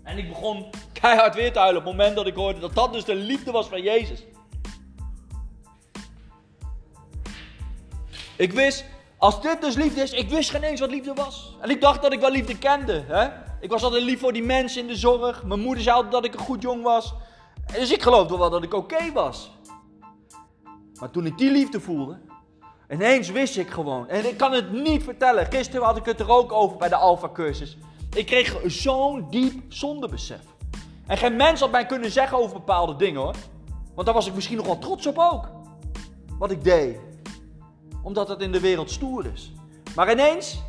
en 0.03 0.17
ik 0.17 0.27
begon 0.29 0.69
keihard 0.93 1.35
weer 1.35 1.53
te 1.53 1.59
huilen 1.59 1.81
op 1.81 1.87
het 1.87 1.97
moment 1.97 2.15
dat 2.15 2.27
ik 2.27 2.35
hoorde 2.35 2.59
dat 2.59 2.75
dat 2.75 2.93
dus 2.93 3.05
de 3.05 3.15
liefde 3.15 3.51
was 3.51 3.67
van 3.67 3.81
Jezus. 3.81 4.23
Ik 8.37 8.51
wist, 8.51 8.85
als 9.17 9.41
dit 9.41 9.61
dus 9.61 9.75
liefde 9.75 10.01
is, 10.01 10.11
ik 10.11 10.29
wist 10.29 10.49
geen 10.49 10.63
eens 10.63 10.79
wat 10.79 10.89
liefde 10.89 11.13
was. 11.13 11.55
En 11.61 11.69
ik 11.69 11.81
dacht 11.81 12.01
dat 12.01 12.13
ik 12.13 12.19
wel 12.19 12.31
liefde 12.31 12.57
kende. 12.57 13.03
Hè? 13.07 13.27
Ik 13.61 13.69
was 13.69 13.83
altijd 13.83 14.03
lief 14.03 14.19
voor 14.19 14.33
die 14.33 14.43
mensen 14.43 14.81
in 14.81 14.87
de 14.87 14.95
zorg. 14.95 15.43
Mijn 15.43 15.59
moeder 15.59 15.83
zei 15.83 15.95
altijd 15.95 16.13
dat 16.13 16.25
ik 16.25 16.33
een 16.33 16.45
goed 16.45 16.61
jong 16.61 16.83
was. 16.83 17.13
Dus 17.73 17.91
ik 17.91 18.01
geloofde 18.01 18.37
wel 18.37 18.49
dat 18.49 18.63
ik 18.63 18.73
oké 18.73 19.11
was. 19.11 19.51
Maar 20.99 21.11
toen 21.11 21.25
ik 21.25 21.37
die 21.37 21.51
liefde 21.51 21.79
voelde, 21.79 22.17
ineens 22.89 23.29
wist 23.29 23.57
ik 23.57 23.69
gewoon. 23.69 24.07
En 24.07 24.27
ik 24.29 24.37
kan 24.37 24.51
het 24.51 24.71
niet 24.71 25.03
vertellen. 25.03 25.45
Gisteren 25.45 25.85
had 25.85 25.97
ik 25.97 26.05
het 26.05 26.19
er 26.19 26.29
ook 26.29 26.51
over 26.51 26.77
bij 26.77 26.89
de 26.89 26.95
Alpha 26.95 27.29
cursus. 27.33 27.77
Ik 28.15 28.25
kreeg 28.25 28.57
zo'n 28.65 29.27
diep 29.29 29.73
zondebesef. 29.73 30.41
En 31.07 31.17
geen 31.17 31.35
mens 31.35 31.59
had 31.59 31.71
mij 31.71 31.85
kunnen 31.85 32.11
zeggen 32.11 32.37
over 32.37 32.53
bepaalde 32.53 32.95
dingen 32.95 33.21
hoor. 33.21 33.35
Want 33.93 34.05
daar 34.05 34.15
was 34.15 34.27
ik 34.27 34.35
misschien 34.35 34.57
nog 34.57 34.65
wel 34.65 34.79
trots 34.79 35.07
op 35.07 35.17
ook. 35.17 35.49
Wat 36.39 36.51
ik 36.51 36.63
deed. 36.63 36.97
Omdat 38.03 38.27
het 38.27 38.41
in 38.41 38.51
de 38.51 38.59
wereld 38.59 38.91
stoer 38.91 39.25
is. 39.33 39.51
Maar 39.95 40.11
ineens 40.11 40.61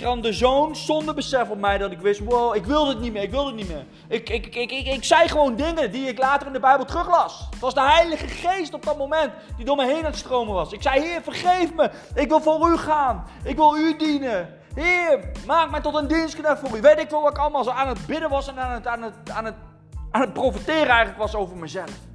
er 0.00 0.34
zo'n 0.34 0.76
zonde 0.76 1.14
besef 1.14 1.48
op 1.48 1.58
mij 1.58 1.78
dat 1.78 1.90
ik 1.90 2.00
wist, 2.00 2.20
wow, 2.20 2.54
ik 2.54 2.64
wil 2.64 2.88
het 2.88 3.00
niet 3.00 3.12
meer, 3.12 3.22
ik 3.22 3.30
wil 3.30 3.46
het 3.46 3.54
niet 3.54 3.68
meer. 3.68 3.84
Ik, 4.08 4.28
ik, 4.28 4.46
ik, 4.46 4.70
ik, 4.70 4.86
ik 4.86 5.04
zei 5.04 5.28
gewoon 5.28 5.56
dingen 5.56 5.92
die 5.92 6.08
ik 6.08 6.18
later 6.18 6.46
in 6.46 6.52
de 6.52 6.60
Bijbel 6.60 6.84
teruglas. 6.84 7.46
Het 7.50 7.60
was 7.60 7.74
de 7.74 7.82
Heilige 7.82 8.28
Geest 8.28 8.74
op 8.74 8.84
dat 8.84 8.98
moment 8.98 9.32
die 9.56 9.64
door 9.64 9.76
me 9.76 9.86
heen 9.86 9.98
aan 9.98 10.04
het 10.04 10.16
stromen 10.16 10.54
was. 10.54 10.72
Ik 10.72 10.82
zei, 10.82 11.00
Heer, 11.00 11.22
vergeef 11.22 11.74
me, 11.74 11.90
ik 12.14 12.28
wil 12.28 12.40
voor 12.40 12.70
u 12.70 12.76
gaan, 12.76 13.24
ik 13.44 13.56
wil 13.56 13.76
u 13.76 13.96
dienen. 13.96 14.48
Heer, 14.74 15.30
maak 15.46 15.70
mij 15.70 15.80
tot 15.80 15.94
een 15.94 16.08
dienstknecht 16.08 16.58
voor 16.58 16.78
u. 16.78 16.80
Weet 16.80 16.98
ik 16.98 17.10
wel 17.10 17.22
wat 17.22 17.30
ik 17.30 17.38
allemaal 17.38 17.64
zo 17.64 17.70
aan 17.70 17.88
het 17.88 18.06
bidden 18.06 18.30
was 18.30 18.48
en 18.48 18.58
aan 18.58 18.72
het, 18.72 18.86
aan 18.86 19.02
het, 19.02 19.14
aan 19.32 19.44
het, 19.44 19.54
aan 20.10 20.20
het 20.20 20.32
profiteren 20.32 20.88
eigenlijk 20.88 21.18
was 21.18 21.34
over 21.34 21.56
mezelf. 21.56 22.09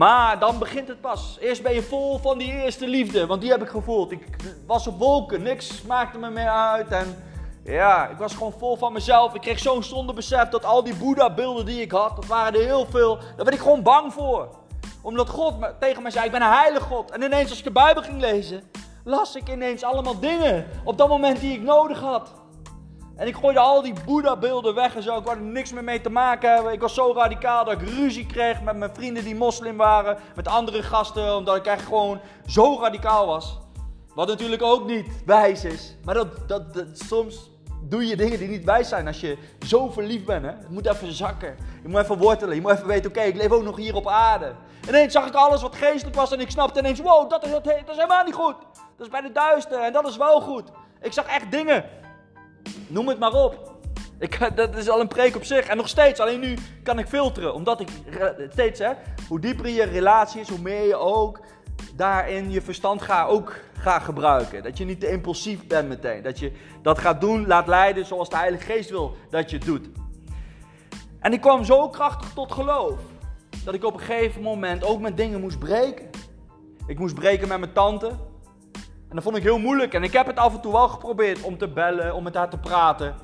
Maar 0.00 0.38
dan 0.38 0.58
begint 0.58 0.88
het 0.88 1.00
pas. 1.00 1.36
Eerst 1.40 1.62
ben 1.62 1.74
je 1.74 1.82
vol 1.82 2.18
van 2.18 2.38
die 2.38 2.52
eerste 2.52 2.88
liefde, 2.88 3.26
want 3.26 3.40
die 3.40 3.50
heb 3.50 3.62
ik 3.62 3.68
gevoeld. 3.68 4.12
Ik 4.12 4.26
was 4.66 4.86
op 4.86 4.98
wolken, 4.98 5.42
niks 5.42 5.82
maakte 5.82 6.18
me 6.18 6.30
meer 6.30 6.50
uit. 6.50 6.90
En 6.90 7.24
ja, 7.64 8.08
ik 8.08 8.16
was 8.16 8.34
gewoon 8.34 8.54
vol 8.58 8.76
van 8.76 8.92
mezelf. 8.92 9.34
Ik 9.34 9.40
kreeg 9.40 9.58
zo'n 9.58 9.82
zonde 9.82 10.12
besef 10.12 10.48
dat 10.48 10.64
al 10.64 10.84
die 10.84 10.94
Boeddha-beelden 10.94 11.66
die 11.66 11.80
ik 11.80 11.90
had, 11.90 12.16
dat 12.16 12.26
waren 12.26 12.60
er 12.60 12.66
heel 12.66 12.86
veel. 12.86 13.16
Daar 13.16 13.44
werd 13.44 13.54
ik 13.54 13.60
gewoon 13.60 13.82
bang 13.82 14.12
voor. 14.12 14.48
Omdat 15.02 15.28
God 15.28 15.54
tegen 15.80 16.02
mij 16.02 16.10
zei, 16.10 16.24
ik 16.24 16.32
ben 16.32 16.42
een 16.42 16.52
heilige 16.52 16.84
God. 16.84 17.10
En 17.10 17.22
ineens 17.22 17.48
als 17.48 17.58
ik 17.58 17.64
de 17.64 17.70
Bijbel 17.70 18.02
ging 18.02 18.20
lezen, 18.20 18.62
las 19.04 19.36
ik 19.36 19.48
ineens 19.48 19.82
allemaal 19.82 20.18
dingen 20.20 20.66
op 20.84 20.98
dat 20.98 21.08
moment 21.08 21.40
die 21.40 21.52
ik 21.52 21.62
nodig 21.62 22.00
had. 22.00 22.32
En 23.20 23.26
ik 23.26 23.36
gooide 23.36 23.58
al 23.58 23.82
die 23.82 23.94
Boeddha-beelden 24.04 24.74
weg 24.74 24.96
en 24.96 25.02
zo. 25.02 25.18
Ik 25.18 25.24
wou 25.24 25.36
er 25.36 25.42
niks 25.42 25.72
meer 25.72 25.84
mee 25.84 26.00
te 26.00 26.10
maken 26.10 26.54
hebben. 26.54 26.72
Ik 26.72 26.80
was 26.80 26.94
zo 26.94 27.12
radicaal 27.12 27.64
dat 27.64 27.80
ik 27.80 27.88
ruzie 27.88 28.26
kreeg 28.26 28.62
met 28.62 28.76
mijn 28.76 28.94
vrienden 28.94 29.24
die 29.24 29.34
moslim 29.34 29.76
waren. 29.76 30.18
Met 30.34 30.48
andere 30.48 30.82
gasten, 30.82 31.36
omdat 31.36 31.56
ik 31.56 31.66
echt 31.66 31.84
gewoon 31.84 32.20
zo 32.46 32.78
radicaal 32.80 33.26
was. 33.26 33.58
Wat 34.14 34.28
natuurlijk 34.28 34.62
ook 34.62 34.86
niet 34.86 35.06
wijs 35.26 35.64
is. 35.64 35.96
Maar 36.04 36.14
dat, 36.14 36.48
dat, 36.48 36.62
soms 36.92 37.50
doe 37.82 38.06
je 38.06 38.16
dingen 38.16 38.38
die 38.38 38.48
niet 38.48 38.64
wijs 38.64 38.88
zijn 38.88 39.06
als 39.06 39.20
je 39.20 39.38
zo 39.66 39.90
verliefd 39.90 40.24
bent. 40.24 40.44
Hè? 40.44 40.50
Het 40.50 40.70
moet 40.70 40.86
even 40.86 41.12
zakken. 41.12 41.56
Je 41.82 41.88
moet 41.88 42.00
even 42.00 42.18
wortelen. 42.18 42.54
Je 42.54 42.60
moet 42.60 42.72
even 42.72 42.86
weten, 42.86 43.10
oké, 43.10 43.20
ik 43.20 43.36
leef 43.36 43.50
ook 43.50 43.62
nog 43.62 43.76
hier 43.76 43.94
op 43.94 44.08
aarde. 44.08 44.46
En 44.80 44.88
ineens 44.88 45.12
zag 45.12 45.26
ik 45.26 45.34
alles 45.34 45.62
wat 45.62 45.76
geestelijk 45.76 46.16
was 46.16 46.32
en 46.32 46.40
ik 46.40 46.50
snapte 46.50 46.78
ineens, 46.78 47.00
wow, 47.00 47.30
dat 47.30 47.44
is, 47.44 47.50
dat, 47.50 47.64
dat 47.64 47.74
is 47.74 47.96
helemaal 47.96 48.24
niet 48.24 48.34
goed. 48.34 48.56
Dat 48.96 49.06
is 49.06 49.12
bij 49.12 49.20
de 49.20 49.32
duister 49.32 49.80
en 49.80 49.92
dat 49.92 50.08
is 50.08 50.16
wel 50.16 50.40
goed. 50.40 50.64
Ik 51.00 51.12
zag 51.12 51.26
echt 51.26 51.50
dingen 51.50 51.84
Noem 52.88 53.08
het 53.08 53.18
maar 53.18 53.32
op. 53.32 53.78
Ik, 54.18 54.38
dat 54.54 54.76
is 54.76 54.88
al 54.88 55.00
een 55.00 55.08
preek 55.08 55.36
op 55.36 55.44
zich. 55.44 55.66
En 55.66 55.76
nog 55.76 55.88
steeds, 55.88 56.20
alleen 56.20 56.40
nu 56.40 56.56
kan 56.82 56.98
ik 56.98 57.06
filteren. 57.06 57.54
Omdat 57.54 57.80
ik 57.80 57.88
steeds, 58.50 58.78
hè, 58.78 58.90
hoe 59.28 59.40
dieper 59.40 59.68
je 59.68 59.82
relatie 59.82 60.40
is, 60.40 60.48
hoe 60.48 60.60
meer 60.60 60.86
je 60.86 60.96
ook 60.96 61.40
daarin 61.96 62.50
je 62.50 62.62
verstand 62.62 63.02
gaat 63.02 63.28
ook 63.28 63.54
gaat 63.72 64.02
gebruiken. 64.02 64.62
Dat 64.62 64.78
je 64.78 64.84
niet 64.84 65.00
te 65.00 65.10
impulsief 65.10 65.66
bent 65.66 65.88
meteen. 65.88 66.22
Dat 66.22 66.38
je 66.38 66.52
dat 66.82 66.98
gaat 66.98 67.20
doen, 67.20 67.46
laat 67.46 67.66
leiden 67.66 68.06
zoals 68.06 68.28
de 68.28 68.36
Heilige 68.36 68.64
Geest 68.64 68.90
wil 68.90 69.16
dat 69.30 69.50
je 69.50 69.56
het 69.56 69.66
doet. 69.66 69.88
En 71.20 71.32
ik 71.32 71.40
kwam 71.40 71.64
zo 71.64 71.88
krachtig 71.88 72.32
tot 72.32 72.52
geloof. 72.52 72.98
Dat 73.64 73.74
ik 73.74 73.84
op 73.84 73.94
een 73.94 74.00
gegeven 74.00 74.42
moment 74.42 74.84
ook 74.84 75.00
met 75.00 75.16
dingen 75.16 75.40
moest 75.40 75.58
breken. 75.58 76.10
Ik 76.86 76.98
moest 76.98 77.14
breken 77.14 77.48
met 77.48 77.58
mijn 77.58 77.72
tante. 77.72 78.10
En 79.10 79.16
dat 79.16 79.24
vond 79.24 79.36
ik 79.36 79.42
heel 79.42 79.58
moeilijk. 79.58 79.94
En 79.94 80.02
ik 80.02 80.12
heb 80.12 80.26
het 80.26 80.36
af 80.36 80.54
en 80.54 80.60
toe 80.60 80.72
wel 80.72 80.88
geprobeerd 80.88 81.42
om 81.42 81.58
te 81.58 81.68
bellen, 81.68 82.14
om 82.14 82.22
met 82.22 82.34
haar 82.34 82.50
te 82.50 82.58
praten. 82.58 83.14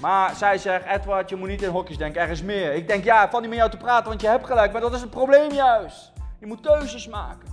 Maar 0.00 0.34
zij 0.34 0.58
zegt, 0.58 0.84
Edward, 0.86 1.28
je 1.28 1.36
moet 1.36 1.48
niet 1.48 1.62
in 1.62 1.70
hokjes 1.70 1.96
denken, 1.96 2.20
er 2.20 2.28
is 2.28 2.42
meer. 2.42 2.74
Ik 2.74 2.88
denk, 2.88 3.04
ja, 3.04 3.24
ik 3.24 3.30
val 3.30 3.40
niet 3.40 3.48
met 3.48 3.58
jou 3.58 3.70
te 3.70 3.76
praten, 3.76 4.08
want 4.08 4.20
je 4.20 4.28
hebt 4.28 4.46
gelijk. 4.46 4.72
Maar 4.72 4.80
dat 4.80 4.94
is 4.94 5.00
het 5.00 5.10
probleem 5.10 5.52
juist. 5.52 6.12
Je 6.40 6.46
moet 6.46 6.60
keuzes 6.60 7.08
maken. 7.08 7.48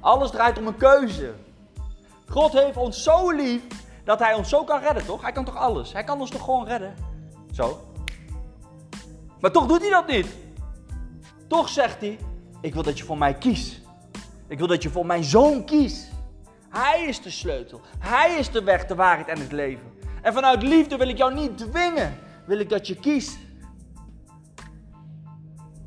Alles 0.00 0.30
draait 0.30 0.58
om 0.58 0.66
een 0.66 0.76
keuze. 0.76 1.34
God 2.28 2.52
heeft 2.52 2.76
ons 2.76 3.02
zo 3.02 3.30
lief 3.30 3.62
dat 4.04 4.18
hij 4.18 4.34
ons 4.34 4.48
zo 4.48 4.64
kan 4.64 4.80
redden, 4.80 5.06
toch? 5.06 5.22
Hij 5.22 5.32
kan 5.32 5.44
toch 5.44 5.56
alles? 5.56 5.92
Hij 5.92 6.04
kan 6.04 6.20
ons 6.20 6.30
toch 6.30 6.44
gewoon 6.44 6.66
redden? 6.66 6.94
Zo. 7.52 7.80
Maar 9.40 9.50
toch 9.50 9.66
doet 9.66 9.80
hij 9.80 9.90
dat 9.90 10.06
niet. 10.06 10.26
Toch 11.48 11.68
zegt 11.68 12.00
hij, 12.00 12.18
ik 12.60 12.74
wil 12.74 12.82
dat 12.82 12.98
je 12.98 13.04
voor 13.04 13.18
mij 13.18 13.34
kiest. 13.34 13.79
Ik 14.50 14.58
wil 14.58 14.66
dat 14.66 14.82
je 14.82 14.90
voor 14.90 15.06
mijn 15.06 15.24
zoon 15.24 15.64
kiest. 15.64 16.10
Hij 16.70 17.04
is 17.04 17.22
de 17.22 17.30
sleutel. 17.30 17.80
Hij 17.98 18.38
is 18.38 18.50
de 18.50 18.62
weg, 18.62 18.86
de 18.86 18.94
waarheid 18.94 19.28
en 19.28 19.40
het 19.40 19.52
leven. 19.52 19.92
En 20.22 20.32
vanuit 20.32 20.62
liefde 20.62 20.96
wil 20.96 21.08
ik 21.08 21.16
jou 21.16 21.34
niet 21.34 21.58
dwingen. 21.58 22.18
Wil 22.46 22.58
ik 22.58 22.68
dat 22.68 22.86
je 22.86 22.94
kiest. 22.94 23.38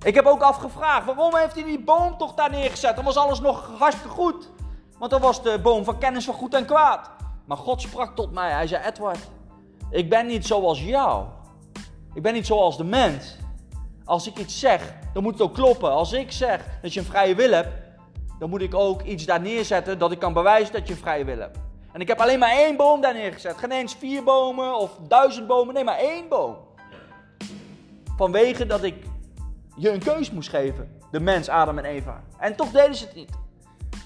Ik 0.04 0.16
heb 0.16 0.26
ook 0.26 0.42
afgevraagd, 0.42 1.06
waarom 1.06 1.36
heeft 1.36 1.56
hij 1.56 1.64
die 1.64 1.80
boom 1.80 2.18
toch 2.18 2.34
daar 2.34 2.50
neergezet? 2.50 2.96
Dan 2.96 3.06
was 3.06 3.18
alles 3.18 3.40
nog 3.40 3.78
hartstikke 3.78 4.16
goed. 4.16 4.50
Want 4.98 5.12
dat 5.12 5.22
was 5.22 5.44
de 5.44 5.60
boom 5.64 5.84
van 5.84 5.98
kennis 5.98 6.26
van 6.26 6.34
goed 6.34 6.54
en 6.54 6.66
kwaad. 6.66 7.10
Maar 7.46 7.58
God 7.58 7.82
sprak 7.82 8.16
tot 8.16 8.32
mij. 8.32 8.52
Hij 8.52 8.68
zei, 8.68 8.84
Edward, 8.86 9.30
ik 9.90 10.10
ben 10.10 10.26
niet 10.26 10.46
zoals 10.46 10.84
jou. 10.84 11.26
Ik 12.14 12.22
ben 12.22 12.34
niet 12.34 12.46
zoals 12.46 12.78
de 12.78 12.84
mens. 12.84 13.38
Als 14.06 14.28
ik 14.28 14.38
iets 14.38 14.60
zeg, 14.60 14.94
dan 15.14 15.24
moet 15.24 15.34
het 15.34 15.42
ook 15.42 15.54
kloppen. 15.54 15.92
Als 15.92 16.12
ik 16.12 16.32
zeg 16.32 16.66
dat 16.82 16.94
je 16.94 17.00
een 17.00 17.06
vrije 17.06 17.36
wil 17.36 17.52
hebt, 17.52 17.83
dan 18.40 18.50
moet 18.50 18.62
ik 18.62 18.76
ook 18.76 19.02
iets 19.02 19.26
daar 19.26 19.42
neerzetten 19.42 20.00
dat 20.00 20.12
ik 20.12 20.20
kan 20.20 20.34
bewijzen 20.34 20.74
dat 20.74 20.88
je 20.88 20.96
vrije 20.96 21.26
wil 21.26 21.40
hebt. 21.40 21.58
En 21.92 22.02
ik 22.02 22.08
heb 22.08 22.20
alleen 22.20 22.40
maar 22.40 22.52
één 22.52 22.78
boom 22.78 23.02
daar 23.02 23.14
neergezet. 23.14 23.58
Geen 23.58 23.72
eens 23.72 23.96
vier 23.96 24.24
bomen 24.24 24.76
of 24.76 24.98
duizend 25.08 25.48
bomen. 25.48 25.74
Nee, 25.74 25.84
maar 25.84 25.98
één 25.98 26.30
boom. 26.30 26.58
Vanwege 28.18 28.66
dat 28.66 28.84
ik 28.84 28.96
je 29.76 29.92
een 29.92 30.04
keus 30.04 30.32
moest 30.32 30.50
geven. 30.50 31.00
De 31.12 31.20
mens, 31.20 31.50
Adam 31.50 31.78
en 31.78 31.86
Eva. 31.86 32.24
En 32.38 32.56
toch 32.56 32.72
deden 32.72 32.96
ze 32.96 33.06
het 33.06 33.16
niet. 33.16 33.30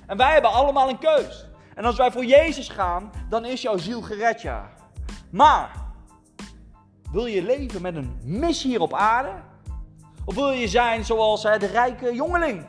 En 0.08 0.18
wij 0.18 0.32
hebben 0.32 0.52
allemaal 0.52 0.90
een 0.90 1.00
keus. 1.00 1.46
En 1.76 1.86
als 1.86 1.96
wij 1.96 2.12
voor 2.12 2.26
Jezus 2.26 2.70
gaan, 2.70 3.12
dan 3.30 3.46
is 3.46 3.62
jouw 3.62 3.78
ziel 3.78 4.02
gered, 4.02 4.42
ja. 4.42 4.70
Maar, 5.30 5.72
wil 7.12 7.26
je 7.26 7.44
leven 7.44 7.82
met 7.82 7.96
een 7.96 8.20
missie 8.24 8.70
hier 8.70 8.82
op 8.82 8.94
aarde? 8.94 9.32
Of 10.26 10.36
wil 10.36 10.52
je 10.52 10.68
zijn 10.68 11.06
zoals 11.06 11.42
de 11.42 11.68
rijke 11.72 12.14
jongeling? 12.14 12.66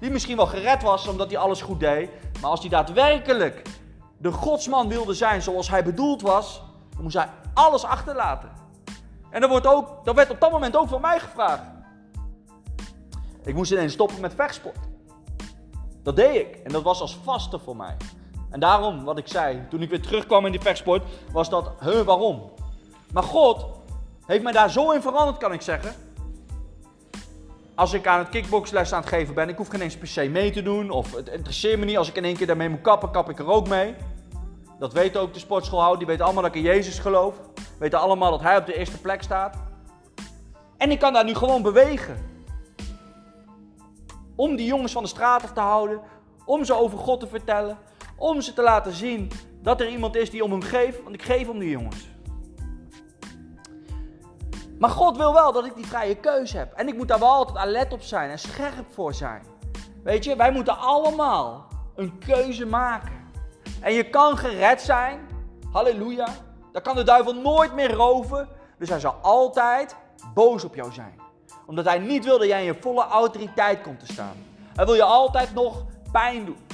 Die 0.00 0.10
misschien 0.10 0.36
wel 0.36 0.46
gered 0.46 0.82
was 0.82 1.08
omdat 1.08 1.30
hij 1.30 1.38
alles 1.38 1.62
goed 1.62 1.80
deed. 1.80 2.10
Maar 2.40 2.50
als 2.50 2.60
hij 2.60 2.68
daadwerkelijk 2.68 3.62
de 4.18 4.32
godsman 4.32 4.88
wilde 4.88 5.14
zijn 5.14 5.42
zoals 5.42 5.68
hij 5.68 5.84
bedoeld 5.84 6.22
was, 6.22 6.62
dan 6.94 7.02
moest 7.02 7.16
hij 7.16 7.28
alles 7.54 7.84
achterlaten. 7.84 8.50
En 9.30 9.40
dat, 9.40 9.50
wordt 9.50 9.66
ook, 9.66 10.04
dat 10.04 10.14
werd 10.14 10.30
op 10.30 10.40
dat 10.40 10.50
moment 10.50 10.76
ook 10.76 10.88
van 10.88 11.00
mij 11.00 11.20
gevraagd. 11.20 11.62
Ik 13.44 13.54
moest 13.54 13.72
ineens 13.72 13.92
stoppen 13.92 14.20
met 14.20 14.34
vechtsport. 14.34 14.78
Dat 16.02 16.16
deed 16.16 16.34
ik. 16.34 16.54
En 16.64 16.72
dat 16.72 16.82
was 16.82 17.00
als 17.00 17.18
vaste 17.24 17.58
voor 17.58 17.76
mij. 17.76 17.96
En 18.50 18.60
daarom, 18.60 19.04
wat 19.04 19.18
ik 19.18 19.28
zei, 19.28 19.66
toen 19.68 19.82
ik 19.82 19.90
weer 19.90 20.02
terugkwam 20.02 20.46
in 20.46 20.52
die 20.52 20.60
vechtsport, 20.60 21.02
was 21.32 21.48
dat, 21.48 21.72
huh, 21.80 22.00
waarom? 22.00 22.50
Maar 23.12 23.22
God 23.22 23.66
heeft 24.26 24.42
mij 24.42 24.52
daar 24.52 24.70
zo 24.70 24.90
in 24.90 25.02
veranderd, 25.02 25.38
kan 25.38 25.52
ik 25.52 25.62
zeggen 25.62 25.94
als 27.80 27.92
ik 27.92 28.06
aan 28.06 28.18
het 28.18 28.28
kickboxles 28.28 28.92
aan 28.92 29.00
het 29.00 29.08
geven 29.08 29.34
ben, 29.34 29.48
ik 29.48 29.56
hoef 29.56 29.68
geen 29.68 29.80
eens 29.80 29.96
per 29.96 30.06
se 30.06 30.28
mee 30.28 30.50
te 30.50 30.62
doen. 30.62 30.90
Of 30.90 31.14
het 31.14 31.28
interesseert 31.28 31.78
me 31.78 31.84
niet. 31.84 31.96
Als 31.96 32.08
ik 32.08 32.16
in 32.16 32.24
één 32.24 32.36
keer 32.36 32.46
daarmee 32.46 32.68
moet 32.68 32.80
kappen, 32.80 33.10
kap 33.10 33.30
ik 33.30 33.38
er 33.38 33.50
ook 33.50 33.68
mee. 33.68 33.94
Dat 34.78 34.92
weten 34.92 35.20
ook 35.20 35.32
de 35.32 35.38
sportschoolhouders. 35.38 35.98
Die 35.98 36.08
weten 36.08 36.24
allemaal 36.24 36.42
dat 36.42 36.54
ik 36.54 36.62
in 36.62 36.66
Jezus 36.66 36.98
geloof. 36.98 37.34
Weten 37.78 38.00
allemaal 38.00 38.30
dat 38.30 38.40
Hij 38.40 38.56
op 38.56 38.66
de 38.66 38.74
eerste 38.74 39.00
plek 39.00 39.22
staat. 39.22 39.56
En 40.76 40.90
ik 40.90 40.98
kan 40.98 41.12
daar 41.12 41.24
nu 41.24 41.34
gewoon 41.34 41.62
bewegen. 41.62 42.16
Om 44.36 44.56
die 44.56 44.66
jongens 44.66 44.92
van 44.92 45.02
de 45.02 45.08
straat 45.08 45.42
af 45.42 45.52
te 45.52 45.60
houden. 45.60 46.00
Om 46.44 46.64
ze 46.64 46.74
over 46.74 46.98
God 46.98 47.20
te 47.20 47.26
vertellen. 47.26 47.78
Om 48.16 48.40
ze 48.40 48.52
te 48.52 48.62
laten 48.62 48.92
zien 48.92 49.30
dat 49.62 49.80
er 49.80 49.88
iemand 49.88 50.16
is 50.16 50.30
die 50.30 50.44
om 50.44 50.50
hem 50.50 50.62
geeft. 50.62 51.02
Want 51.02 51.14
ik 51.14 51.22
geef 51.22 51.48
om 51.48 51.58
die 51.58 51.70
jongens. 51.70 52.09
Maar 54.80 54.90
God 54.90 55.16
wil 55.16 55.32
wel 55.32 55.52
dat 55.52 55.64
ik 55.64 55.74
die 55.74 55.86
vrije 55.86 56.14
keuze 56.14 56.58
heb. 56.58 56.72
En 56.72 56.88
ik 56.88 56.96
moet 56.96 57.08
daar 57.08 57.18
wel 57.18 57.28
altijd 57.28 57.58
alert 57.58 57.92
op 57.92 58.02
zijn 58.02 58.30
en 58.30 58.38
scherp 58.38 58.92
voor 58.92 59.14
zijn. 59.14 59.42
Weet 60.02 60.24
je, 60.24 60.36
wij 60.36 60.52
moeten 60.52 60.78
allemaal 60.78 61.66
een 61.94 62.18
keuze 62.18 62.66
maken. 62.66 63.30
En 63.80 63.92
je 63.92 64.10
kan 64.10 64.36
gered 64.36 64.80
zijn. 64.80 65.28
Halleluja. 65.72 66.28
Dan 66.72 66.82
kan 66.82 66.96
de 66.96 67.02
duivel 67.02 67.34
nooit 67.34 67.74
meer 67.74 67.92
roven. 67.92 68.48
Dus 68.78 68.88
hij 68.88 69.00
zal 69.00 69.14
altijd 69.22 69.96
boos 70.34 70.64
op 70.64 70.74
jou 70.74 70.92
zijn. 70.92 71.20
Omdat 71.66 71.84
hij 71.84 71.98
niet 71.98 72.24
wil 72.24 72.38
dat 72.38 72.48
jij 72.48 72.60
in 72.60 72.66
je 72.66 72.80
volle 72.80 73.04
autoriteit 73.04 73.80
komt 73.80 74.00
te 74.00 74.12
staan. 74.12 74.36
Hij 74.74 74.84
wil 74.84 74.94
je 74.94 75.04
altijd 75.04 75.54
nog 75.54 75.84
pijn 76.12 76.44
doen. 76.44 76.66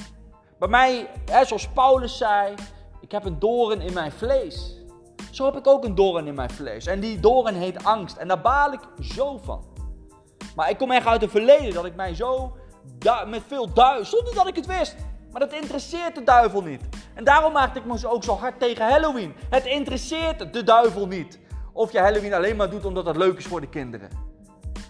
Bij 0.59 0.67
mij, 0.67 1.09
hè, 1.31 1.45
zoals 1.45 1.67
Paulus 1.67 2.17
zei, 2.17 2.53
ik 3.01 3.11
heb 3.11 3.25
een 3.25 3.39
doorn 3.39 3.81
in 3.81 3.93
mijn 3.93 4.11
vlees. 4.11 4.76
Zo 5.37 5.45
heb 5.45 5.57
ik 5.57 5.67
ook 5.67 5.83
een 5.85 5.95
doorn 5.95 6.27
in 6.27 6.35
mijn 6.35 6.49
vlees. 6.49 6.85
En 6.85 6.99
die 6.99 7.19
doorn 7.19 7.55
heet 7.55 7.83
angst. 7.83 8.17
En 8.17 8.27
daar 8.27 8.41
baal 8.41 8.71
ik 8.71 8.79
zo 8.99 9.37
van. 9.37 9.63
Maar 10.55 10.69
ik 10.69 10.77
kom 10.77 10.91
echt 10.91 11.05
uit 11.05 11.21
het 11.21 11.31
verleden 11.31 11.73
dat 11.73 11.85
ik 11.85 11.95
mij 11.95 12.15
zo 12.15 12.57
met 13.27 13.41
veel 13.47 13.73
duivel, 13.73 14.05
zonder 14.05 14.35
dat 14.35 14.47
ik 14.47 14.55
het 14.55 14.65
wist. 14.65 14.95
Maar 15.31 15.41
dat 15.41 15.53
interesseert 15.53 16.15
de 16.15 16.23
duivel 16.23 16.61
niet. 16.61 16.81
En 17.13 17.23
daarom 17.23 17.53
maakte 17.53 17.79
ik 17.79 17.85
me 17.85 18.09
ook 18.09 18.23
zo 18.23 18.33
hard 18.35 18.59
tegen 18.59 18.89
Halloween. 18.89 19.33
Het 19.49 19.65
interesseert 19.65 20.53
de 20.53 20.63
duivel 20.63 21.07
niet. 21.07 21.39
Of 21.73 21.91
je 21.91 21.99
Halloween 21.99 22.33
alleen 22.33 22.55
maar 22.55 22.69
doet 22.69 22.85
omdat 22.85 23.05
het 23.05 23.17
leuk 23.17 23.37
is 23.37 23.45
voor 23.45 23.61
de 23.61 23.69
kinderen. 23.69 24.09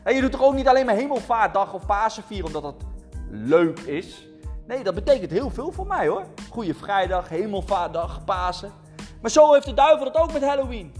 En 0.03 0.15
je 0.15 0.21
doet 0.21 0.31
toch 0.31 0.43
ook 0.43 0.55
niet 0.55 0.67
alleen 0.67 0.85
maar 0.85 0.95
Hemelvaartdag 0.95 1.73
of 1.73 1.85
Pasen 1.85 2.23
vieren 2.23 2.45
omdat 2.45 2.63
dat 2.63 2.85
leuk 3.29 3.79
is. 3.79 4.27
Nee, 4.67 4.83
dat 4.83 4.95
betekent 4.95 5.31
heel 5.31 5.49
veel 5.49 5.71
voor 5.71 5.87
mij 5.87 6.07
hoor. 6.07 6.25
Goede 6.49 6.73
Vrijdag, 6.73 7.29
Hemelvaartdag, 7.29 8.23
Pasen. 8.23 8.85
Maar 9.21 9.31
zo 9.31 9.53
heeft 9.53 9.65
de 9.65 9.73
duivel 9.73 10.11
dat 10.11 10.21
ook 10.21 10.33
met 10.33 10.43
Halloween. 10.43 10.93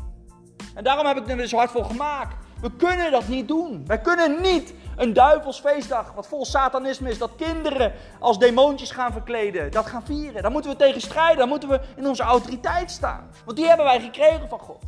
En 0.76 0.84
daarom 0.84 1.06
heb 1.06 1.18
ik 1.18 1.28
er 1.28 1.48
zo 1.48 1.58
hard 1.58 1.72
voor 1.72 1.86
gemaakt. 1.86 2.36
We 2.62 2.72
kunnen 2.72 3.12
dat 3.12 3.28
niet 3.28 3.48
doen. 3.48 3.84
Wij 3.88 4.00
kunnen 4.00 4.42
niet 4.42 4.74
een 4.96 5.14
duivelsfeestdag, 5.14 6.14
wat 6.14 6.28
vol 6.28 6.46
satanisme 6.46 7.10
is, 7.10 7.18
dat 7.18 7.32
kinderen 7.38 7.94
als 8.20 8.40
demoontjes 8.40 8.92
gaan 8.92 9.12
verkleden, 9.12 9.72
dat 9.72 9.86
gaan 9.86 10.06
vieren. 10.06 10.42
Daar 10.42 10.52
moeten 10.52 10.72
we 10.72 10.78
tegen 10.78 11.02
strijden, 11.02 11.38
daar 11.38 11.48
moeten 11.48 11.70
we 11.70 11.80
in 11.96 12.08
onze 12.08 12.24
autoriteit 12.24 12.92
staan. 12.92 13.30
Want 13.46 13.58
die 13.58 13.68
hebben 13.68 13.86
wij 13.86 14.00
gekregen 14.00 14.50
van 14.50 14.60
God. 14.60 14.84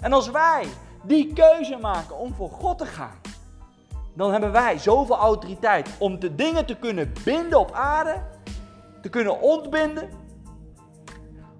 En 0.00 0.12
als 0.12 0.30
wij 0.30 0.66
die 1.02 1.32
keuze 1.32 1.76
maken 1.80 2.18
om 2.18 2.34
voor 2.34 2.50
God 2.50 2.78
te 2.78 2.86
gaan, 2.86 3.20
dan 4.14 4.32
hebben 4.32 4.52
wij 4.52 4.78
zoveel 4.78 5.16
autoriteit 5.16 5.90
om 5.98 6.18
de 6.18 6.34
dingen 6.34 6.66
te 6.66 6.76
kunnen 6.76 7.12
binden 7.24 7.58
op 7.58 7.72
aarde, 7.72 8.22
te 9.02 9.08
kunnen 9.08 9.40
ontbinden, 9.40 10.10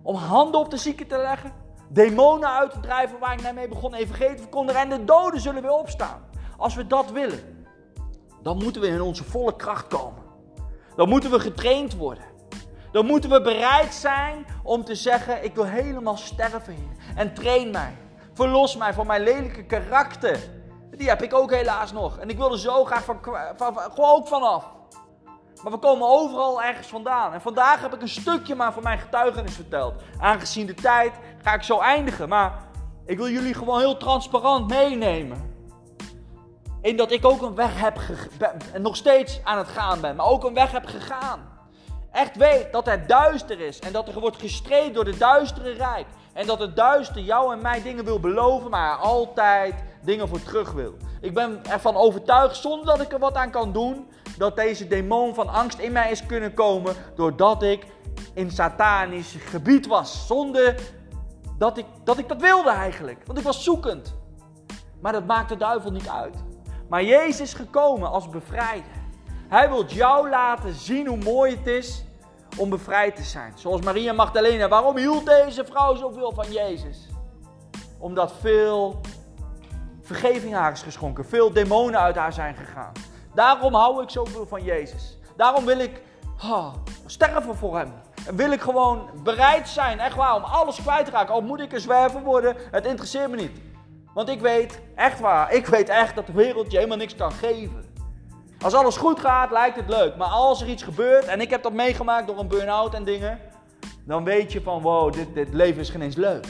om 0.06 0.14
handen 0.14 0.60
op 0.60 0.70
de 0.70 0.76
zieken 0.76 1.06
te 1.06 1.16
leggen, 1.16 1.52
demonen 1.88 2.48
uit 2.48 2.70
te 2.70 2.80
drijven 2.80 3.18
waar 3.18 3.32
ik 3.32 3.42
net 3.42 3.54
mee 3.54 3.68
begon, 3.68 3.94
evangelie 3.94 4.38
verkondigen 4.38 4.80
en 4.80 4.88
de 4.88 5.04
doden 5.04 5.40
zullen 5.40 5.62
weer 5.62 5.72
opstaan. 5.72 6.24
Als 6.56 6.74
we 6.74 6.86
dat 6.86 7.10
willen, 7.10 7.66
dan 8.42 8.56
moeten 8.56 8.80
we 8.80 8.88
in 8.88 9.00
onze 9.00 9.24
volle 9.24 9.56
kracht 9.56 9.86
komen. 9.86 10.22
Dan 10.96 11.08
moeten 11.08 11.30
we 11.30 11.40
getraind 11.40 11.96
worden. 11.96 12.24
Dan 12.92 13.06
moeten 13.06 13.30
we 13.30 13.42
bereid 13.42 13.94
zijn 13.94 14.46
om 14.62 14.84
te 14.84 14.94
zeggen: 14.94 15.44
Ik 15.44 15.54
wil 15.54 15.64
helemaal 15.64 16.16
sterven 16.16 16.74
hier. 16.74 17.16
En 17.16 17.34
train 17.34 17.70
mij. 17.70 17.96
Verlos 18.32 18.76
mij 18.76 18.94
van 18.94 19.06
mijn 19.06 19.22
lelijke 19.22 19.64
karakter. 19.64 20.38
Die 20.90 21.08
heb 21.08 21.22
ik 21.22 21.34
ook 21.34 21.50
helaas 21.50 21.92
nog. 21.92 22.18
En 22.18 22.28
ik 22.28 22.36
wil 22.36 22.52
er 22.52 22.58
zo 22.58 22.84
graag 22.84 23.04
van, 23.04 23.18
van, 23.56 23.74
van, 23.74 23.92
ook 23.96 24.26
vanaf. 24.26 24.75
Maar 25.66 25.74
we 25.74 25.80
komen 25.80 26.08
overal 26.08 26.62
ergens 26.62 26.86
vandaan. 26.86 27.32
En 27.32 27.40
vandaag 27.40 27.80
heb 27.80 27.94
ik 27.94 28.02
een 28.02 28.08
stukje 28.08 28.54
maar 28.54 28.72
van 28.72 28.82
mijn 28.82 28.98
getuigenis 28.98 29.54
verteld. 29.54 29.94
Aangezien 30.18 30.66
de 30.66 30.74
tijd 30.74 31.12
ga 31.42 31.54
ik 31.54 31.62
zo 31.62 31.78
eindigen. 31.78 32.28
Maar 32.28 32.52
ik 33.06 33.16
wil 33.16 33.28
jullie 33.28 33.54
gewoon 33.54 33.78
heel 33.78 33.96
transparant 33.96 34.68
meenemen. 34.68 35.54
In 36.82 36.96
dat 36.96 37.10
ik 37.10 37.24
ook 37.24 37.42
een 37.42 37.54
weg 37.54 37.80
heb 37.80 37.98
en 38.72 38.82
nog 38.82 38.96
steeds 38.96 39.40
aan 39.44 39.58
het 39.58 39.68
gaan 39.68 40.00
ben. 40.00 40.16
Maar 40.16 40.26
ook 40.26 40.44
een 40.44 40.54
weg 40.54 40.72
heb 40.72 40.86
gegaan. 40.86 41.48
Echt 42.12 42.36
weet 42.36 42.72
dat 42.72 42.86
het 42.86 43.08
duister 43.08 43.60
is. 43.60 43.78
En 43.78 43.92
dat 43.92 44.08
er 44.08 44.20
wordt 44.20 44.40
gestreden 44.40 44.92
door 44.92 45.04
de 45.04 45.16
duistere 45.16 45.72
rijk. 45.72 46.06
En 46.32 46.46
dat 46.46 46.58
het 46.58 46.76
duister 46.76 47.22
jou 47.22 47.52
en 47.52 47.62
mij 47.62 47.82
dingen 47.82 48.04
wil 48.04 48.20
beloven, 48.20 48.70
maar 48.70 48.96
altijd 48.96 49.74
dingen 50.02 50.28
voor 50.28 50.42
terug 50.42 50.72
wil. 50.72 50.96
Ik 51.26 51.34
ben 51.34 51.60
ervan 51.64 51.96
overtuigd, 51.96 52.56
zonder 52.56 52.86
dat 52.86 53.00
ik 53.00 53.12
er 53.12 53.18
wat 53.18 53.34
aan 53.34 53.50
kan 53.50 53.72
doen, 53.72 54.08
dat 54.38 54.56
deze 54.56 54.86
demon 54.86 55.34
van 55.34 55.48
angst 55.48 55.78
in 55.78 55.92
mij 55.92 56.10
is 56.10 56.26
kunnen 56.26 56.54
komen. 56.54 56.94
Doordat 57.14 57.62
ik 57.62 57.86
in 58.34 58.50
satanisch 58.50 59.36
gebied 59.38 59.86
was. 59.86 60.26
Zonder 60.26 60.74
dat 61.58 61.78
ik, 61.78 61.84
dat 62.04 62.18
ik 62.18 62.28
dat 62.28 62.40
wilde 62.40 62.70
eigenlijk. 62.70 63.22
Want 63.26 63.38
ik 63.38 63.44
was 63.44 63.64
zoekend. 63.64 64.14
Maar 65.00 65.12
dat 65.12 65.26
maakt 65.26 65.48
de 65.48 65.56
duivel 65.56 65.90
niet 65.90 66.08
uit. 66.08 66.36
Maar 66.88 67.04
Jezus 67.04 67.40
is 67.40 67.54
gekomen 67.54 68.10
als 68.10 68.28
bevrijder. 68.28 68.92
Hij 69.48 69.68
wil 69.68 69.84
jou 69.86 70.28
laten 70.28 70.74
zien 70.74 71.06
hoe 71.06 71.16
mooi 71.16 71.56
het 71.56 71.66
is 71.66 72.04
om 72.58 72.70
bevrijd 72.70 73.16
te 73.16 73.22
zijn. 73.22 73.52
Zoals 73.56 73.80
Maria 73.80 74.12
Magdalena. 74.12 74.68
Waarom 74.68 74.96
hield 74.96 75.26
deze 75.26 75.64
vrouw 75.64 75.94
zoveel 75.94 76.32
van 76.32 76.52
Jezus? 76.52 77.08
Omdat 77.98 78.32
veel 78.40 79.00
vergeving 80.06 80.54
haar 80.54 80.72
is 80.72 80.82
geschonken. 80.82 81.24
Veel 81.24 81.52
demonen 81.52 82.00
uit 82.00 82.16
haar 82.16 82.32
zijn 82.32 82.54
gegaan. 82.54 82.92
Daarom 83.34 83.74
hou 83.74 84.02
ik 84.02 84.10
zoveel 84.10 84.46
van 84.46 84.62
Jezus. 84.62 85.18
Daarom 85.36 85.64
wil 85.64 85.78
ik 85.78 86.02
oh, 86.44 86.74
sterven 87.06 87.56
voor 87.56 87.76
hem. 87.76 87.92
En 88.26 88.36
wil 88.36 88.50
ik 88.50 88.60
gewoon 88.60 89.10
bereid 89.22 89.68
zijn, 89.68 89.98
echt 89.98 90.16
waar, 90.16 90.34
om 90.34 90.42
alles 90.42 90.82
kwijt 90.82 91.04
te 91.04 91.10
raken. 91.10 91.34
Al 91.34 91.40
moet 91.40 91.60
ik 91.60 91.72
een 91.72 91.80
zwerver 91.80 92.22
worden, 92.22 92.56
het 92.70 92.86
interesseert 92.86 93.30
me 93.30 93.36
niet. 93.36 93.60
Want 94.14 94.28
ik 94.28 94.40
weet, 94.40 94.80
echt 94.94 95.20
waar, 95.20 95.52
ik 95.52 95.66
weet 95.66 95.88
echt 95.88 96.14
dat 96.14 96.26
de 96.26 96.32
wereld 96.32 96.70
je 96.70 96.76
helemaal 96.76 96.98
niks 96.98 97.16
kan 97.16 97.32
geven. 97.32 97.84
Als 98.60 98.74
alles 98.74 98.96
goed 98.96 99.20
gaat, 99.20 99.50
lijkt 99.50 99.76
het 99.76 99.88
leuk. 99.88 100.16
Maar 100.16 100.28
als 100.28 100.60
er 100.60 100.68
iets 100.68 100.82
gebeurt, 100.82 101.24
en 101.24 101.40
ik 101.40 101.50
heb 101.50 101.62
dat 101.62 101.72
meegemaakt 101.72 102.26
door 102.26 102.38
een 102.38 102.48
burn-out 102.48 102.94
en 102.94 103.04
dingen, 103.04 103.38
dan 104.04 104.24
weet 104.24 104.52
je 104.52 104.62
van 104.62 104.82
wow, 104.82 105.12
dit, 105.12 105.34
dit 105.34 105.54
leven 105.54 105.80
is 105.80 105.90
geen 105.90 106.02
eens 106.02 106.16
leuk. 106.16 106.46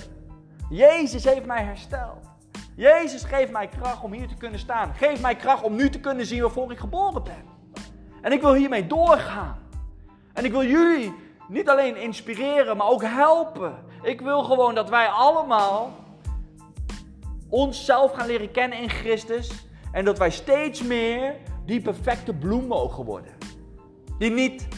Jezus 0.71 1.25
heeft 1.25 1.47
mij 1.47 1.65
hersteld. 1.65 2.26
Jezus 2.77 3.25
geeft 3.25 3.53
mij 3.53 3.69
kracht 3.69 4.03
om 4.03 4.13
hier 4.13 4.29
te 4.29 4.35
kunnen 4.35 4.59
staan. 4.59 4.95
Geef 4.95 5.21
mij 5.21 5.37
kracht 5.37 5.63
om 5.63 5.75
nu 5.75 5.91
te 5.91 6.01
kunnen 6.01 6.27
zien 6.27 6.41
waarvoor 6.41 6.73
ik 6.73 6.79
geboren 6.79 7.23
ben. 7.23 7.45
En 8.23 8.33
ik 8.33 8.41
wil 8.41 8.55
hiermee 8.55 8.87
doorgaan. 8.87 9.59
En 10.33 10.45
ik 10.45 10.51
wil 10.51 10.65
jullie 10.65 11.15
niet 11.49 11.69
alleen 11.69 11.97
inspireren, 11.97 12.77
maar 12.77 12.89
ook 12.89 13.03
helpen. 13.03 13.75
Ik 14.03 14.21
wil 14.21 14.45
gewoon 14.45 14.75
dat 14.75 14.89
wij 14.89 15.07
allemaal 15.07 15.93
onszelf 17.49 18.13
gaan 18.13 18.27
leren 18.27 18.51
kennen 18.51 18.79
in 18.79 18.91
Christus. 18.91 19.67
En 19.93 20.05
dat 20.05 20.19
wij 20.19 20.31
steeds 20.31 20.83
meer 20.83 21.35
die 21.67 21.81
perfecte 21.81 22.33
bloem 22.33 22.67
mogen 22.67 23.05
worden. 23.05 23.33
Die 24.19 24.31
niet 24.31 24.69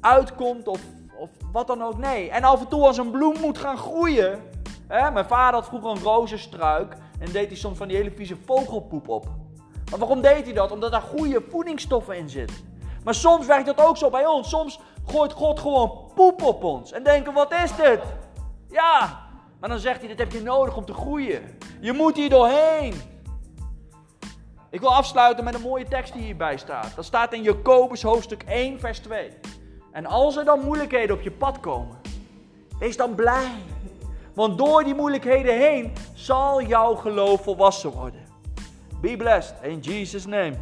uitkomt 0.00 0.68
of, 0.68 0.80
of 1.18 1.30
wat 1.52 1.66
dan 1.66 1.82
ook. 1.82 1.98
Nee. 1.98 2.30
En 2.30 2.44
af 2.44 2.60
en 2.60 2.68
toe 2.68 2.86
als 2.86 2.98
een 2.98 3.10
bloem 3.10 3.40
moet 3.40 3.58
gaan 3.58 3.78
groeien. 3.78 4.42
Hè? 4.88 5.10
Mijn 5.10 5.26
vader 5.26 5.54
had 5.54 5.66
vroeger 5.66 5.90
een 5.90 6.02
rozenstruik. 6.02 6.96
En 7.18 7.32
deed 7.32 7.46
hij 7.46 7.56
soms 7.56 7.78
van 7.78 7.88
die 7.88 7.96
hele 7.96 8.10
vieze 8.10 8.36
vogelpoep 8.44 9.08
op. 9.08 9.26
Maar 9.90 9.98
waarom 9.98 10.20
deed 10.20 10.44
hij 10.44 10.52
dat? 10.52 10.70
Omdat 10.70 10.90
daar 10.90 11.00
goede 11.00 11.42
voedingsstoffen 11.48 12.16
in 12.16 12.28
zitten. 12.28 12.56
Maar 13.04 13.14
soms 13.14 13.46
werkt 13.46 13.66
dat 13.66 13.80
ook 13.86 13.96
zo 13.96 14.10
bij 14.10 14.26
ons. 14.26 14.48
Soms 14.48 14.80
gooit 15.06 15.32
God 15.32 15.60
gewoon 15.60 16.10
poep 16.14 16.42
op 16.42 16.64
ons. 16.64 16.92
En 16.92 17.02
denken, 17.02 17.32
wat 17.32 17.52
is 17.52 17.76
dit? 17.76 18.00
Ja, 18.70 19.26
maar 19.60 19.68
dan 19.68 19.78
zegt 19.78 19.98
hij, 19.98 20.08
dit 20.08 20.18
heb 20.18 20.32
je 20.32 20.42
nodig 20.42 20.76
om 20.76 20.84
te 20.84 20.94
groeien. 20.94 21.58
Je 21.80 21.92
moet 21.92 22.16
hier 22.16 22.30
doorheen. 22.30 22.94
Ik 24.70 24.80
wil 24.80 24.94
afsluiten 24.94 25.44
met 25.44 25.54
een 25.54 25.60
mooie 25.60 25.88
tekst 25.88 26.12
die 26.12 26.22
hierbij 26.22 26.56
staat. 26.56 26.92
Dat 26.96 27.04
staat 27.04 27.32
in 27.32 27.42
Jacobus 27.42 28.02
hoofdstuk 28.02 28.42
1, 28.42 28.80
vers 28.80 28.98
2. 28.98 29.30
En 29.92 30.06
als 30.06 30.36
er 30.36 30.44
dan 30.44 30.60
moeilijkheden 30.64 31.16
op 31.16 31.22
je 31.22 31.30
pad 31.30 31.60
komen, 31.60 31.96
wees 32.78 32.96
dan 32.96 33.14
blij. 33.14 33.50
Want 34.38 34.58
door 34.58 34.84
die 34.84 34.94
moeilijkheden 34.94 35.58
heen 35.58 35.92
zal 36.14 36.62
jouw 36.62 36.94
geloof 36.94 37.42
volwassen 37.42 37.90
worden. 37.90 38.20
Be 39.00 39.16
blessed 39.16 39.54
in 39.62 39.78
Jesus' 39.78 40.26
name. 40.26 40.56